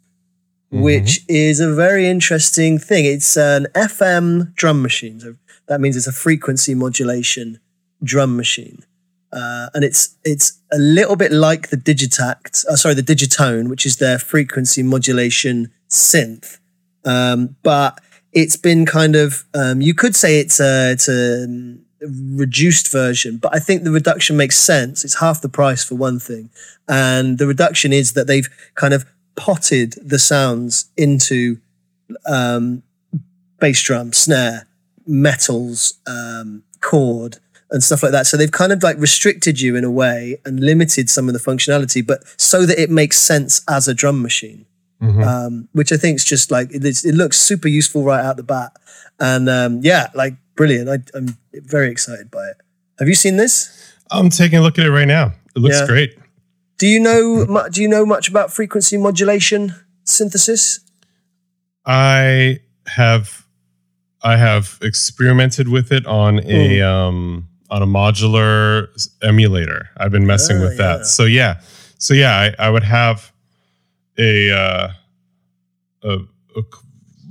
which 0.69 1.21
is 1.29 1.59
a 1.59 1.73
very 1.73 2.07
interesting 2.07 2.77
thing. 2.77 3.05
It's 3.05 3.37
an 3.37 3.67
FM 3.73 4.53
drum 4.55 4.81
machine. 4.81 5.19
So 5.19 5.35
that 5.67 5.79
means 5.79 5.95
it's 5.95 6.07
a 6.07 6.11
frequency 6.11 6.75
modulation 6.75 7.59
drum 8.03 8.35
machine. 8.35 8.83
Uh, 9.31 9.69
and 9.73 9.83
it's 9.83 10.15
it's 10.23 10.59
a 10.71 10.77
little 10.77 11.15
bit 11.15 11.31
like 11.31 11.69
the 11.69 11.77
Digitakt, 11.77 12.65
uh, 12.65 12.75
sorry, 12.75 12.95
the 12.95 13.01
Digitone, 13.01 13.69
which 13.69 13.85
is 13.85 13.97
their 13.97 14.17
frequency 14.17 14.83
modulation 14.83 15.71
synth. 15.89 16.59
Um, 17.03 17.55
but 17.61 17.99
it's 18.31 18.55
been 18.55 18.85
kind 18.85 19.15
of 19.15 19.45
um, 19.53 19.81
you 19.81 19.93
could 19.93 20.15
say 20.15 20.39
it's 20.39 20.59
a 20.59 20.91
it's 20.91 21.09
a 21.09 21.45
reduced 22.01 22.91
version, 22.91 23.37
but 23.37 23.53
I 23.55 23.59
think 23.59 23.83
the 23.83 23.91
reduction 23.91 24.37
makes 24.37 24.57
sense. 24.57 25.03
It's 25.03 25.19
half 25.19 25.41
the 25.41 25.49
price 25.49 25.83
for 25.83 25.95
one 25.95 26.19
thing, 26.19 26.49
and 26.87 27.37
the 27.37 27.47
reduction 27.47 27.93
is 27.93 28.13
that 28.13 28.27
they've 28.27 28.49
kind 28.75 28.93
of 28.93 29.05
potted 29.35 29.93
the 30.03 30.19
sounds 30.19 30.89
into 30.97 31.59
um, 32.25 32.83
bass 33.59 33.81
drum, 33.81 34.13
snare, 34.13 34.67
metals, 35.05 35.99
um, 36.07 36.63
chord, 36.81 37.37
and 37.69 37.83
stuff 37.83 38.03
like 38.03 38.11
that. 38.11 38.27
So 38.27 38.37
they've 38.37 38.51
kind 38.51 38.71
of 38.71 38.81
like 38.83 38.97
restricted 38.97 39.59
you 39.59 39.75
in 39.75 39.83
a 39.83 39.91
way 39.91 40.39
and 40.45 40.59
limited 40.59 41.09
some 41.09 41.27
of 41.27 41.33
the 41.33 41.39
functionality, 41.39 42.05
but 42.05 42.23
so 42.37 42.65
that 42.65 42.79
it 42.79 42.89
makes 42.89 43.17
sense 43.17 43.61
as 43.69 43.87
a 43.87 43.93
drum 43.93 44.21
machine. 44.21 44.65
Mhm. 45.01 45.23
Um, 45.23 45.69
which 45.73 45.91
I 45.91 45.97
think 45.97 46.15
is 46.15 46.25
just 46.25 46.49
like 46.49 46.73
it, 46.73 46.83
it 46.83 47.13
looks 47.13 47.37
super 47.37 47.67
useful 47.67 48.03
right 48.03 48.23
out 48.23 48.35
the 48.35 48.41
bat, 48.41 48.71
and 49.19 49.47
um, 49.47 49.81
yeah, 49.83 50.07
like 50.15 50.33
brilliant. 50.57 50.89
I, 50.89 50.97
I'm 51.17 51.37
very 51.53 51.89
excited 51.89 52.29
by 52.29 52.45
it. 52.49 52.57
Have 52.99 53.07
you 53.07 53.15
seen 53.15 53.37
this? 53.37 53.93
I'm 54.11 54.29
taking 54.29 54.59
a 54.59 54.61
look 54.61 54.77
at 54.77 54.85
it 54.85 54.91
right 54.91 55.07
now. 55.07 55.33
It 55.55 55.59
looks 55.59 55.79
Yeah. 55.79 55.87
great. 55.87 56.17
Do 56.77 56.87
you 56.87 56.99
know 56.99 57.67
Do 57.71 57.81
you 57.81 57.87
know 57.87 58.05
much 58.05 58.29
about 58.29 58.51
frequency 58.51 58.97
modulation 58.97 59.73
synthesis? 60.03 60.79
I 61.85 62.59
have 62.87 63.45
I 64.21 64.35
have 64.37 64.77
experimented 64.81 65.67
with 65.69 65.91
it 65.91 66.05
on 66.05 66.39
a 66.45 66.81
um 66.81 67.47
on 67.69 67.81
a 67.81 67.85
modular 67.87 68.87
emulator. 69.21 69.89
I've 69.97 70.11
been 70.11 70.25
messing 70.27 70.57
Ah, 70.57 70.61
with 70.61 70.79
yeah. 70.79 70.97
that. 70.97 71.05
So 71.05 71.23
yeah. 71.25 71.61
So 71.97 72.13
yeah, 72.13 72.35
I, 72.59 72.67
I 72.67 72.69
would 72.69 72.83
have 72.83 73.31
a 74.17 74.51
uh 74.51 74.89
a, 76.03 76.17
a 76.55 76.61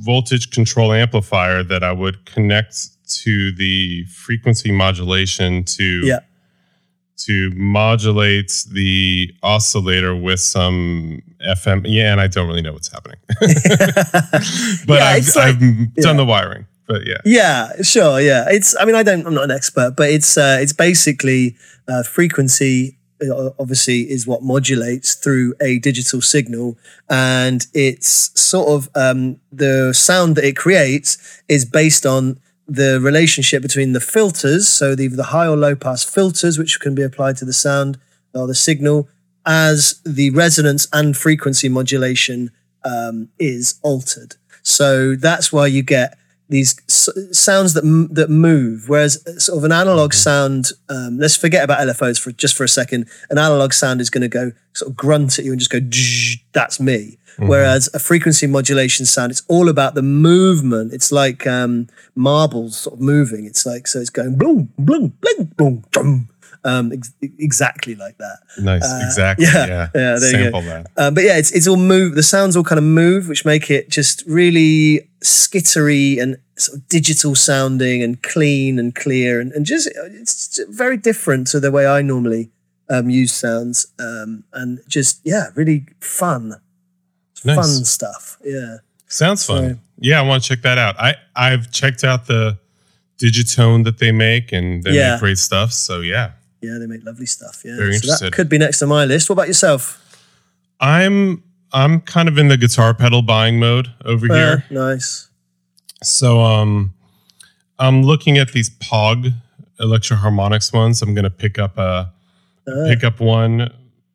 voltage 0.00 0.50
control 0.50 0.92
amplifier 0.92 1.62
that 1.62 1.82
I 1.84 1.92
would 1.92 2.24
connect 2.26 2.88
to 3.08 3.52
the 3.52 4.04
frequency 4.04 4.72
modulation 4.72 5.64
to 5.64 5.84
Yeah. 6.04 6.20
to 7.18 7.50
modulate 7.56 8.64
the 8.70 9.34
oscillator 9.42 10.14
with 10.14 10.40
some 10.40 11.22
FM. 11.40 11.84
Yeah, 11.86 12.12
and 12.12 12.20
I 12.20 12.26
don't 12.26 12.46
really 12.48 12.62
know 12.62 12.72
what's 12.72 12.92
happening. 12.92 13.18
but 13.40 14.98
Yeah, 15.00 15.04
I've, 15.08 15.34
like- 15.36 15.46
I've 15.46 15.60
done 15.60 15.92
yeah. 15.96 16.12
the 16.14 16.24
wiring. 16.24 16.66
But 16.86 17.04
yeah, 17.06 17.16
Yeah, 17.24 17.82
sure. 17.82 18.20
Yeah, 18.20 18.44
it's. 18.48 18.76
I 18.78 18.84
mean, 18.84 18.94
I 18.94 19.02
don't. 19.02 19.26
I'm 19.26 19.34
not 19.34 19.42
an 19.44 19.50
expert, 19.50 19.94
but 19.96 20.08
it's. 20.10 20.38
Uh, 20.38 20.58
it's 20.60 20.72
basically 20.72 21.56
uh, 21.88 22.04
frequency. 22.04 22.96
uh, 23.20 23.50
Obviously, 23.58 24.02
is 24.02 24.24
what 24.24 24.44
modulates 24.44 25.16
through 25.16 25.54
a 25.60 25.80
digital 25.80 26.20
signal, 26.22 26.78
and 27.10 27.66
it's 27.74 28.30
sort 28.40 28.68
of 28.68 28.88
um, 28.94 29.40
the 29.50 29.92
sound 29.94 30.36
that 30.36 30.44
it 30.44 30.56
creates 30.56 31.18
is 31.48 31.64
based 31.64 32.06
on 32.06 32.38
the 32.68 33.00
relationship 33.00 33.62
between 33.62 33.92
the 33.92 34.00
filters, 34.00 34.68
so 34.68 34.94
the 34.94 35.08
the 35.08 35.24
high 35.24 35.46
or 35.46 35.56
low 35.56 35.74
pass 35.76 36.02
filters, 36.04 36.58
which 36.58 36.80
can 36.80 36.94
be 36.94 37.02
applied 37.02 37.36
to 37.38 37.44
the 37.44 37.52
sound 37.52 37.98
or 38.34 38.46
the 38.46 38.54
signal, 38.54 39.08
as 39.44 40.00
the 40.04 40.30
resonance 40.30 40.88
and 40.92 41.16
frequency 41.16 41.68
modulation 41.68 42.50
um, 42.84 43.28
is 43.38 43.78
altered. 43.82 44.36
So 44.62 45.14
that's 45.14 45.52
why 45.52 45.68
you 45.68 45.82
get 45.82 46.18
these 46.48 46.76
s- 46.88 47.08
sounds 47.32 47.74
that 47.74 47.84
m- 47.84 48.08
that 48.12 48.30
move. 48.30 48.88
Whereas 48.88 49.22
sort 49.42 49.58
of 49.58 49.64
an 49.64 49.72
analog 49.72 50.12
sound, 50.12 50.70
um, 50.88 51.18
let's 51.18 51.36
forget 51.36 51.64
about 51.64 51.78
LFOs 51.86 52.20
for 52.20 52.32
just 52.32 52.56
for 52.56 52.64
a 52.64 52.68
second. 52.68 53.08
An 53.30 53.38
analog 53.38 53.72
sound 53.72 54.00
is 54.00 54.10
going 54.10 54.22
to 54.22 54.28
go 54.28 54.52
sort 54.72 54.90
of 54.90 54.96
grunt 54.96 55.38
at 55.38 55.44
you 55.44 55.52
and 55.52 55.60
just 55.60 55.70
go. 55.70 55.80
That's 56.52 56.80
me. 56.80 57.18
Whereas 57.38 57.88
a 57.92 57.98
frequency 57.98 58.46
modulation 58.46 59.04
sound, 59.06 59.30
it's 59.30 59.42
all 59.48 59.68
about 59.68 59.94
the 59.94 60.02
movement. 60.02 60.92
It's 60.92 61.12
like 61.12 61.46
um, 61.46 61.88
marbles 62.14 62.78
sort 62.78 62.94
of 62.94 63.00
moving. 63.00 63.44
It's 63.44 63.66
like 63.66 63.86
so 63.86 64.00
it's 64.00 64.10
going 64.10 64.36
boom, 64.36 64.72
boom, 64.78 65.12
bling, 65.20 65.52
boom, 65.56 65.84
drum. 65.90 66.28
Um, 66.64 66.90
ex- 66.92 67.12
exactly 67.22 67.94
like 67.94 68.18
that. 68.18 68.38
nice, 68.60 68.82
exactly. 69.04 69.46
Uh, 69.46 69.50
yeah, 69.52 69.66
Yeah, 69.66 69.88
yeah, 69.94 70.16
there 70.18 70.30
you 70.30 70.44
sample 70.44 70.62
that. 70.62 70.86
Um, 70.96 71.14
but 71.14 71.22
yeah, 71.24 71.36
it's 71.36 71.52
it's 71.52 71.68
all 71.68 71.76
move. 71.76 72.14
The 72.16 72.24
sounds 72.24 72.56
all 72.56 72.64
kind 72.64 72.78
of 72.78 72.84
move, 72.84 73.28
which 73.28 73.44
make 73.44 73.70
it 73.70 73.88
just 73.88 74.24
really 74.26 75.08
skittery 75.22 76.20
and 76.20 76.38
sort 76.56 76.78
of 76.78 76.88
digital 76.88 77.34
sounding 77.34 78.02
and 78.02 78.22
clean 78.22 78.78
and 78.78 78.94
clear 78.94 79.40
and, 79.40 79.52
and 79.52 79.66
just 79.66 79.88
it's 79.94 80.58
very 80.68 80.96
different 80.96 81.46
to 81.48 81.60
the 81.60 81.70
way 81.70 81.86
I 81.86 82.02
normally 82.02 82.50
um, 82.88 83.10
use 83.10 83.32
sounds. 83.32 83.86
Um, 83.98 84.44
and 84.52 84.80
just 84.88 85.20
yeah, 85.24 85.50
really 85.54 85.86
fun, 86.00 86.54
Nice. 87.46 87.56
fun 87.56 87.84
stuff. 87.84 88.38
Yeah, 88.44 88.76
Sounds 89.08 89.44
fun. 89.46 89.74
So- 89.74 89.78
yeah, 90.00 90.18
I 90.20 90.22
want 90.22 90.42
to 90.42 90.48
check 90.48 90.62
that 90.62 90.78
out. 90.78 90.98
I 91.00 91.14
I've 91.34 91.70
checked 91.72 92.04
out 92.04 92.26
the 92.26 92.58
Digitone 93.18 93.84
that 93.84 93.98
they 93.98 94.12
make, 94.12 94.52
and 94.52 94.82
they 94.84 94.92
Yeah. 94.92 95.12
make 95.12 95.20
great 95.20 95.38
stuff. 95.38 95.72
So 95.72 96.00
yeah, 96.00 96.32
yeah, 96.60 96.76
they 96.78 96.86
make 96.86 97.04
lovely 97.04 97.24
stuff. 97.26 97.62
Yeah, 97.64 97.76
Very 97.76 97.94
so 97.94 97.98
that 98.00 98.04
interested. 98.04 98.32
could 98.34 98.48
be 98.48 98.58
next 98.58 98.82
on 98.82 98.88
my 98.90 99.04
list. 99.06 99.28
What 99.30 99.34
about 99.34 99.48
yourself? 99.48 100.02
I'm 100.80 101.42
I'm 101.72 102.00
kind 102.02 102.28
of 102.28 102.36
in 102.38 102.48
the 102.48 102.56
guitar 102.56 102.92
pedal 102.94 103.22
buying 103.22 103.58
mode 103.58 103.88
over 104.04 104.26
here. 104.26 104.64
Uh, 104.70 104.74
nice. 104.74 105.28
So 106.02 106.42
um 106.42 106.92
I'm 107.78 108.02
looking 108.02 108.38
at 108.38 108.52
these 108.52 108.70
Pog 108.70 109.32
Electro-Harmonix 109.80 110.72
ones. 110.72 111.02
I'm 111.02 111.14
gonna 111.14 111.30
pick 111.30 111.58
up 111.58 111.78
a 111.78 112.10
Uh, 112.68 112.88
pick 112.88 113.04
up 113.04 113.20
one 113.20 113.70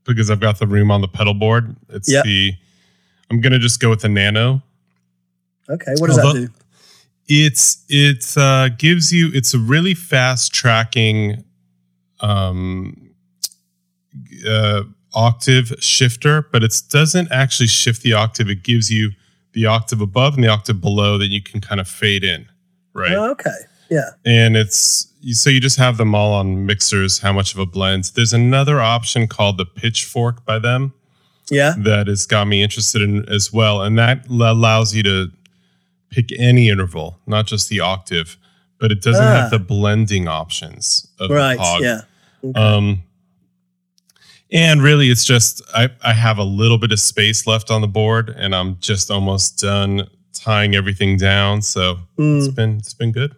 because 0.06 0.30
I've 0.30 0.40
got 0.42 0.60
the 0.60 0.68
room 0.68 0.92
on 0.92 1.00
the 1.02 1.08
pedal 1.08 1.34
board. 1.34 1.76
It's 1.90 2.12
Yep. 2.12 2.26
the 2.26 2.54
I'm 3.32 3.40
gonna 3.42 3.60
just 3.60 3.80
go 3.80 3.90
with 3.90 4.02
the 4.02 4.10
Nano. 4.10 4.62
okay, 5.70 5.94
what 5.98 6.08
does 6.08 6.18
that 6.18 6.34
do? 6.34 6.50
It's 7.28 7.86
it 7.88 8.36
uh, 8.38 8.70
gives 8.78 9.14
you 9.14 9.32
it's 9.34 9.54
a 9.54 9.60
really 9.60 9.94
fast 9.94 10.54
tracking 10.54 11.44
um 12.20 13.10
uh, 14.48 14.84
octave 15.14 15.74
shifter, 15.80 16.42
but 16.52 16.64
it 16.64 16.74
doesn't 16.90 17.32
actually 17.32 17.68
shift 17.68 18.02
the 18.02 18.14
octave. 18.14 18.50
It 18.50 18.64
gives 18.64 18.92
you 18.92 19.12
the 19.54 19.66
octave 19.66 20.02
above 20.02 20.36
and 20.36 20.44
the 20.44 20.48
octave 20.50 20.82
below 20.82 21.18
that 21.18 21.28
you 21.28 21.42
can 21.42 21.62
kind 21.62 21.80
of 21.80 21.88
fade 21.88 22.24
in, 22.24 22.48
right? 22.94 23.12
Oh, 23.14 23.32
okay, 23.32 23.50
yeah. 23.90 24.10
and 24.26 24.58
it's 24.58 25.08
you- 25.22 25.34
so 25.36 25.50
you 25.50 25.60
just 25.62 25.78
have 25.78 25.98
them 25.98 26.14
all 26.16 26.34
on 26.34 26.66
mixers 26.66 27.20
how 27.20 27.32
much 27.32 27.54
of 27.54 27.60
a 27.60 27.66
blend 27.66 28.06
there's 28.16 28.34
another 28.34 28.82
option 28.82 29.28
called 29.28 29.58
the 29.58 29.66
pitchfork 29.66 30.44
by 30.46 30.58
them 30.58 30.94
Yeah. 31.52 31.74
that 31.80 32.08
has 32.08 32.26
got 32.26 32.48
me 32.48 32.64
interested 32.64 33.02
in 33.02 33.28
as 33.30 33.52
well 33.54 33.82
and 33.84 33.98
that 34.00 34.28
allows 34.30 34.96
you 34.96 35.04
to 35.04 35.32
pick 36.10 36.32
any 36.40 36.70
interval 36.70 37.20
not 37.28 37.46
just 37.46 37.70
the 37.70 37.80
octave 37.82 38.38
but 38.80 38.92
it 38.92 39.02
doesn't 39.02 39.24
Ah. 39.24 39.42
have 39.42 39.52
the 39.52 39.60
blending 39.60 40.28
options 40.28 41.08
of 41.20 41.30
Right. 41.30 41.58
the. 41.60 42.04
Yeah. 42.44 42.52
um 42.56 43.04
and 44.52 44.82
really 44.82 45.10
it's 45.10 45.24
just 45.26 45.62
I, 45.74 45.90
I 46.02 46.14
have 46.14 46.38
a 46.38 46.44
little 46.44 46.78
bit 46.78 46.92
of 46.92 47.00
space 47.00 47.48
left 47.48 47.70
on 47.72 47.82
the 47.82 47.88
board 47.88 48.30
and 48.38 48.56
i'm 48.56 48.78
just 48.80 49.10
almost 49.12 49.60
done 49.60 50.08
tying 50.34 50.76
everything 50.76 51.18
down 51.18 51.62
so 51.62 52.00
Mm, 52.18 52.40
it's 52.40 52.48
been 52.54 52.78
it's 52.78 52.94
been 52.94 53.12
good 53.12 53.36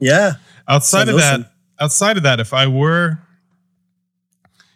yeah. 0.00 0.34
outside 0.68 1.06
Sounds 1.06 1.10
of 1.10 1.16
that 1.18 1.52
outside 1.78 2.16
of 2.16 2.22
that 2.24 2.40
if 2.40 2.52
i 2.54 2.66
were 2.66 3.18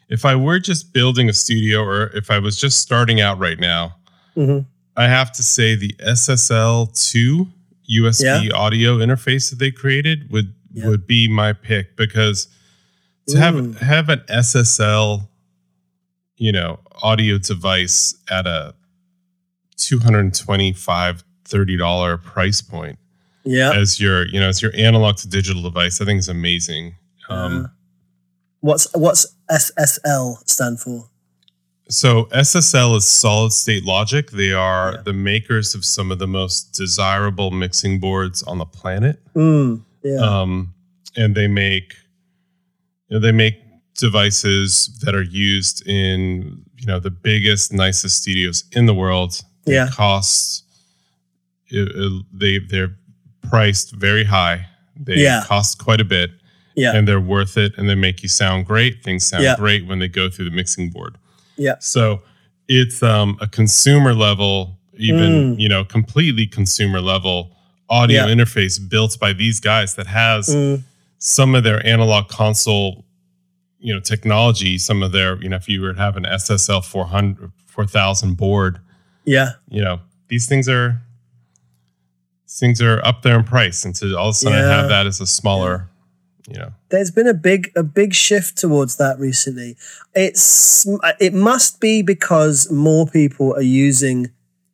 if 0.08 0.24
i 0.24 0.34
were 0.34 0.58
just 0.58 0.92
building 0.92 1.28
a 1.28 1.32
studio 1.32 1.82
or 1.82 2.06
if 2.16 2.30
i 2.30 2.38
was 2.38 2.58
just 2.60 2.78
starting 2.78 3.20
out 3.20 3.38
right 3.38 3.58
now 3.60 3.94
hmm 4.34 4.58
i 4.96 5.06
have 5.08 5.32
to 5.32 5.42
say 5.42 5.74
the 5.74 5.92
ssl2 6.06 7.46
usb 8.00 8.52
audio 8.54 8.98
interface 8.98 9.50
that 9.50 9.58
they 9.58 9.70
created 9.70 10.30
would 10.30 10.52
Yeah. 10.72 10.88
would 10.88 11.06
be 11.06 11.28
my 11.28 11.52
pick 11.52 11.96
because 11.96 12.48
to 13.28 13.36
Mm. 13.36 13.40
have 13.40 13.80
have 13.80 14.08
an 14.08 14.20
ssl 14.28 15.28
you 16.36 16.50
know 16.52 16.80
audio 17.02 17.38
device 17.38 18.14
at 18.30 18.46
a 18.46 18.74
225 19.76 21.24
30 21.44 21.76
dollar 21.76 22.16
price 22.18 22.60
point 22.62 22.98
Yeah. 23.44 23.72
as 23.74 24.00
your 24.00 24.26
you 24.28 24.40
know 24.40 24.48
as 24.48 24.62
your 24.62 24.72
analog 24.76 25.16
to 25.18 25.28
digital 25.28 25.62
device 25.62 26.00
i 26.00 26.04
think 26.04 26.18
is 26.18 26.28
amazing 26.28 26.94
um, 27.30 27.70
What's 28.64 28.86
what's 28.94 29.26
SSL 29.50 30.38
stand 30.48 30.80
for? 30.80 31.10
so 31.90 32.24
ssl 32.32 32.96
is 32.96 33.06
solid 33.06 33.52
state 33.52 33.84
logic 33.84 34.30
they 34.30 34.52
are 34.54 34.92
Yeah. 34.94 35.02
the 35.02 35.12
makers 35.12 35.74
of 35.74 35.84
some 35.84 36.10
of 36.10 36.18
the 36.18 36.26
most 36.26 36.72
desirable 36.72 37.50
mixing 37.50 38.00
boards 38.00 38.42
on 38.42 38.56
the 38.56 38.64
planet 38.64 39.16
Mm, 39.34 39.82
yeah. 40.02 40.16
um, 40.16 40.72
and 41.14 41.34
they 41.34 41.46
make 41.46 41.92
you 43.10 43.18
know, 43.18 43.20
they 43.20 43.32
make 43.32 43.56
devices 43.98 44.88
that 45.02 45.14
are 45.14 45.28
used 45.50 45.86
in 45.86 46.64
you 46.78 46.86
know 46.86 46.98
the 46.98 47.10
biggest 47.10 47.70
nicest 47.70 48.22
studios 48.22 48.64
in 48.72 48.86
the 48.86 48.94
world 48.94 49.42
they 49.66 49.74
Yeah. 49.74 49.88
Costs 49.92 50.62
it- 51.68 51.92
it- 51.94 52.24
they 52.32 52.58
they're 52.70 52.96
priced 53.50 53.88
very 54.06 54.24
high 54.24 54.58
they 54.96 55.18
Yeah. 55.22 55.44
cost 55.46 55.76
quite 55.76 56.00
a 56.00 56.08
bit 56.16 56.30
yeah. 56.74 56.94
and 56.94 57.06
they're 57.08 57.20
worth 57.20 57.56
it 57.56 57.72
and 57.78 57.88
they 57.88 57.94
make 57.94 58.22
you 58.22 58.28
sound 58.28 58.66
great 58.66 59.02
things 59.02 59.26
sound 59.26 59.42
Yeah. 59.44 59.56
great 59.56 59.86
when 59.86 59.98
they 59.98 60.08
go 60.08 60.28
through 60.30 60.46
the 60.46 60.56
mixing 60.56 60.90
board 60.90 61.16
Yeah. 61.56 61.76
so 61.80 62.22
it's 62.68 63.02
um, 63.02 63.36
a 63.40 63.46
consumer 63.46 64.14
level 64.14 64.78
even 64.96 65.56
Mm. 65.56 65.60
you 65.60 65.68
know 65.68 65.84
completely 65.84 66.46
consumer 66.46 67.00
level 67.00 67.50
audio 67.90 68.26
Yeah. 68.26 68.32
interface 68.34 68.78
built 68.88 69.18
by 69.20 69.32
these 69.32 69.60
guys 69.60 69.94
that 69.94 70.06
has 70.06 70.48
Mm, 70.48 70.82
some 71.18 71.54
of 71.54 71.64
their 71.64 71.84
analog 71.86 72.28
console, 72.28 73.04
you 73.78 73.92
know, 73.94 74.00
technology. 74.00 74.76
Some 74.78 75.02
of 75.02 75.12
their, 75.12 75.40
you 75.42 75.48
know, 75.48 75.56
if 75.56 75.68
you 75.68 75.80
were 75.80 75.92
to 75.94 75.98
have 75.98 76.16
an 76.16 76.24
SSL 76.24 76.80
400, 76.84 77.50
4000 77.66 78.34
board, 78.36 78.78
yeah. 79.24 79.52
you 79.70 79.82
know, 79.82 80.00
these 80.28 80.46
things 80.46 80.68
are 80.68 81.00
these 82.46 82.58
things 82.58 82.80
are 82.82 83.04
up 83.06 83.22
there 83.22 83.36
in 83.38 83.44
price, 83.44 83.84
and 83.84 83.94
to 83.96 84.16
all 84.18 84.28
of 84.28 84.32
a 84.32 84.34
sudden 84.34 84.58
Yeah. 84.58 84.68
have 84.80 84.88
that 84.88 85.06
as 85.06 85.20
a 85.20 85.26
smaller, 85.26 85.88
you 86.48 86.58
know, 86.58 86.72
there's 86.90 87.10
been 87.10 87.26
a 87.26 87.34
big 87.34 87.72
a 87.74 87.82
big 87.82 88.12
shift 88.12 88.58
towards 88.58 88.96
that 88.96 89.18
recently. 89.18 89.76
It's 90.14 90.86
it 91.18 91.32
must 91.32 91.80
be 91.80 92.02
because 92.02 92.70
more 92.70 93.06
people 93.06 93.54
are 93.54 93.62
using 93.62 94.30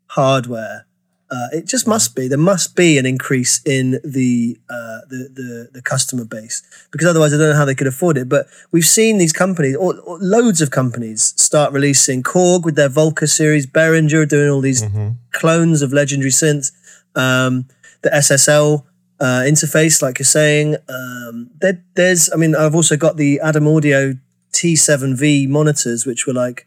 hardware. 0.06 0.86
Uh, 1.30 1.46
it 1.52 1.64
just 1.64 1.86
must 1.86 2.16
be. 2.16 2.26
There 2.26 2.36
must 2.36 2.74
be 2.74 2.98
an 2.98 3.06
increase 3.06 3.60
in 3.64 4.00
the, 4.02 4.58
uh, 4.68 5.06
the 5.08 5.30
the 5.32 5.68
the 5.74 5.82
customer 5.82 6.24
base 6.24 6.60
because 6.90 7.06
otherwise 7.06 7.32
I 7.32 7.36
don't 7.36 7.50
know 7.50 7.56
how 7.56 7.64
they 7.64 7.76
could 7.76 7.86
afford 7.86 8.16
it. 8.18 8.28
But 8.28 8.46
we've 8.72 8.84
seen 8.84 9.18
these 9.18 9.32
companies, 9.32 9.76
or, 9.76 9.96
or 10.00 10.18
loads 10.18 10.60
of 10.60 10.72
companies, 10.72 11.32
start 11.40 11.72
releasing 11.72 12.24
Korg 12.24 12.64
with 12.64 12.74
their 12.74 12.88
Volca 12.88 13.28
series, 13.28 13.64
Behringer 13.64 14.28
doing 14.28 14.50
all 14.50 14.60
these 14.60 14.82
clones 15.30 15.82
of 15.82 15.92
legendary 15.92 16.32
synths, 16.32 16.72
um, 17.14 17.66
the 18.02 18.10
SSL 18.10 18.84
uh, 19.20 19.42
interface, 19.44 20.02
like 20.02 20.18
you're 20.18 20.24
saying. 20.24 20.76
Um, 20.88 21.50
there, 21.60 21.84
there's, 21.94 22.30
I 22.32 22.36
mean, 22.36 22.56
I've 22.56 22.74
also 22.74 22.96
got 22.96 23.16
the 23.16 23.38
Adam 23.40 23.68
Audio 23.68 24.14
T7V 24.52 25.48
monitors, 25.48 26.06
which 26.06 26.26
were 26.26 26.32
like 26.32 26.66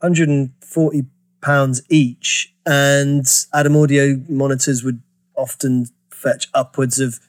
140 0.00 1.04
pounds 1.40 1.82
each, 1.88 2.54
and 2.64 3.26
Adam 3.52 3.76
Audio 3.76 4.20
monitors 4.28 4.84
would 4.84 5.02
often 5.34 5.86
fetch 6.10 6.48
upwards 6.54 6.98
of 6.98 7.20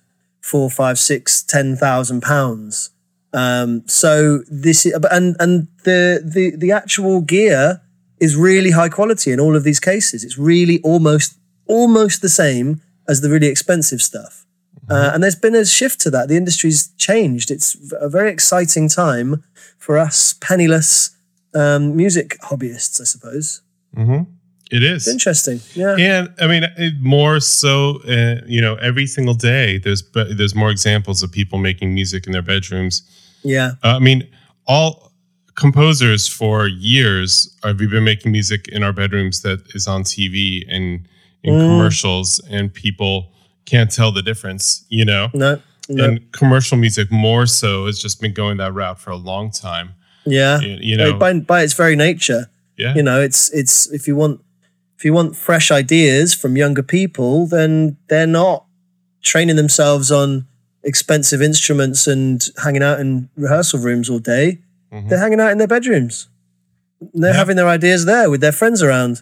four, 0.41 0.69
five, 0.69 0.97
six, 0.97 1.43
ten 1.43 1.75
thousand 1.75 2.21
pounds. 2.21 2.91
Um, 3.33 3.83
so 3.87 4.39
this 4.49 4.85
is, 4.85 4.93
and 5.11 5.35
and 5.39 5.67
the 5.83 6.21
the 6.23 6.55
the 6.55 6.71
actual 6.71 7.21
gear 7.21 7.81
is 8.19 8.35
really 8.35 8.71
high 8.71 8.89
quality 8.89 9.31
in 9.31 9.39
all 9.39 9.55
of 9.55 9.63
these 9.63 9.79
cases. 9.79 10.23
It's 10.23 10.37
really 10.37 10.79
almost 10.81 11.37
almost 11.67 12.21
the 12.21 12.29
same 12.29 12.81
as 13.07 13.21
the 13.21 13.29
really 13.29 13.47
expensive 13.47 14.01
stuff. 14.01 14.45
Uh, 14.89 15.11
and 15.13 15.21
there's 15.23 15.35
been 15.35 15.55
a 15.55 15.65
shift 15.65 15.99
to 16.01 16.09
that. 16.11 16.27
The 16.29 16.35
industry's 16.37 16.89
changed. 16.97 17.51
It's 17.51 17.75
a 17.99 18.09
very 18.09 18.31
exciting 18.31 18.89
time 18.89 19.43
for 19.77 19.97
us 19.97 20.33
penniless 20.33 21.11
um, 21.53 21.95
music 21.95 22.37
hobbyists, 22.41 22.99
I 23.01 23.03
suppose. 23.05 23.61
it 24.71 24.83
is. 24.83 25.05
It's 25.05 25.07
interesting. 25.07 25.59
Yeah. 25.73 25.95
And 25.99 26.29
I 26.39 26.47
mean, 26.47 26.63
it, 26.77 26.93
more 27.01 27.39
so, 27.39 27.99
uh, 28.07 28.41
you 28.47 28.61
know, 28.61 28.75
every 28.75 29.07
single 29.07 29.33
day 29.33 29.77
there's 29.79 30.03
there's 30.37 30.55
more 30.55 30.69
examples 30.71 31.23
of 31.23 31.31
people 31.31 31.57
making 31.59 31.93
music 31.93 32.25
in 32.27 32.31
their 32.33 32.43
bedrooms. 32.43 33.01
Yeah. 33.43 33.71
Uh, 33.83 33.95
I 33.95 33.99
mean, 33.99 34.27
all 34.67 35.11
composers 35.55 36.27
for 36.27 36.67
years 36.67 37.55
have 37.63 37.77
been 37.77 38.03
making 38.03 38.31
music 38.31 38.67
in 38.69 38.83
our 38.83 38.93
bedrooms 38.93 39.41
that 39.41 39.59
is 39.75 39.87
on 39.87 40.03
TV 40.03 40.63
and 40.69 41.07
in 41.43 41.53
Mm. 41.53 41.59
commercials, 41.61 42.39
and 42.49 42.73
people 42.73 43.31
can't 43.69 43.91
tell 43.91 44.11
the 44.11 44.21
difference. 44.21 44.85
You 44.89 45.05
know, 45.05 45.29
No. 45.33 45.61
No. 45.91 46.03
and 46.05 46.31
commercial 46.31 46.77
music 46.77 47.11
more 47.11 47.45
so 47.47 47.87
has 47.87 47.97
just 47.99 48.21
been 48.21 48.33
going 48.33 48.57
that 48.57 48.73
route 48.73 48.99
for 48.99 49.09
a 49.11 49.15
long 49.15 49.49
time. 49.51 49.93
yeah. 50.25 50.59
You, 50.59 50.77
you 50.81 50.97
know, 50.97 51.17
by, 51.17 51.33
by 51.39 51.63
its 51.63 51.73
very 51.73 51.95
nature, 51.95 52.47
yeah, 52.77 52.93
you 52.95 53.01
know, 53.03 53.19
it's 53.19 53.49
it's 53.51 53.87
if 53.91 54.07
you 54.07 54.15
want 54.15 54.41
if 54.97 55.03
you 55.05 55.13
want 55.13 55.35
fresh 55.35 55.71
ideas 55.71 56.33
from 56.35 56.55
younger 56.57 56.83
people, 56.83 57.47
then 57.47 57.97
they're 58.09 58.27
not 58.27 58.65
training 59.23 59.55
themselves 59.55 60.11
on 60.11 60.45
expensive 60.83 61.41
instruments 61.41 62.07
and 62.07 62.47
hanging 62.63 62.83
out 62.83 62.99
in 62.99 63.29
rehearsal 63.35 63.79
rooms 63.79 64.09
all 64.09 64.19
day. 64.19 64.59
Mhm. 64.93 65.09
They're 65.09 65.19
hanging 65.19 65.39
out 65.41 65.51
in 65.51 65.57
their 65.57 65.67
bedrooms. 65.67 66.27
They're 67.13 67.31
Yeah. 67.31 67.37
having 67.37 67.55
their 67.57 67.67
ideas 67.67 68.05
there 68.05 68.29
with 68.29 68.41
their 68.41 68.51
friends 68.53 68.81
around. 68.83 69.21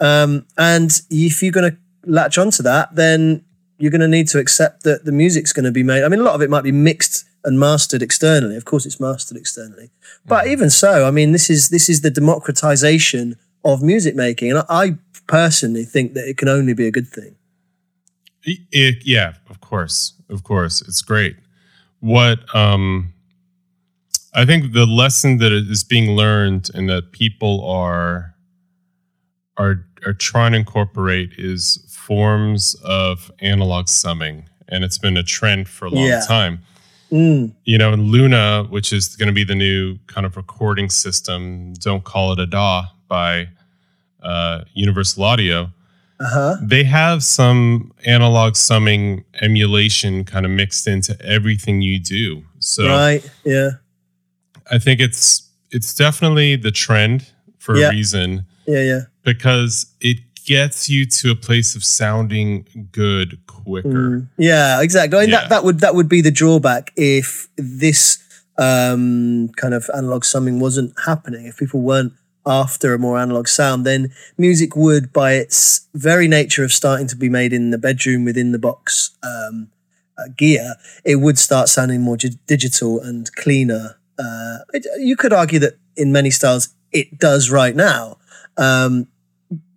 Um, 0.00 0.46
and 0.56 0.90
if 1.10 1.42
you're 1.42 1.52
going 1.52 1.70
to 1.72 1.76
latch 2.04 2.38
onto 2.38 2.62
that, 2.64 2.94
then 2.96 3.42
you're 3.78 3.90
going 3.90 4.00
to 4.00 4.08
need 4.08 4.28
to 4.28 4.38
accept 4.38 4.84
that 4.84 5.04
the 5.04 5.12
music's 5.12 5.52
going 5.52 5.64
to 5.64 5.72
be 5.72 5.82
made. 5.82 6.02
I 6.02 6.08
mean, 6.08 6.20
a 6.20 6.22
lot 6.22 6.34
of 6.34 6.42
it 6.42 6.50
might 6.50 6.64
be 6.64 6.72
mixed 6.72 7.24
and 7.44 7.60
mastered 7.60 8.02
externally. 8.02 8.56
Of 8.56 8.64
course, 8.64 8.86
it's 8.86 8.98
mastered 8.98 9.36
externally, 9.36 9.90
but 10.26 10.46
even 10.46 10.70
so, 10.70 11.06
I 11.06 11.10
mean, 11.10 11.32
this 11.32 11.50
is 11.50 11.68
this 11.68 11.88
is 11.88 12.00
the 12.00 12.10
democratization 12.10 13.36
of 13.64 13.82
music 13.82 14.14
making, 14.14 14.50
and 14.50 14.60
I, 14.60 14.64
I 14.68 14.98
personally 15.26 15.84
think 15.84 16.14
that 16.14 16.28
it 16.28 16.38
can 16.38 16.48
only 16.48 16.72
be 16.72 16.86
a 16.86 16.90
good 16.90 17.08
thing. 17.08 17.36
It, 18.44 19.04
yeah, 19.04 19.34
of 19.50 19.60
course, 19.60 20.14
of 20.28 20.44
course, 20.44 20.80
it's 20.80 21.02
great. 21.02 21.36
What 21.98 22.38
um, 22.54 23.12
I 24.34 24.44
think 24.44 24.72
the 24.72 24.86
lesson 24.86 25.38
that 25.38 25.50
is 25.50 25.82
being 25.82 26.12
learned 26.12 26.70
and 26.74 26.88
that 26.88 27.10
people 27.12 27.64
are 27.64 28.34
are 29.56 29.86
are 30.06 30.14
trying 30.14 30.52
to 30.52 30.58
incorporate 30.58 31.32
is 31.36 31.84
forms 31.88 32.74
of 32.84 33.30
analog 33.40 33.88
summing, 33.88 34.48
and 34.68 34.84
it's 34.84 34.98
been 34.98 35.16
a 35.16 35.22
trend 35.22 35.68
for 35.68 35.86
a 35.86 35.90
long 35.90 36.04
Yeah. 36.06 36.22
time. 36.26 36.60
Mm, 37.12 37.52
You 37.64 37.78
know, 37.78 37.94
Luna, 37.94 38.64
which 38.70 38.92
is 38.92 39.14
going 39.16 39.28
to 39.28 39.32
be 39.32 39.44
the 39.44 39.54
new 39.54 39.98
kind 40.06 40.26
of 40.26 40.36
recording 40.36 40.88
system, 40.90 41.74
don't 41.74 42.04
call 42.04 42.32
it 42.32 42.38
a 42.40 42.46
DAW 42.46 42.84
by 43.08 43.48
uh, 44.22 44.62
Universal 44.74 45.22
Audio 45.24 45.70
uh 46.18 46.24
huh. 46.30 46.56
they 46.62 46.82
have 46.82 47.22
some 47.22 47.92
analog 48.06 48.56
summing 48.56 49.22
emulation 49.42 50.24
kind 50.24 50.46
of 50.46 50.50
mixed 50.50 50.88
into 50.88 51.14
everything 51.22 51.82
you 51.82 52.00
do. 52.00 52.42
So 52.58 52.88
Right. 52.88 53.22
Yeah. 53.44 53.70
I 54.70 54.78
think 54.78 54.98
it's 55.00 55.42
it's 55.70 55.94
definitely 55.94 56.56
the 56.56 56.70
trend 56.70 57.26
for 57.58 57.76
Yeah. 57.76 57.88
a 57.88 57.90
reason 57.90 58.46
Yeah. 58.66 58.80
Yeah. 58.82 59.00
Because 59.26 59.86
it 60.00 60.18
gets 60.46 60.88
you 60.88 61.04
to 61.04 61.32
a 61.32 61.34
place 61.36 61.74
of 61.76 61.82
sounding 61.84 62.88
good 62.92 63.38
quicker. 63.48 63.88
Mm. 63.88 64.28
Yeah, 64.38 64.80
exactly. 64.80 65.18
I 65.18 65.22
mean, 65.22 65.30
Yeah. 65.30 65.40
that, 65.40 65.50
that 65.50 65.64
would 65.64 65.80
that 65.80 65.94
would 65.96 66.08
be 66.08 66.22
the 66.22 66.30
drawback 66.30 66.92
if 66.96 67.48
this 67.56 68.18
um, 68.56 69.50
kind 69.56 69.74
of 69.74 69.90
analog 69.94 70.24
summing 70.24 70.60
wasn't 70.60 70.94
happening. 71.04 71.46
If 71.46 71.58
people 71.58 71.80
weren't 71.80 72.12
after 72.46 72.94
a 72.94 72.98
more 72.98 73.18
analog 73.18 73.48
sound, 73.48 73.84
then 73.84 74.12
music 74.38 74.76
would, 74.76 75.12
by 75.12 75.32
its 75.32 75.88
very 75.94 76.28
nature 76.28 76.62
of 76.64 76.72
starting 76.72 77.08
to 77.08 77.16
be 77.16 77.28
made 77.28 77.52
in 77.52 77.70
the 77.72 77.78
bedroom 77.78 78.24
within 78.24 78.52
the 78.52 78.58
box 78.58 79.10
um, 79.24 79.68
uh, 80.16 80.28
gear, 80.36 80.76
it 81.04 81.16
would 81.16 81.38
start 81.40 81.68
sounding 81.68 82.00
more 82.02 82.16
gi- 82.16 82.38
digital 82.46 83.00
and 83.00 83.34
cleaner. 83.34 83.98
Uh, 84.16 84.58
it, 84.72 84.86
you 85.00 85.16
could 85.16 85.32
argue 85.32 85.58
that 85.58 85.74
in 85.96 86.12
many 86.12 86.30
styles 86.30 86.68
it 86.92 87.18
does 87.18 87.50
right 87.50 87.74
now. 87.74 88.16
Um, 88.56 89.08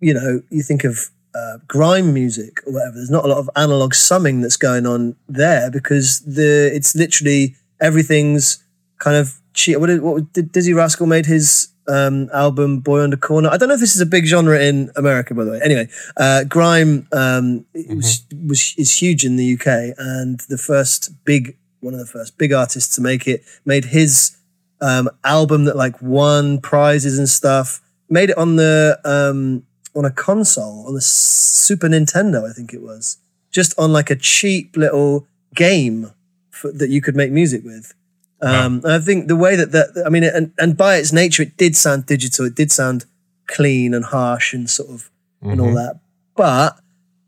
you 0.00 0.14
know, 0.14 0.42
you 0.50 0.62
think 0.62 0.84
of 0.84 1.10
uh, 1.34 1.58
grime 1.68 2.12
music 2.12 2.60
or 2.66 2.72
whatever. 2.74 2.94
There's 2.94 3.10
not 3.10 3.24
a 3.24 3.28
lot 3.28 3.38
of 3.38 3.50
analog 3.56 3.94
summing 3.94 4.40
that's 4.40 4.56
going 4.56 4.86
on 4.86 5.16
there 5.28 5.70
because 5.70 6.20
the 6.20 6.70
it's 6.74 6.94
literally 6.94 7.56
everything's 7.80 8.64
kind 8.98 9.16
of 9.16 9.40
cheap. 9.54 9.78
What, 9.78 9.86
did, 9.86 10.02
what 10.02 10.32
did 10.32 10.52
Dizzee 10.52 10.74
Rascal 10.74 11.06
made 11.06 11.26
his 11.26 11.68
um, 11.88 12.28
album 12.32 12.80
"Boy 12.80 13.02
on 13.02 13.10
the 13.10 13.16
Corner"? 13.16 13.48
I 13.48 13.56
don't 13.56 13.68
know 13.68 13.74
if 13.74 13.80
this 13.80 13.94
is 13.94 14.00
a 14.00 14.06
big 14.06 14.26
genre 14.26 14.60
in 14.60 14.90
America, 14.96 15.34
by 15.34 15.44
the 15.44 15.52
way. 15.52 15.60
Anyway, 15.62 15.88
uh, 16.16 16.44
grime 16.44 17.06
um, 17.12 17.64
it 17.74 17.96
was, 17.96 18.24
was 18.46 18.74
is 18.76 18.96
huge 18.96 19.24
in 19.24 19.36
the 19.36 19.54
UK, 19.54 19.94
and 19.98 20.40
the 20.48 20.58
first 20.58 21.24
big 21.24 21.56
one 21.80 21.94
of 21.94 22.00
the 22.00 22.06
first 22.06 22.38
big 22.38 22.52
artists 22.52 22.94
to 22.94 23.00
make 23.00 23.26
it 23.26 23.42
made 23.64 23.86
his 23.86 24.36
um, 24.80 25.08
album 25.24 25.64
that 25.64 25.76
like 25.76 26.00
won 26.00 26.60
prizes 26.60 27.18
and 27.18 27.28
stuff. 27.28 27.80
Made 28.12 28.30
it 28.30 28.36
on 28.38 28.56
the 28.56 28.98
um, 29.04 29.62
on 29.94 30.04
a 30.04 30.10
console 30.10 30.86
on 30.86 30.94
the 30.94 31.00
Super 31.00 31.88
Nintendo, 31.88 32.48
I 32.48 32.52
think 32.52 32.74
it 32.74 32.82
was, 32.82 33.18
just 33.50 33.78
on 33.78 33.92
like 33.92 34.10
a 34.10 34.16
cheap 34.16 34.76
little 34.76 35.26
game 35.54 36.10
for, 36.50 36.72
that 36.72 36.90
you 36.90 37.00
could 37.00 37.14
make 37.16 37.30
music 37.30 37.62
with. 37.64 37.94
Um, 38.42 38.80
and 38.84 38.92
I 38.94 38.98
think 38.98 39.28
the 39.28 39.36
way 39.36 39.54
that 39.56 39.70
that 39.72 40.02
I 40.04 40.08
mean, 40.08 40.24
and, 40.24 40.52
and 40.58 40.76
by 40.76 40.96
its 40.96 41.12
nature, 41.12 41.44
it 41.44 41.56
did 41.56 41.76
sound 41.76 42.06
digital. 42.06 42.46
It 42.46 42.54
did 42.56 42.72
sound 42.72 43.04
clean 43.46 43.94
and 43.94 44.04
harsh 44.04 44.52
and 44.54 44.68
sort 44.68 44.90
of 44.90 45.10
and 45.42 45.60
all 45.60 45.68
Mhm. 45.68 45.74
that. 45.76 46.00
But 46.36 46.78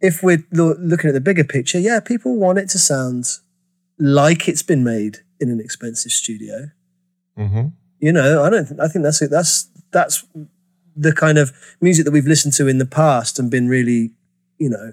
if 0.00 0.22
we're 0.22 0.44
lo- 0.52 0.76
looking 0.78 1.08
at 1.08 1.14
the 1.14 1.20
bigger 1.20 1.44
picture, 1.44 1.78
yeah, 1.78 2.00
people 2.00 2.36
want 2.36 2.58
it 2.58 2.68
to 2.70 2.78
sound 2.78 3.38
like 3.98 4.48
it's 4.48 4.62
been 4.62 4.82
made 4.82 5.18
in 5.38 5.48
an 5.50 5.60
expensive 5.60 6.10
studio 6.12 6.70
Mhm. 7.38 7.72
you 8.00 8.12
know 8.12 8.42
i 8.44 8.48
don't 8.50 8.78
i 8.80 8.86
think 8.88 9.02
that's 9.04 9.20
it 9.22 9.30
that's 9.30 9.68
that's 9.90 10.24
the 10.96 11.12
kind 11.12 11.38
of 11.38 11.52
music 11.80 12.04
that 12.04 12.10
we've 12.10 12.26
listened 12.26 12.54
to 12.54 12.68
in 12.68 12.78
the 12.78 12.86
past 12.86 13.38
and 13.38 13.50
been 13.50 13.68
really 13.68 14.10
you 14.58 14.68
know 14.68 14.92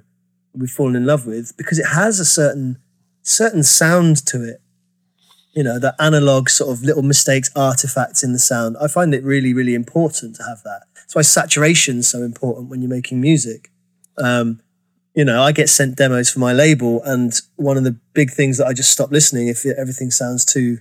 we've 0.54 0.72
fallen 0.72 0.96
in 0.96 1.06
love 1.06 1.26
with 1.26 1.56
because 1.58 1.80
it 1.80 1.88
has 1.88 2.20
a 2.20 2.26
certain 2.26 2.78
certain 3.22 3.64
sound 3.64 4.26
to 4.26 4.44
it. 4.44 4.62
You 5.54 5.64
know 5.64 5.80
the 5.80 5.96
analog 6.00 6.50
sort 6.50 6.72
of 6.72 6.84
little 6.84 7.04
mistakes 7.04 7.50
artifacts 7.56 8.24
in 8.24 8.34
the 8.34 8.40
sound. 8.40 8.78
I 8.82 8.88
find 8.88 9.14
it 9.14 9.24
really 9.24 9.54
really 9.54 9.76
important 9.76 10.36
to 10.38 10.44
have 10.44 10.64
that. 10.64 10.84
That's 10.96 11.16
why 11.16 11.22
saturation's 11.22 12.08
so 12.08 12.22
important 12.22 12.70
when 12.70 12.82
you're 12.82 12.90
making 12.90 13.22
music. 13.22 13.72
Um 14.18 14.62
you 15.16 15.26
know, 15.26 15.42
I 15.42 15.52
get 15.52 15.70
sent 15.70 15.98
demos 15.98 16.30
for 16.30 16.40
my 16.40 16.54
label, 16.54 17.02
and 17.04 17.34
one 17.56 17.78
of 17.78 17.84
the 17.84 17.98
big 18.14 18.32
things 18.32 18.58
that 18.58 18.68
I 18.68 18.74
just 18.74 18.92
stop 18.92 19.12
listening 19.12 19.48
if 19.48 19.66
everything 19.66 20.12
sounds 20.12 20.46
too 20.46 20.78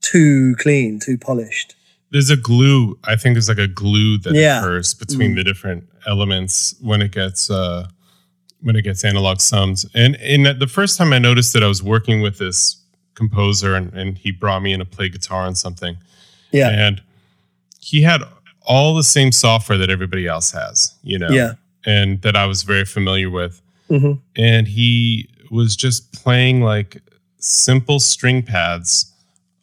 too 0.00 0.54
clean, 0.56 1.00
too 1.00 1.16
polished. 1.18 1.74
There's 2.14 2.30
a 2.30 2.36
glue. 2.36 2.96
I 3.02 3.16
think 3.16 3.34
there's 3.34 3.48
like 3.48 3.58
a 3.58 3.66
glue 3.66 4.18
that 4.18 4.34
Yeah. 4.34 4.60
occurs 4.60 4.94
between 4.94 5.32
Mm. 5.32 5.36
the 5.36 5.44
different 5.44 5.88
elements 6.06 6.74
when 6.80 7.02
it 7.02 7.10
gets 7.10 7.50
uh, 7.50 7.88
when 8.60 8.76
it 8.76 8.82
gets 8.82 9.04
analog 9.04 9.40
sums. 9.40 9.84
And 9.94 10.14
and 10.16 10.46
the 10.60 10.68
first 10.68 10.96
time 10.96 11.12
I 11.12 11.18
noticed 11.18 11.52
that 11.54 11.62
I 11.64 11.66
was 11.66 11.82
working 11.82 12.22
with 12.22 12.38
this 12.38 12.76
composer, 13.14 13.74
and, 13.74 13.92
and 13.92 14.16
he 14.16 14.30
brought 14.30 14.62
me 14.62 14.72
in 14.72 14.78
to 14.78 14.84
play 14.84 15.08
guitar 15.08 15.42
on 15.44 15.54
something, 15.56 15.96
Yeah, 16.52 16.68
and 16.70 17.02
he 17.80 18.02
had 18.02 18.22
all 18.62 18.94
the 18.94 19.02
same 19.04 19.32
software 19.32 19.76
that 19.78 19.90
everybody 19.90 20.26
else 20.28 20.52
has, 20.52 20.94
you 21.02 21.18
know, 21.18 21.30
yeah, 21.30 21.54
and 21.84 22.22
that 22.22 22.36
I 22.36 22.46
was 22.46 22.62
very 22.62 22.84
familiar 22.84 23.28
with. 23.28 23.60
hmm 23.88 24.12
and 24.36 24.66
he 24.68 25.28
was 25.50 25.76
just 25.76 26.12
playing 26.12 26.62
like 26.62 27.02
simple 27.40 27.98
string 28.00 28.42
pads 28.42 29.12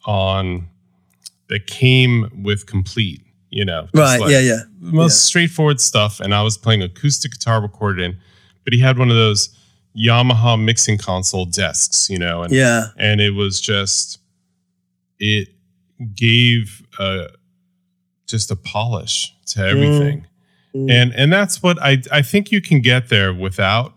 on 0.04 0.68
that 1.52 1.66
came 1.66 2.28
with 2.42 2.64
complete 2.66 3.20
you 3.50 3.64
know 3.64 3.82
just 3.82 3.94
right, 3.94 4.20
like 4.20 4.30
yeah, 4.30 4.40
yeah, 4.40 4.60
most 4.80 5.12
yeah. 5.14 5.28
straightforward 5.28 5.78
stuff 5.80 6.18
and 6.20 6.34
i 6.34 6.42
was 6.42 6.56
playing 6.56 6.82
acoustic 6.82 7.32
guitar 7.32 7.60
recorded 7.60 8.02
in 8.04 8.16
but 8.64 8.72
he 8.72 8.80
had 8.80 8.98
one 8.98 9.10
of 9.10 9.16
those 9.16 9.50
yamaha 9.94 10.58
mixing 10.58 10.96
console 10.96 11.44
desks 11.44 12.08
you 12.08 12.18
know 12.18 12.42
and 12.42 12.52
yeah, 12.52 12.86
and 12.96 13.20
it 13.20 13.30
was 13.34 13.60
just 13.60 14.18
it 15.18 15.48
gave 16.14 16.82
uh 16.98 17.26
just 18.26 18.50
a 18.50 18.56
polish 18.56 19.34
to 19.46 19.60
everything 19.60 20.26
Mm. 20.74 20.90
and 20.90 21.14
and 21.14 21.30
that's 21.30 21.62
what 21.62 21.76
I 21.82 22.00
I 22.10 22.22
think 22.22 22.50
you 22.50 22.62
can 22.62 22.80
get 22.80 23.10
there 23.10 23.30
without 23.34 23.92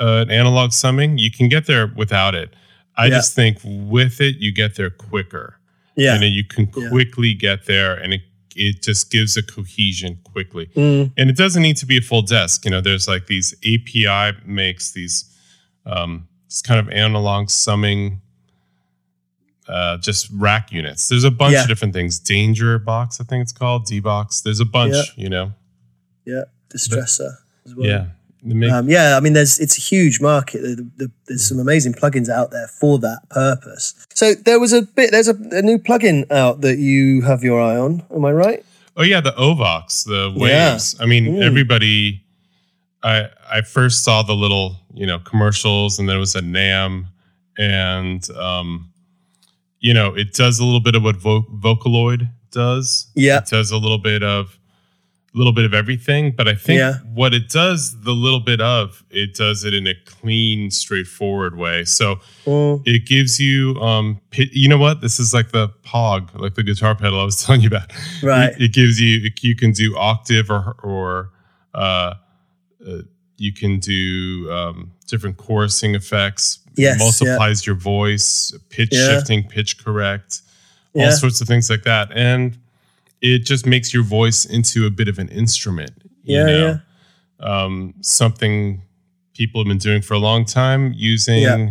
uh, 0.00 0.24
an 0.24 0.30
analog 0.30 0.72
summing. 0.72 1.18
You 1.18 1.30
can 1.30 1.50
get 1.50 1.66
there 1.66 1.86
without 1.86 2.34
it. 2.34 2.54
I 2.96 3.04
Yeah. 3.08 3.16
just 3.16 3.34
think 3.34 3.58
with 3.62 4.18
it 4.18 4.36
you 4.36 4.50
get 4.50 4.76
there 4.76 4.88
quicker, 4.88 5.57
yeah. 5.98 6.14
and 6.14 6.22
then 6.22 6.32
you 6.32 6.44
can 6.44 6.68
Yeah. 6.76 6.88
quickly 6.88 7.34
get 7.34 7.66
there, 7.66 7.94
and 7.94 8.12
it 8.14 8.22
it 8.56 8.82
just 8.82 9.10
gives 9.12 9.36
a 9.36 9.42
cohesion 9.42 10.18
quickly. 10.24 10.66
Mm, 10.74 11.12
And 11.16 11.30
it 11.30 11.36
doesn't 11.36 11.62
need 11.62 11.76
to 11.76 11.86
be 11.86 11.96
a 11.96 12.00
full 12.00 12.22
desk. 12.22 12.64
You 12.64 12.72
know, 12.72 12.80
there's 12.80 13.06
like 13.06 13.26
these 13.28 13.54
API 13.64 14.36
makes 14.44 14.90
these 14.92 15.24
um, 15.86 16.26
kind 16.64 16.80
of 16.80 16.88
analog 16.92 17.50
summing. 17.50 18.20
Uh, 19.68 19.98
just 19.98 20.28
rack 20.32 20.72
units. 20.72 21.08
There's 21.08 21.24
a 21.24 21.30
bunch 21.30 21.52
Yeah. 21.52 21.62
of 21.62 21.68
different 21.68 21.92
things. 21.94 22.18
Danger 22.18 22.78
box, 22.78 23.20
I 23.20 23.24
think 23.24 23.42
it's 23.42 23.52
called. 23.52 23.84
D 23.86 24.00
box. 24.00 24.40
There's 24.40 24.60
a 24.60 24.64
bunch. 24.64 24.94
Yeah. 24.94 25.02
You 25.16 25.28
know. 25.28 25.52
yeah, 26.24 26.44
distressor 26.74 27.36
as 27.66 27.74
well. 27.74 27.86
Yeah. 27.86 28.06
Make- 28.42 28.70
Um, 28.70 28.88
yeah, 28.88 29.16
I 29.16 29.20
mean, 29.20 29.32
there's 29.32 29.58
it's 29.58 29.76
a 29.76 29.80
huge 29.80 30.20
market. 30.20 30.60
The, 30.62 30.88
the, 30.96 31.10
there's 31.26 31.46
some 31.48 31.58
amazing 31.58 31.94
plugins 31.94 32.28
out 32.28 32.50
there 32.50 32.68
for 32.68 32.98
that 33.00 33.28
purpose. 33.30 33.94
So 34.14 34.34
there 34.34 34.60
was 34.60 34.72
a 34.72 34.82
bit. 34.82 35.10
There's 35.10 35.28
a, 35.28 35.34
a 35.52 35.62
new 35.62 35.78
plugin 35.78 36.30
out 36.30 36.60
that 36.60 36.78
you 36.78 37.22
have 37.22 37.42
your 37.42 37.60
eye 37.60 37.76
on. 37.76 38.02
Am 38.14 38.24
I 38.24 38.32
right? 38.32 38.64
Oh 38.96 39.02
yeah, 39.02 39.20
the 39.20 39.32
Ovox, 39.32 40.04
the 40.04 40.32
Yeah. 40.36 40.70
waves. 40.72 40.94
I 41.00 41.06
mean, 41.06 41.26
Mm. 41.26 41.42
everybody. 41.42 42.22
I 43.02 43.28
I 43.50 43.60
first 43.62 44.02
saw 44.04 44.22
the 44.22 44.34
little 44.34 44.76
you 44.94 45.06
know 45.06 45.18
commercials, 45.20 45.98
and 45.98 46.08
then 46.08 46.16
it 46.16 46.20
was 46.20 46.34
a 46.34 46.42
Nam, 46.42 47.06
and 47.56 48.28
um, 48.30 48.92
you 49.80 49.94
know 49.94 50.14
it 50.14 50.32
does 50.34 50.58
a 50.58 50.64
little 50.64 50.80
bit 50.80 50.94
of 50.96 51.02
what 51.04 51.16
Vo- 51.16 51.46
Vocaloid 51.60 52.28
does. 52.50 53.06
Yeah. 53.14 53.38
it 53.38 53.46
does 53.46 53.70
a 53.70 53.76
little 53.76 53.98
bit 53.98 54.22
of 54.22 54.57
little 55.38 55.52
bit 55.52 55.64
of 55.64 55.72
everything. 55.72 56.32
But 56.32 56.48
I 56.48 56.54
think 56.54 56.78
Yeah. 56.78 56.94
what 57.14 57.32
it 57.32 57.48
does, 57.48 58.00
the 58.02 58.12
little 58.12 58.40
bit 58.40 58.60
of, 58.60 59.02
it 59.10 59.34
does 59.34 59.64
it 59.64 59.72
in 59.72 59.86
a 59.86 59.94
clean, 60.04 60.70
straightforward 60.70 61.56
way. 61.56 61.84
So 61.84 62.16
Mm, 62.44 62.82
it 62.86 63.06
gives 63.06 63.38
you 63.38 63.76
um 63.80 64.20
you 64.34 64.68
know 64.68 64.78
what 64.78 65.00
this 65.02 65.20
is 65.20 65.32
like 65.34 65.50
the 65.52 65.68
pog 65.84 66.34
like 66.40 66.54
the 66.54 66.62
guitar 66.62 66.94
pedal 66.94 67.20
i 67.20 67.24
was 67.24 67.42
telling 67.44 67.60
you 67.60 67.68
about 67.68 67.92
Right. 68.22 68.52
it, 68.52 68.62
it 68.62 68.72
gives 68.72 68.98
you 69.00 69.30
you 69.42 69.54
can 69.54 69.72
do 69.72 69.94
octave 69.98 70.50
or 70.50 70.74
or 70.82 71.30
uh, 71.74 72.14
uh 72.86 73.02
you 73.36 73.52
can 73.52 73.78
do 73.80 74.50
um 74.50 74.92
different 75.06 75.36
chorusing 75.36 75.94
effects 75.94 76.58
Yes, 76.76 76.98
multiplies 76.98 77.66
your 77.66 77.74
voice 77.76 78.52
pitch 78.70 78.90
Yeah. 78.92 79.08
shifting 79.08 79.46
pitch 79.48 79.82
correct 79.84 80.40
all 80.94 81.12
sorts 81.12 81.40
of 81.42 81.46
things 81.46 81.68
like 81.70 81.82
that 81.84 82.10
and 82.14 82.56
it 83.20 83.40
just 83.44 83.66
makes 83.66 83.92
your 83.92 84.02
voice 84.04 84.44
into 84.44 84.86
a 84.86 84.90
bit 84.90 85.08
of 85.08 85.18
an 85.18 85.28
instrument 85.28 85.92
you 86.22 86.36
Yeah, 86.38 86.78
um 87.40 87.94
something 88.00 88.82
people 89.34 89.60
have 89.60 89.68
been 89.68 89.78
doing 89.78 90.02
for 90.02 90.14
a 90.14 90.18
long 90.18 90.44
time 90.44 90.92
using 90.96 91.42
Yeah. 91.42 91.70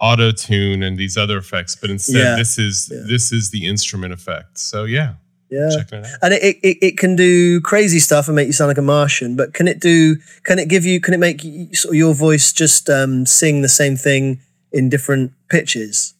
auto 0.00 0.30
tune 0.32 0.82
and 0.82 0.96
these 0.98 1.16
other 1.16 1.38
effects 1.38 1.74
but 1.80 1.90
instead 1.90 2.16
Yeah. 2.24 2.36
this 2.36 2.58
is 2.58 2.88
Yeah. 2.92 3.02
this 3.06 3.32
is 3.32 3.50
the 3.50 3.66
instrument 3.66 4.12
effect 4.12 4.58
so 4.58 4.84
yeah 4.84 5.14
Yeah. 5.50 5.70
checking 5.76 6.00
it 6.00 6.06
out 6.06 6.18
And 6.22 6.34
it, 6.34 6.56
it, 6.62 6.76
it 6.82 6.98
can 6.98 7.16
do 7.16 7.60
crazy 7.62 7.98
stuff 8.00 8.28
and 8.28 8.36
make 8.36 8.46
you 8.46 8.52
sound 8.52 8.68
like 8.68 8.78
a 8.78 8.82
Martian, 8.82 9.34
but 9.34 9.54
can 9.54 9.66
it 9.66 9.80
do? 9.80 10.16
Can 10.42 10.58
it 10.58 10.68
give 10.68 10.84
you? 10.84 11.00
Can 11.00 11.14
it 11.14 11.20
make 11.20 11.42
you, 11.42 11.74
sort 11.74 11.94
of 11.94 11.96
your 11.96 12.12
voice 12.14 12.52
just 12.52 12.90
um, 12.90 13.24
sing 13.24 13.62
the 13.62 13.68
same 13.80 13.96
thing 13.96 14.40
in 14.72 14.90
different 14.90 15.32
pitches, 15.48 16.12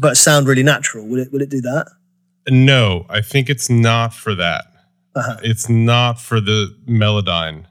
but 0.00 0.16
sound 0.16 0.46
really 0.46 0.62
natural? 0.62 1.04
Will 1.08 1.18
it? 1.24 1.32
Will 1.32 1.42
it 1.42 1.50
do 1.50 1.60
that? 1.62 1.86
No 2.48 3.06
i 3.08 3.20
think 3.20 3.48
it's 3.48 3.68
not 3.70 4.12
for 4.14 4.34
that 4.34 4.64
Uh-huh. 5.14 5.36
it's 5.42 5.68
not 5.68 6.20
for 6.20 6.40
the 6.40 6.74
melodyne 6.88 7.64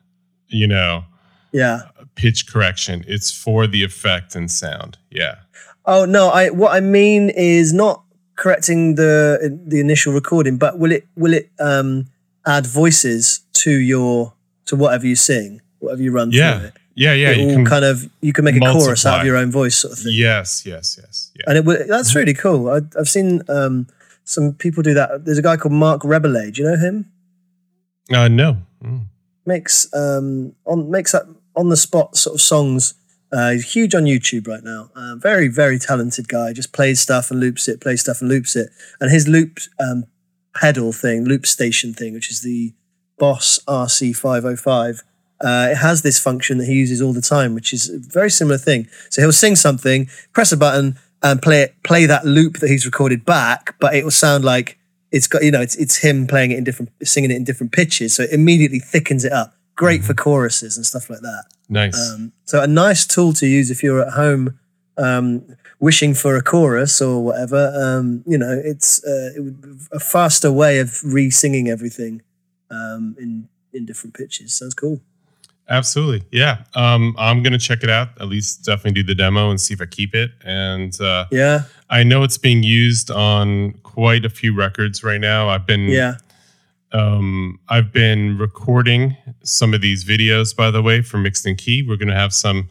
you 0.47 0.67
know 0.67 1.03
Yeah. 1.51 1.81
pitch 2.15 2.47
correction 2.51 3.03
it's 3.07 3.31
for 3.31 3.67
the 3.67 3.83
effect 3.83 4.35
and 4.35 4.49
sound 4.51 4.97
yeah 5.09 5.35
Oh 5.83 6.05
no! 6.05 6.29
I 6.29 6.51
what 6.51 6.75
I 6.75 6.79
mean 6.79 7.31
is 7.31 7.73
not 7.73 8.03
correcting 8.35 8.95
the 8.95 9.49
the 9.67 9.79
initial 9.79 10.13
recording, 10.13 10.57
but 10.59 10.77
will 10.77 10.91
it 10.91 11.07
will 11.15 11.33
it 11.33 11.49
um, 11.59 12.05
add 12.45 12.67
voices 12.67 13.39
to 13.63 13.71
your 13.71 14.33
to 14.67 14.75
whatever 14.75 15.07
you 15.07 15.15
sing, 15.15 15.59
whatever 15.79 16.03
you 16.03 16.11
run 16.11 16.29
yeah 16.31 16.59
through 16.59 16.67
it? 16.67 16.73
yeah 16.93 17.13
yeah 17.13 17.31
it 17.31 17.39
you 17.39 17.47
can 17.55 17.65
kind 17.65 17.83
of 17.83 18.07
you 18.21 18.31
can 18.31 18.45
make 18.45 18.55
a 18.57 18.59
chorus 18.59 19.07
out 19.07 19.21
of 19.21 19.25
your 19.25 19.37
own 19.37 19.49
voice, 19.49 19.75
sort 19.81 19.93
of 19.93 19.97
thing. 19.99 20.13
yes 20.13 20.63
yes 20.67 20.99
yes 21.01 21.31
yeah 21.33 21.45
and 21.47 21.57
it 21.57 21.87
that's 21.87 22.13
really 22.13 22.35
cool. 22.35 22.69
I, 22.69 22.81
I've 22.99 23.09
seen 23.09 23.41
um, 23.49 23.87
some 24.23 24.53
people 24.53 24.83
do 24.83 24.93
that. 24.93 25.25
There's 25.25 25.37
a 25.37 25.41
guy 25.41 25.57
called 25.57 25.73
Marc 25.73 26.01
Rebillet. 26.01 26.53
Do 26.53 26.61
you 26.61 26.69
know 26.69 26.77
him? 26.77 27.11
uh 28.13 28.27
no 28.27 28.57
Mm. 28.83 29.05
Makes 29.45 29.93
um, 29.93 30.55
on 30.65 30.89
makes 30.89 31.11
that 31.11 31.23
on 31.55 31.69
the 31.69 31.77
spot 31.77 32.15
sort 32.17 32.35
of 32.35 32.41
songs. 32.41 32.95
Uh, 33.31 33.51
he's 33.51 33.73
huge 33.73 33.95
on 33.95 34.03
YouTube 34.03 34.47
right 34.47 34.63
now. 34.63 34.89
Uh, 34.95 35.15
very 35.17 35.47
very 35.47 35.77
talented 35.77 36.27
guy. 36.27 36.53
Just 36.53 36.73
plays 36.73 36.99
stuff 36.99 37.31
and 37.31 37.39
loops 37.39 37.67
it. 37.67 37.79
Plays 37.79 38.01
stuff 38.01 38.21
and 38.21 38.29
loops 38.29 38.55
it. 38.55 38.69
And 38.99 39.11
his 39.11 39.27
loop 39.27 39.59
um, 39.79 40.05
pedal 40.55 40.91
thing, 40.91 41.25
loop 41.25 41.45
station 41.45 41.93
thing, 41.93 42.13
which 42.13 42.31
is 42.31 42.41
the 42.41 42.73
Boss 43.17 43.59
RC505. 43.67 45.03
Uh, 45.39 45.69
it 45.71 45.77
has 45.77 46.01
this 46.01 46.19
function 46.19 46.57
that 46.59 46.65
he 46.65 46.73
uses 46.73 47.01
all 47.01 47.13
the 47.13 47.21
time, 47.21 47.55
which 47.55 47.73
is 47.73 47.89
a 47.89 47.99
very 47.99 48.29
similar 48.29 48.57
thing. 48.57 48.87
So 49.09 49.21
he'll 49.21 49.31
sing 49.31 49.55
something, 49.55 50.07
press 50.33 50.51
a 50.51 50.57
button, 50.57 50.97
and 51.23 51.41
play 51.41 51.61
it, 51.61 51.75
play 51.83 52.05
that 52.05 52.25
loop 52.25 52.57
that 52.57 52.69
he's 52.69 52.85
recorded 52.85 53.25
back, 53.25 53.75
but 53.79 53.95
it 53.95 54.03
will 54.03 54.11
sound 54.11 54.43
like 54.43 54.77
it's 55.11 55.27
got 55.27 55.43
you 55.43 55.51
know 55.51 55.61
it's 55.61 55.75
it's 55.75 55.97
him 55.97 56.27
playing 56.27 56.51
it 56.51 56.57
in 56.57 56.63
different, 56.63 56.91
singing 57.03 57.31
it 57.31 57.35
in 57.35 57.43
different 57.43 57.71
pitches. 57.71 58.15
So 58.15 58.23
it 58.23 58.31
immediately 58.31 58.79
thickens 58.79 59.25
it 59.25 59.31
up. 59.31 59.55
Great 59.75 60.03
for 60.03 60.13
choruses 60.13 60.77
and 60.77 60.85
stuff 60.85 61.09
like 61.09 61.21
that. 61.21 61.45
nice 61.69 62.11
Um, 62.13 62.33
so 62.45 62.61
a 62.61 62.67
nice 62.67 63.05
tool 63.05 63.33
to 63.33 63.47
use 63.47 63.71
if 63.71 63.81
you're 63.81 64.01
at 64.01 64.13
home 64.13 64.59
um, 64.97 65.43
wishing 65.79 66.13
for 66.13 66.35
a 66.35 66.41
chorus 66.41 67.01
or 67.01 67.23
whatever. 67.23 67.73
Um, 67.75 68.23
you 68.27 68.37
know, 68.37 68.61
it's 68.63 69.03
uh, 69.03 69.31
it 69.35 69.41
would, 69.41 69.79
a 69.91 69.99
faster 69.99 70.51
way 70.51 70.79
of 70.79 70.99
re-singing 71.03 71.69
everything 71.69 72.21
um, 72.69 73.15
in 73.19 73.49
in 73.73 73.85
different 73.85 74.15
pitches. 74.15 74.53
Sounds 74.53 74.73
cool. 74.73 75.01
Absolutely. 75.71 76.23
Yeah. 76.31 76.63
Um, 76.75 77.15
I'm 77.17 77.41
going 77.41 77.53
to 77.53 77.59
check 77.59 77.81
it 77.81 77.89
out, 77.89 78.09
at 78.19 78.27
least 78.27 78.65
definitely 78.65 79.01
do 79.01 79.03
the 79.07 79.15
demo 79.15 79.49
and 79.49 79.59
see 79.59 79.73
if 79.73 79.81
I 79.81 79.85
keep 79.85 80.13
it. 80.13 80.31
And 80.43 80.99
uh, 80.99 81.25
Yeah, 81.31 81.63
I 81.89 82.03
know 82.03 82.23
it's 82.23 82.37
being 82.37 82.61
used 82.61 83.09
on 83.09 83.71
quite 83.83 84.25
a 84.25 84.29
few 84.29 84.53
records 84.53 85.01
right 85.01 85.21
now. 85.21 85.47
I've 85.47 85.65
been, 85.65 85.87
yeah, 85.87 86.15
um, 86.91 87.57
I've 87.69 87.93
been 87.93 88.37
recording 88.37 89.15
some 89.43 89.73
of 89.73 89.79
these 89.79 90.03
videos, 90.03 90.53
by 90.53 90.71
the 90.71 90.81
way, 90.81 91.01
for 91.01 91.17
Mixed 91.17 91.47
In 91.47 91.55
Key. 91.55 91.83
We're 91.87 91.95
going 91.95 92.09
to 92.09 92.15
have 92.15 92.33
some, 92.33 92.69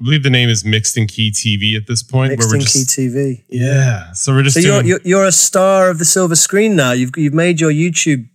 I 0.00 0.04
believe 0.04 0.24
the 0.24 0.30
name 0.30 0.48
is 0.48 0.64
Mixed 0.64 0.96
In 0.96 1.06
Key 1.06 1.30
TV 1.30 1.76
at 1.76 1.86
this 1.86 2.02
point. 2.02 2.32
Mixed 2.32 2.52
In 2.52 2.60
Key 2.60 2.84
TV. 2.84 3.44
yeah. 3.48 4.10
So 4.12 4.32
we're 4.34 4.42
just 4.42 4.54
So 4.54 4.60
you're, 4.60 4.82
doing, 4.82 4.86
you're 4.88 5.00
you're 5.04 5.24
a 5.24 5.32
star 5.32 5.88
of 5.88 6.00
the 6.00 6.04
silver 6.04 6.34
screen 6.34 6.74
now. 6.74 6.90
You've 6.90 7.12
you've 7.16 7.34
made 7.34 7.60
your 7.60 7.70
YouTube 7.70 8.28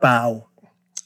bow. 0.00 0.46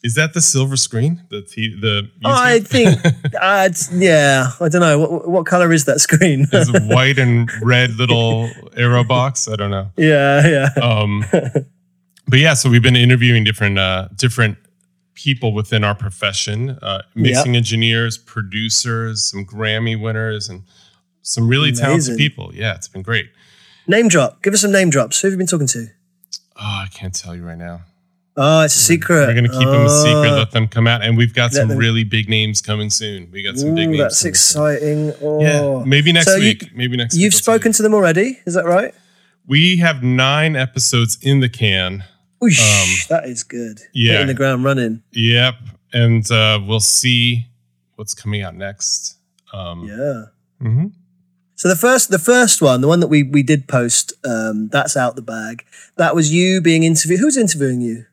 Is 0.04 0.14
that 0.14 0.32
the 0.32 0.40
silver 0.40 0.76
screen? 0.76 1.22
The, 1.28 1.42
t- 1.42 1.74
the 1.80 2.08
I 2.24 2.60
think, 2.60 3.04
uh, 3.04 3.66
it's, 3.68 3.92
yeah, 3.92 4.52
I 4.60 4.68
don't 4.68 4.80
know 4.80 4.98
what 4.98 5.28
what 5.28 5.46
color 5.46 5.72
is 5.72 5.84
that 5.86 6.00
screen. 6.00 6.46
It's 6.52 6.70
a 6.72 6.80
white 6.94 7.18
and 7.18 7.50
red 7.62 7.92
little 7.96 8.48
arrow 8.76 9.04
box. 9.04 9.48
I 9.48 9.56
don't 9.56 9.70
know. 9.70 9.90
yeah, 9.96 10.46
yeah, 10.46 10.82
um 10.82 11.24
but 12.28 12.38
yeah 12.38 12.54
so 12.54 12.70
we've 12.70 12.82
been 12.82 12.96
interviewing 12.96 13.42
different 13.44 13.78
uh 13.78 14.08
different 14.16 14.56
people 15.14 15.52
within 15.52 15.82
our 15.82 15.96
profession 15.96 16.78
uh, 16.80 17.02
mixing 17.16 17.56
engineers, 17.56 18.16
producers, 18.16 19.24
some 19.24 19.44
Grammy 19.44 20.00
winners, 20.00 20.48
and 20.48 20.62
some 21.22 21.48
really 21.48 21.70
Amazing. 21.70 21.84
talented 21.84 22.16
people. 22.16 22.52
Yeah, 22.54 22.76
it's 22.76 22.86
been 22.86 23.02
great. 23.02 23.28
Name 23.88 24.06
drop. 24.06 24.42
Give 24.44 24.54
us 24.54 24.60
some 24.60 24.70
name 24.70 24.90
drops. 24.90 25.20
Who 25.20 25.26
have 25.26 25.32
you 25.32 25.38
been 25.38 25.48
talking 25.48 25.66
to? 25.68 25.88
Oh, 26.56 26.84
I 26.84 26.86
can't 26.92 27.12
tell 27.14 27.34
you 27.34 27.44
right 27.44 27.58
now. 27.58 27.80
Oh, 28.40 28.60
it's 28.62 28.74
a 28.76 28.78
secret. 28.78 29.26
We're 29.26 29.32
going 29.34 29.50
to 29.50 29.58
keep 29.58 29.66
them 29.68 29.84
a 29.84 29.88
secret, 29.88 30.30
Oh. 30.30 30.36
let 30.36 30.52
them 30.52 30.68
come 30.68 30.86
out. 30.86 31.02
And 31.02 31.16
we've 31.16 31.34
got 31.34 31.52
Let 31.52 31.54
some 31.54 31.68
them- 31.70 31.78
really 31.78 32.04
big 32.04 32.28
names 32.28 32.60
coming 32.62 32.88
soon. 32.88 33.28
We 33.32 33.42
got 33.42 33.58
some 33.58 33.74
big 33.74 33.88
names. 33.88 33.98
that's 33.98 34.24
exciting. 34.24 35.12
Oh. 35.20 35.40
Yeah, 35.42 35.84
maybe 35.84 36.12
next 36.12 36.26
So 36.28 36.36
you- 36.36 36.44
week. 36.50 36.70
maybe 36.74 36.96
next 36.96 37.14
week. 37.14 37.22
You've 37.22 37.32
you. 37.32 37.38
spoken 37.38 37.72
to 37.72 37.82
them 37.82 37.94
already, 37.94 38.38
is 38.46 38.54
that 38.54 38.64
right? 38.64 38.94
We 39.46 39.78
have 39.78 40.02
nine 40.04 40.54
episodes 40.54 41.18
in 41.20 41.40
the 41.40 41.48
can. 41.48 42.04
Oosh, 42.40 42.60
Um, 42.60 42.88
that 43.08 43.28
is 43.28 43.42
good. 43.42 43.80
yeah. 43.92 44.12
Hitting 44.12 44.26
the 44.28 44.34
ground 44.34 44.62
running. 44.62 45.02
Yep. 45.12 45.54
And 45.92 46.30
uh, 46.30 46.60
we'll 46.64 46.78
see 46.80 47.46
what's 47.96 48.14
coming 48.14 48.42
out 48.42 48.54
next. 48.54 49.16
Um, 49.52 49.84
Yeah. 49.88 50.24
mhm. 50.62 50.92
So 51.56 51.68
the 51.68 51.74
first, 51.74 52.10
the 52.10 52.20
first 52.20 52.62
one, 52.62 52.82
the 52.82 52.86
one 52.86 53.00
that 53.00 53.08
we 53.08 53.24
we 53.24 53.42
did 53.42 53.66
post, 53.66 54.12
um, 54.24 54.68
that's 54.70 54.96
out 54.96 55.16
the 55.16 55.22
bag. 55.22 55.64
That 55.96 56.14
was 56.14 56.32
you 56.32 56.60
being 56.60 56.84
interviewed. 56.84 57.18
Who's 57.18 57.36
interviewing 57.36 57.80
you? 57.80 58.04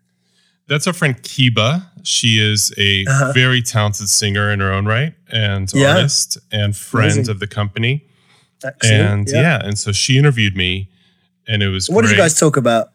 That's 0.67 0.87
our 0.87 0.93
friend 0.93 1.15
Kiba. 1.21 1.85
She 2.03 2.39
is 2.39 2.73
a 2.77 3.05
Uh-huh. 3.05 3.31
very 3.33 3.61
talented 3.61 4.09
singer 4.09 4.51
in 4.51 4.59
her 4.59 4.71
own 4.71 4.85
right 4.85 5.13
and 5.31 5.71
Yeah. 5.73 5.95
artist 5.95 6.37
and 6.51 6.75
friend 6.75 7.11
Amazing. 7.13 7.29
of 7.29 7.39
the 7.39 7.47
company. 7.47 8.03
Excellent. 8.63 9.01
And 9.09 9.29
yeah. 9.29 9.61
and 9.63 9.77
so 9.77 9.91
she 9.91 10.17
interviewed 10.17 10.55
me 10.55 10.89
and 11.47 11.61
it 11.61 11.69
was 11.69 11.89
What 11.89 12.01
did 12.03 12.11
you 12.11 12.17
guys 12.17 12.39
talk 12.39 12.57
about? 12.57 12.89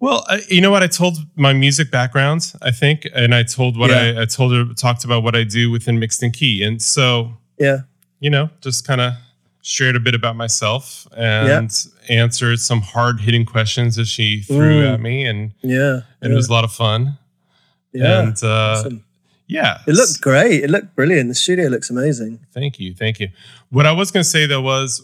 Well, 0.00 0.24
I, 0.28 0.42
you 0.48 0.60
know 0.60 0.70
what? 0.70 0.82
I 0.82 0.86
told 0.86 1.16
my 1.34 1.52
music 1.52 1.90
background, 1.90 2.52
I 2.62 2.70
think, 2.70 3.08
and 3.14 3.34
I 3.34 3.42
told 3.42 3.76
what 3.76 3.90
Yeah. 3.90 4.14
I, 4.18 4.22
I 4.22 4.24
told 4.26 4.52
her, 4.52 4.72
talked 4.74 5.04
about 5.04 5.22
what 5.24 5.34
I 5.34 5.42
do 5.44 5.70
within 5.70 5.98
Mixed 5.98 6.22
In 6.22 6.30
Key. 6.30 6.62
And 6.62 6.80
so, 6.80 7.36
Yeah. 7.58 7.78
you 8.20 8.30
know, 8.30 8.50
just 8.60 8.86
kind 8.86 9.00
of 9.00 9.14
shared 9.68 9.94
a 9.96 10.00
bit 10.00 10.14
about 10.14 10.34
myself 10.34 11.06
and 11.14 11.70
answered 12.08 12.58
some 12.58 12.80
hard 12.80 13.20
hitting 13.20 13.44
questions 13.44 13.96
that 13.96 14.06
she 14.06 14.40
threw 14.40 14.80
Mm. 14.82 14.94
at 14.94 15.00
me. 15.00 15.26
And, 15.26 15.52
Yeah. 15.62 16.00
and 16.22 16.32
it 16.32 16.36
was 16.36 16.48
a 16.48 16.52
lot 16.52 16.64
of 16.64 16.72
fun. 16.72 17.18
yeah. 17.92 18.20
And 18.22 18.36
uh, 18.42 18.48
Awesome. 18.48 19.04
yeah, 19.46 19.80
It 19.86 19.94
looked 19.94 20.20
great. 20.22 20.64
It 20.64 20.70
looked 20.70 20.96
brilliant. 20.96 21.28
The 21.28 21.34
studio 21.34 21.68
looks 21.68 21.90
amazing. 21.90 22.40
Thank 22.54 22.80
you. 22.80 22.94
Thank 22.94 23.20
you. 23.20 23.28
What 23.68 23.84
I 23.84 23.92
was 23.92 24.10
going 24.10 24.24
to 24.24 24.28
say 24.36 24.46
though 24.46 24.62
was 24.62 25.02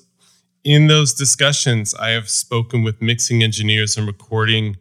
in 0.65 0.87
those 0.87 1.13
discussions, 1.13 1.95
I 1.95 2.11
have 2.11 2.31
spoken 2.31 2.83
with 2.83 3.03
mixing 3.03 3.43
engineers 3.43 3.99
and 3.99 4.07
recording 4.07 4.77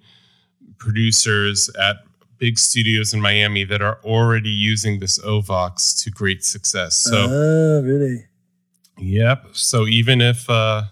producers 0.77 1.69
at 1.79 1.97
big 2.37 2.57
studios 2.57 3.13
in 3.13 3.19
Miami 3.21 3.65
that 3.65 3.81
are 3.81 3.99
already 4.05 4.49
using 4.49 4.99
this 4.99 5.19
OVOX 5.19 6.01
to 6.03 6.09
great 6.09 6.43
success. 6.45 6.95
So, 6.95 7.17
ah, 7.25 7.85
really? 7.85 8.25
Yep. 8.97 9.45
So 9.53 9.87
even 9.87 10.21
if, 10.21 10.49
uh, 10.49 10.83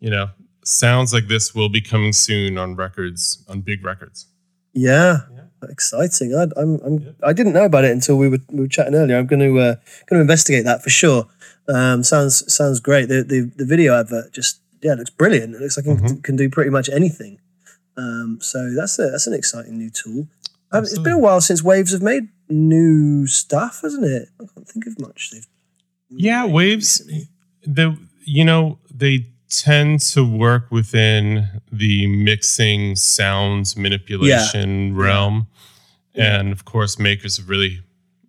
you 0.00 0.10
know, 0.10 0.30
sounds 0.64 1.12
like 1.12 1.28
this 1.28 1.54
will 1.54 1.68
be 1.68 1.80
coming 1.80 2.12
soon 2.12 2.58
on 2.58 2.76
records, 2.76 3.44
on 3.48 3.60
big 3.60 3.84
records. 3.84 4.26
Yeah. 4.72 5.20
Exciting. 5.68 6.34
I, 6.34 6.44
I'm, 6.58 6.80
I'm, 6.80 7.16
I 7.22 7.32
didn't 7.34 7.52
know 7.52 7.64
about 7.64 7.84
it 7.84 7.90
until 7.90 8.16
we 8.16 8.28
were, 8.28 8.38
we 8.50 8.60
were 8.60 8.68
chatting 8.68 8.94
earlier. 8.94 9.18
I'm 9.18 9.26
going 9.26 9.40
to, 9.40 9.58
uh, 9.58 9.74
going 10.06 10.18
to 10.18 10.20
investigate 10.20 10.64
that 10.64 10.82
for 10.82 10.88
sure. 10.90 11.26
Um, 11.68 12.02
sounds, 12.02 12.52
sounds 12.52 12.80
great. 12.80 13.08
The, 13.08 13.22
the, 13.22 13.50
the 13.56 13.66
video 13.66 13.98
advert 13.98 14.32
just, 14.32 14.60
yeah, 14.80 14.92
it 14.92 14.98
looks 14.98 15.10
brilliant. 15.10 15.54
It 15.54 15.60
looks 15.60 15.76
like 15.76 15.86
it 15.86 15.90
Mm-hmm. 15.90 16.06
can, 16.06 16.22
can 16.22 16.36
do 16.36 16.48
pretty 16.48 16.70
much 16.70 16.88
anything. 16.88 17.40
Um, 17.96 18.38
so 18.40 18.72
that's 18.74 18.98
a, 18.98 19.10
that's 19.10 19.26
an 19.26 19.34
exciting 19.34 19.76
new 19.76 19.90
tool. 19.90 20.28
Um, 20.72 20.84
it's 20.84 20.98
been 20.98 21.12
a 21.12 21.18
while 21.18 21.40
since 21.42 21.62
Waves 21.62 21.92
have 21.92 22.00
made 22.00 22.28
new 22.48 23.26
stuff, 23.26 23.80
hasn't 23.82 24.04
it? 24.04 24.28
I 24.40 24.44
can't 24.54 24.66
think 24.66 24.86
of 24.86 24.98
much 24.98 25.30
they've. 25.30 25.46
Yeah, 26.10 26.44
waves. 26.46 27.02
The 27.66 27.96
you 28.24 28.44
know 28.44 28.78
they 28.92 29.26
tend 29.48 30.00
to 30.00 30.24
work 30.24 30.70
within 30.70 31.48
the 31.72 32.06
mixing 32.06 32.94
sounds 32.96 33.76
manipulation 33.76 34.94
realm, 34.96 35.46
Yeah. 36.14 36.38
and 36.40 36.52
of 36.52 36.64
course, 36.64 36.98
makers 36.98 37.38
of 37.38 37.48
really 37.48 37.80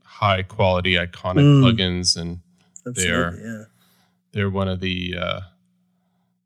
high 0.03 0.41
quality 0.43 0.93
iconic 0.95 1.41
Mm. 1.43 1.61
plugins, 1.63 2.15
and 2.17 2.39
Absolutely, 2.87 3.43
yeah. 3.43 3.63
they're 4.31 4.49
one 4.49 4.67
of 4.67 4.79
the 4.79 5.15
uh, 5.17 5.39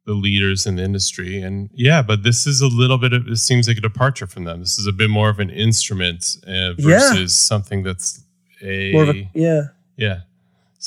the 0.06 0.14
leaders 0.14 0.66
in 0.68 0.76
the 0.76 0.84
industry. 0.84 1.42
And 1.42 1.70
yeah, 1.74 2.02
but 2.02 2.24
this 2.24 2.46
is 2.46 2.62
a 2.62 2.68
little 2.68 2.98
bit 2.98 3.12
of 3.14 3.28
it 3.28 3.38
seems 3.38 3.68
like 3.68 3.78
a 3.78 3.82
departure 3.82 4.28
from 4.28 4.44
them. 4.44 4.60
This 4.60 4.78
is 4.78 4.88
a 4.88 4.92
bit 4.92 5.10
more 5.10 5.30
of 5.30 5.40
an 5.40 5.50
instrument 5.50 6.38
uh, 6.48 6.74
Yeah. 6.78 7.00
versus 7.12 7.34
something 7.36 7.84
that's 7.84 8.22
a, 8.62 8.92
More 8.94 9.04
of 9.04 9.10
a, 9.16 9.30
yeah. 9.34 9.62
yeah. 9.98 10.20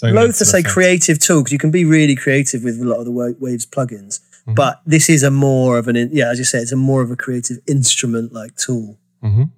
Loath 0.03 0.39
to 0.39 0.45
say 0.45 0.63
creative 0.63 1.19
tool 1.19 1.41
because 1.41 1.53
you 1.53 1.59
can 1.59 1.71
be 1.71 1.85
really 1.85 2.15
creative 2.17 2.63
with 2.65 2.81
a 2.81 2.85
lot 2.85 2.99
of 2.99 3.05
the 3.05 3.11
Waves 3.41 3.67
plugins, 3.67 4.21
Mhm. 4.47 4.55
but 4.55 4.81
this 4.87 5.09
is 5.09 5.23
a 5.23 5.31
more 5.31 5.79
of 5.79 5.89
an 5.89 5.97
yeah, 6.13 6.31
as 6.31 6.39
you 6.39 6.45
say, 6.45 6.59
it's 6.59 6.73
a 6.73 6.77
more 6.77 7.03
of 7.03 7.11
a 7.11 7.17
creative 7.17 7.59
instrument 7.67 8.33
like 8.33 8.57
tool. 8.57 8.99
Mhm. 9.23 9.51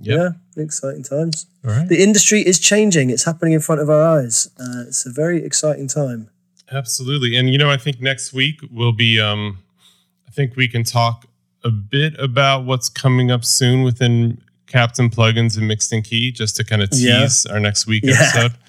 Yep. 0.00 0.16
Yeah, 0.56 0.62
exciting 0.62 1.02
times. 1.02 1.46
All 1.64 1.72
right. 1.72 1.88
The 1.88 2.00
industry 2.02 2.40
is 2.46 2.58
changing; 2.60 3.10
it's 3.10 3.24
happening 3.24 3.52
in 3.54 3.60
front 3.60 3.80
of 3.80 3.90
our 3.90 4.02
eyes. 4.02 4.48
Uh, 4.58 4.84
it's 4.88 5.04
a 5.06 5.10
very 5.10 5.44
exciting 5.44 5.88
time. 5.88 6.28
Absolutely. 6.70 7.34
And 7.36 7.50
you 7.50 7.58
know, 7.58 7.70
I 7.70 7.76
think 7.78 8.00
next 8.00 8.32
week 8.32 8.60
will 8.70 8.92
be 8.92 9.20
um 9.20 9.58
I 10.28 10.30
think 10.30 10.54
we 10.56 10.68
can 10.68 10.84
talk 10.84 11.26
a 11.64 11.70
bit 11.70 12.14
about 12.18 12.64
what's 12.64 12.88
coming 12.88 13.30
up 13.32 13.44
soon 13.44 13.82
within 13.82 14.38
Captain 14.68 15.08
Plugins 15.10 15.56
and 15.56 15.66
Mixed 15.66 15.92
in 15.92 16.02
Key, 16.02 16.30
just 16.30 16.54
to 16.56 16.64
kind 16.64 16.82
of 16.82 16.90
Yeah. 16.92 17.22
tease 17.22 17.46
our 17.46 17.58
next 17.58 17.86
week 17.86 18.04
Yeah. 18.04 18.12
episode. 18.20 18.52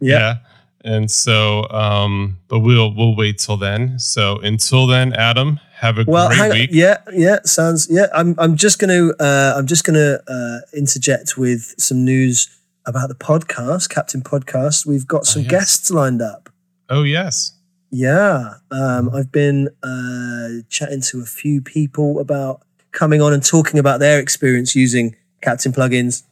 Yeah. 0.00 0.36
And 0.82 1.10
so 1.10 1.68
um 1.70 2.38
but 2.48 2.60
we'll 2.60 2.94
we'll 2.94 3.14
wait 3.16 3.38
till 3.38 3.56
then. 3.56 3.98
So 3.98 4.38
until 4.38 4.86
then, 4.86 5.12
Adam, 5.12 5.60
have 5.74 5.98
a 5.98 6.04
Well, 6.06 6.28
great 6.28 6.52
week. 6.52 6.70
yeah, 6.72 6.98
yeah, 7.12 7.38
sounds 7.44 7.86
yeah. 7.90 8.06
I'm 8.14 8.34
I'm 8.38 8.56
just 8.56 8.78
gonna 8.78 9.10
uh, 9.18 9.54
I'm 9.56 9.66
just 9.66 9.84
gonna 9.84 10.20
uh, 10.26 10.58
interject 10.74 11.36
with 11.36 11.74
some 11.78 12.04
news 12.04 12.48
about 12.86 13.08
the 13.08 13.14
podcast, 13.14 13.90
Captain 13.90 14.22
Podcast. 14.22 14.86
We've 14.86 15.06
got 15.06 15.26
some 15.26 15.42
yes. 15.42 15.50
guests 15.50 15.90
lined 15.90 16.22
up. 16.22 16.48
Oh 16.88 17.02
yes. 17.02 17.52
Yeah, 17.92 18.54
um, 18.70 19.10
I've 19.12 19.32
been 19.32 19.68
uh, 19.82 20.62
chatting 20.68 21.00
to 21.02 21.20
a 21.20 21.24
few 21.26 21.60
people 21.60 22.20
about 22.20 22.62
coming 22.92 23.20
on 23.20 23.32
and 23.32 23.44
talking 23.44 23.80
about 23.80 23.98
their 24.00 24.20
experience 24.20 24.76
using 24.76 25.16
Captain 25.42 25.72
plugins. 25.72 26.22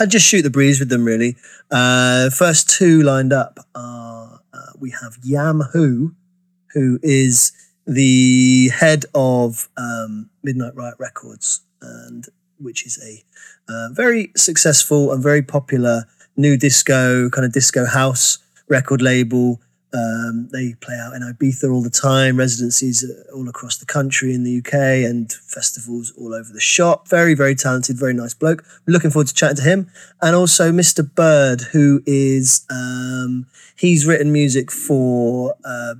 I 0.00 0.06
just 0.06 0.24
shoot 0.26 0.42
the 0.42 0.50
breeze 0.50 0.78
with 0.78 0.90
them, 0.90 1.04
really. 1.04 1.36
Uh, 1.72 2.30
first 2.30 2.70
two 2.70 3.02
lined 3.02 3.32
up 3.32 3.58
are 3.74 4.40
uh, 4.52 4.72
we 4.78 4.90
have 4.92 5.18
Yam 5.24 5.60
Who, 5.72 6.14
who 6.72 7.00
is 7.02 7.50
the 7.84 8.68
head 8.68 9.06
of 9.12 9.68
um, 9.76 10.30
Midnight 10.44 10.76
Riot 10.76 10.94
Records, 10.98 11.62
and 11.82 12.26
which 12.60 12.86
is 12.86 12.98
a 13.04 13.24
uh, 13.72 13.88
very 13.92 14.30
successful 14.36 15.12
and 15.12 15.20
very 15.20 15.42
popular 15.42 16.04
new 16.36 16.56
disco 16.56 17.28
kind 17.30 17.44
of 17.44 17.52
disco 17.52 17.84
house 17.84 18.38
record 18.68 19.02
label. 19.02 19.60
Um, 19.92 20.48
they 20.52 20.74
play 20.74 20.96
out 20.96 21.14
in 21.14 21.22
Ibiza 21.22 21.72
all 21.72 21.82
the 21.82 21.88
time, 21.88 22.36
residencies 22.36 23.10
all 23.34 23.48
across 23.48 23.78
the 23.78 23.86
country 23.86 24.34
in 24.34 24.44
the 24.44 24.58
UK, 24.58 24.74
and 25.08 25.32
festivals 25.32 26.12
all 26.18 26.34
over 26.34 26.52
the 26.52 26.60
shop. 26.60 27.08
Very, 27.08 27.34
very 27.34 27.54
talented, 27.54 27.98
very 27.98 28.12
nice 28.12 28.34
bloke. 28.34 28.64
Looking 28.86 29.10
forward 29.10 29.28
to 29.28 29.34
chatting 29.34 29.56
to 29.56 29.62
him. 29.62 29.90
And 30.20 30.36
also 30.36 30.70
Mr. 30.72 31.08
Bird, 31.14 31.62
who 31.72 32.02
is, 32.04 32.66
um, 32.70 33.46
he's 33.76 34.06
written 34.06 34.30
music 34.30 34.70
for 34.70 35.54
uh, 35.64 35.94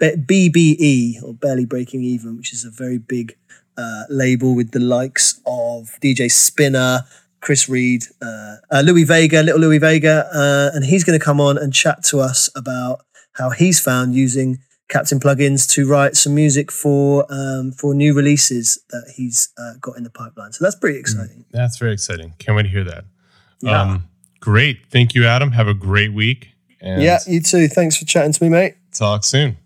BBE, 0.00 1.22
or 1.22 1.34
Barely 1.34 1.66
Breaking 1.66 2.02
Even, 2.02 2.36
which 2.36 2.52
is 2.52 2.64
a 2.64 2.70
very 2.70 2.98
big 2.98 3.36
uh, 3.76 4.04
label 4.08 4.54
with 4.54 4.70
the 4.70 4.80
likes 4.80 5.40
of 5.46 5.98
DJ 6.00 6.30
Spinna, 6.30 7.06
Chris 7.40 7.68
Reed, 7.68 8.04
uh, 8.22 8.56
uh, 8.70 8.82
Louie 8.82 9.04
Vega, 9.04 9.42
little 9.42 9.60
Louie 9.60 9.78
Vega, 9.78 10.28
uh, 10.32 10.70
and 10.74 10.84
he's 10.84 11.04
going 11.04 11.18
to 11.18 11.24
come 11.24 11.40
on 11.40 11.56
and 11.56 11.72
chat 11.72 12.02
to 12.04 12.20
us 12.20 12.50
about 12.54 13.00
how 13.32 13.50
he's 13.50 13.80
found 13.80 14.14
using 14.14 14.58
Captain 14.88 15.20
plugins 15.20 15.70
to 15.74 15.88
write 15.88 16.16
some 16.16 16.34
music 16.34 16.70
for 16.72 17.24
um, 17.30 17.72
for 17.72 17.94
new 17.94 18.12
releases 18.12 18.82
that 18.90 19.12
he's 19.16 19.48
uh, 19.56 19.74
got 19.80 19.96
in 19.96 20.02
the 20.02 20.10
pipeline. 20.10 20.52
So 20.52 20.64
that's 20.64 20.74
pretty 20.74 20.98
exciting. 20.98 21.44
That's 21.52 21.78
very 21.78 21.92
exciting. 21.92 22.34
Can't 22.38 22.56
wait 22.56 22.64
to 22.64 22.68
hear 22.68 22.84
that. 22.84 23.04
Yeah. 23.60 23.80
Um 23.80 24.08
great. 24.40 24.86
Thank 24.90 25.14
you, 25.14 25.26
Adam. 25.26 25.52
Have 25.52 25.68
a 25.68 25.74
great 25.74 26.12
week. 26.12 26.48
And 26.80 27.02
yeah, 27.02 27.18
you 27.26 27.40
too. 27.40 27.68
Thanks 27.68 27.96
for 27.96 28.04
chatting 28.04 28.32
to 28.32 28.42
me, 28.42 28.48
mate. 28.48 28.74
talk 28.92 29.22
soon. 29.22 29.56